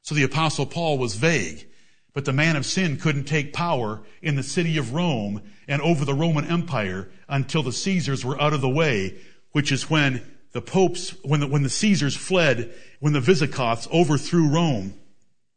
So 0.01 0.15
the 0.15 0.23
apostle 0.23 0.65
Paul 0.65 0.97
was 0.97 1.15
vague. 1.15 1.67
But 2.13 2.25
the 2.25 2.33
man 2.33 2.57
of 2.57 2.65
sin 2.65 2.97
couldn't 2.97 3.23
take 3.23 3.53
power 3.53 4.01
in 4.21 4.35
the 4.35 4.43
city 4.43 4.75
of 4.77 4.93
Rome 4.93 5.41
and 5.65 5.81
over 5.81 6.03
the 6.03 6.13
Roman 6.13 6.43
Empire 6.43 7.09
until 7.29 7.63
the 7.63 7.71
Caesars 7.71 8.25
were 8.25 8.41
out 8.41 8.51
of 8.51 8.59
the 8.59 8.67
way, 8.69 9.15
which 9.53 9.71
is 9.71 9.89
when 9.89 10.21
the 10.51 10.61
popes, 10.61 11.11
when 11.23 11.39
the, 11.39 11.47
when 11.47 11.63
the 11.63 11.69
Caesars 11.69 12.15
fled, 12.15 12.73
when 12.99 13.13
the 13.13 13.19
Visigoths 13.21 13.87
overthrew 13.91 14.49
Rome 14.49 14.93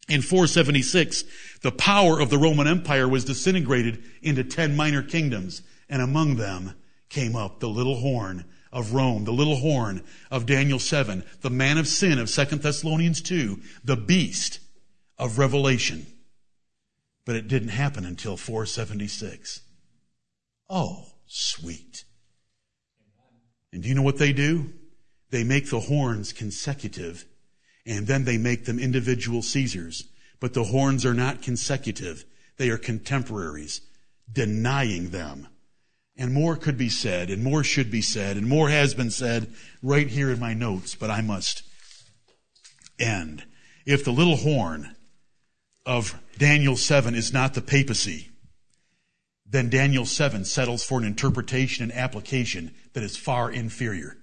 in 0.08 0.22
476, 0.22 1.24
the 1.62 1.72
power 1.72 2.20
of 2.20 2.30
the 2.30 2.38
Roman 2.38 2.68
Empire 2.68 3.08
was 3.08 3.24
disintegrated 3.24 4.02
into 4.22 4.44
10 4.44 4.76
minor 4.76 5.02
kingdoms. 5.02 5.62
And 5.88 6.00
among 6.00 6.36
them 6.36 6.74
came 7.08 7.34
up 7.36 7.60
the 7.60 7.68
little 7.68 7.96
horn 7.96 8.44
of 8.72 8.94
Rome, 8.94 9.24
the 9.24 9.32
little 9.32 9.56
horn 9.56 10.02
of 10.30 10.46
Daniel 10.46 10.78
7, 10.78 11.22
the 11.42 11.50
man 11.50 11.76
of 11.78 11.86
sin 11.86 12.18
of 12.18 12.30
2 12.30 12.44
Thessalonians 12.56 13.20
2, 13.20 13.60
the 13.84 13.96
beast 13.96 14.60
of 15.18 15.38
Revelation. 15.38 16.06
But 17.26 17.36
it 17.36 17.48
didn't 17.48 17.68
happen 17.70 18.04
until 18.04 18.36
476. 18.36 19.60
Oh, 20.70 21.06
sweet. 21.26 22.04
And 23.72 23.82
do 23.82 23.88
you 23.88 23.94
know 23.94 24.02
what 24.02 24.18
they 24.18 24.32
do? 24.32 24.70
They 25.34 25.42
make 25.42 25.68
the 25.68 25.80
horns 25.90 26.32
consecutive 26.32 27.24
and 27.84 28.06
then 28.06 28.22
they 28.24 28.38
make 28.38 28.66
them 28.66 28.78
individual 28.78 29.42
Caesars. 29.42 30.04
But 30.38 30.54
the 30.54 30.62
horns 30.62 31.04
are 31.04 31.12
not 31.12 31.42
consecutive. 31.42 32.24
They 32.56 32.68
are 32.70 32.78
contemporaries, 32.78 33.80
denying 34.32 35.10
them. 35.10 35.48
And 36.16 36.32
more 36.32 36.54
could 36.56 36.78
be 36.78 36.88
said, 36.88 37.30
and 37.30 37.42
more 37.42 37.64
should 37.64 37.90
be 37.90 38.00
said, 38.00 38.36
and 38.36 38.48
more 38.48 38.70
has 38.70 38.94
been 38.94 39.10
said 39.10 39.48
right 39.82 40.06
here 40.06 40.30
in 40.30 40.38
my 40.38 40.54
notes, 40.54 40.94
but 40.94 41.10
I 41.10 41.20
must 41.20 41.64
end. 43.00 43.42
If 43.84 44.04
the 44.04 44.12
little 44.12 44.36
horn 44.36 44.94
of 45.84 46.14
Daniel 46.38 46.76
7 46.76 47.12
is 47.16 47.32
not 47.32 47.54
the 47.54 47.60
papacy, 47.60 48.28
then 49.44 49.68
Daniel 49.68 50.06
7 50.06 50.44
settles 50.44 50.84
for 50.84 50.96
an 51.00 51.04
interpretation 51.04 51.82
and 51.82 51.92
application 51.92 52.72
that 52.92 53.02
is 53.02 53.16
far 53.16 53.50
inferior. 53.50 54.18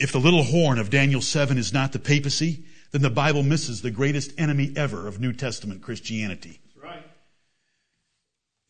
If 0.00 0.12
the 0.12 0.18
little 0.18 0.44
horn 0.44 0.78
of 0.78 0.88
Daniel 0.88 1.20
7 1.20 1.58
is 1.58 1.74
not 1.74 1.92
the 1.92 1.98
papacy, 1.98 2.64
then 2.90 3.02
the 3.02 3.10
Bible 3.10 3.42
misses 3.42 3.82
the 3.82 3.90
greatest 3.90 4.32
enemy 4.38 4.72
ever 4.74 5.06
of 5.06 5.20
New 5.20 5.32
Testament 5.34 5.82
Christianity. 5.82 6.60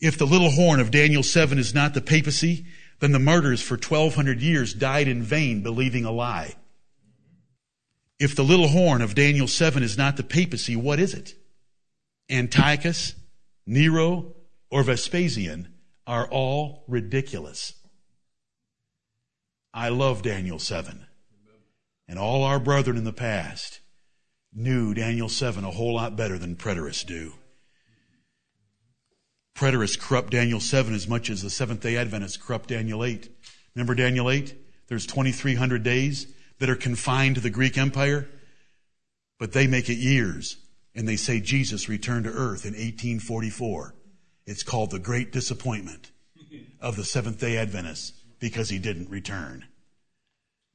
If 0.01 0.17
the 0.17 0.27
little 0.27 0.49
horn 0.51 0.81
of 0.81 0.91
Daniel 0.91 1.23
7 1.23 1.59
is 1.59 1.75
not 1.75 1.93
the 1.93 2.01
papacy, 2.01 2.65
then 3.01 3.13
the 3.13 3.19
martyrs 3.19 3.61
for 3.61 3.75
1200 3.75 4.41
years 4.41 4.73
died 4.73 5.07
in 5.09 5.23
vain 5.23 5.63
believing 5.63 6.07
a 6.07 6.11
lie. 6.11 6.55
If 8.19 8.35
the 8.35 8.43
little 8.43 8.69
horn 8.69 9.03
of 9.03 9.15
Daniel 9.15 9.47
7 9.47 9.83
is 9.83 9.99
not 9.99 10.17
the 10.17 10.23
papacy, 10.23 10.75
what 10.75 10.99
is 10.99 11.13
it? 11.13 11.35
Antiochus, 12.31 13.15
Nero, 13.67 14.33
or 14.71 14.83
Vespasian 14.83 15.69
are 16.07 16.27
all 16.29 16.83
ridiculous. 16.89 17.75
I 19.75 19.91
love 19.91 20.23
Daniel 20.23 20.59
7 20.59 21.07
and 22.11 22.19
all 22.19 22.43
our 22.43 22.59
brethren 22.59 22.97
in 22.97 23.05
the 23.05 23.13
past 23.13 23.79
knew 24.53 24.93
Daniel 24.93 25.29
7 25.29 25.63
a 25.65 25.71
whole 25.71 25.95
lot 25.95 26.17
better 26.17 26.37
than 26.39 26.57
preterists 26.57 27.07
do. 27.07 27.35
Preterists 29.57 29.97
corrupt 29.99 30.31
Daniel 30.31 30.59
7 30.59 30.93
as 30.93 31.07
much 31.07 31.31
as 31.31 31.41
the 31.41 31.51
Seventh 31.51 31.83
day 31.83 31.97
Adventists 31.97 32.37
corrupt 32.37 32.69
Daniel 32.71 33.05
8. 33.05 33.31
Remember 33.77 33.95
Daniel 33.95 34.29
8? 34.29 34.55
There's 34.89 35.07
2,300 35.07 35.85
days 35.85 36.27
that 36.59 36.69
are 36.69 36.75
confined 36.77 37.37
to 37.37 37.41
the 37.41 37.49
Greek 37.49 37.79
Empire, 37.79 38.29
but 39.39 39.53
they 39.53 39.69
make 39.69 39.89
it 39.89 39.95
years, 39.95 40.57
and 40.97 41.07
they 41.09 41.17
say 41.17 41.39
Jesus 41.39 41.89
returned 41.89 42.25
to 42.25 42.31
earth 42.31 42.67
in 42.67 42.73
1844. 42.73 43.95
It's 44.47 44.65
called 44.65 44.91
the 44.91 44.99
Great 44.99 45.31
Disappointment 45.31 46.11
of 46.81 46.97
the 46.97 47.05
Seventh 47.05 47.39
day 47.39 47.57
Adventists 47.57 48.15
because 48.41 48.69
he 48.69 48.81
didn't 48.81 49.11
return 49.11 49.67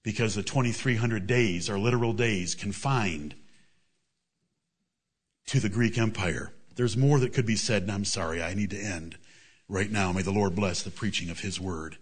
because 0.05 0.35
the 0.35 0.43
2300 0.43 1.25
days 1.25 1.67
are 1.67 1.79
literal 1.79 2.13
days 2.13 2.53
confined 2.53 3.33
to 5.47 5.59
the 5.59 5.67
Greek 5.67 5.97
Empire. 5.97 6.53
There's 6.75 6.95
more 6.95 7.17
that 7.19 7.33
could 7.33 7.47
be 7.47 7.55
said, 7.55 7.81
and 7.83 7.91
I'm 7.91 8.05
sorry, 8.05 8.41
I 8.41 8.53
need 8.53 8.69
to 8.69 8.77
end 8.79 9.17
right 9.67 9.89
now. 9.91 10.11
May 10.11 10.21
the 10.21 10.31
Lord 10.31 10.55
bless 10.55 10.83
the 10.83 10.91
preaching 10.91 11.31
of 11.31 11.39
His 11.39 11.59
word. 11.59 11.97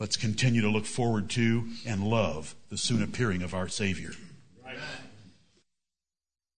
Let's 0.00 0.16
continue 0.16 0.60
to 0.60 0.68
look 0.68 0.86
forward 0.86 1.30
to 1.30 1.68
and 1.86 2.04
love 2.04 2.56
the 2.68 2.76
soon 2.76 3.00
appearing 3.02 3.42
of 3.42 3.54
our 3.54 3.68
Savior. 3.68 4.10
Right. 4.66 4.76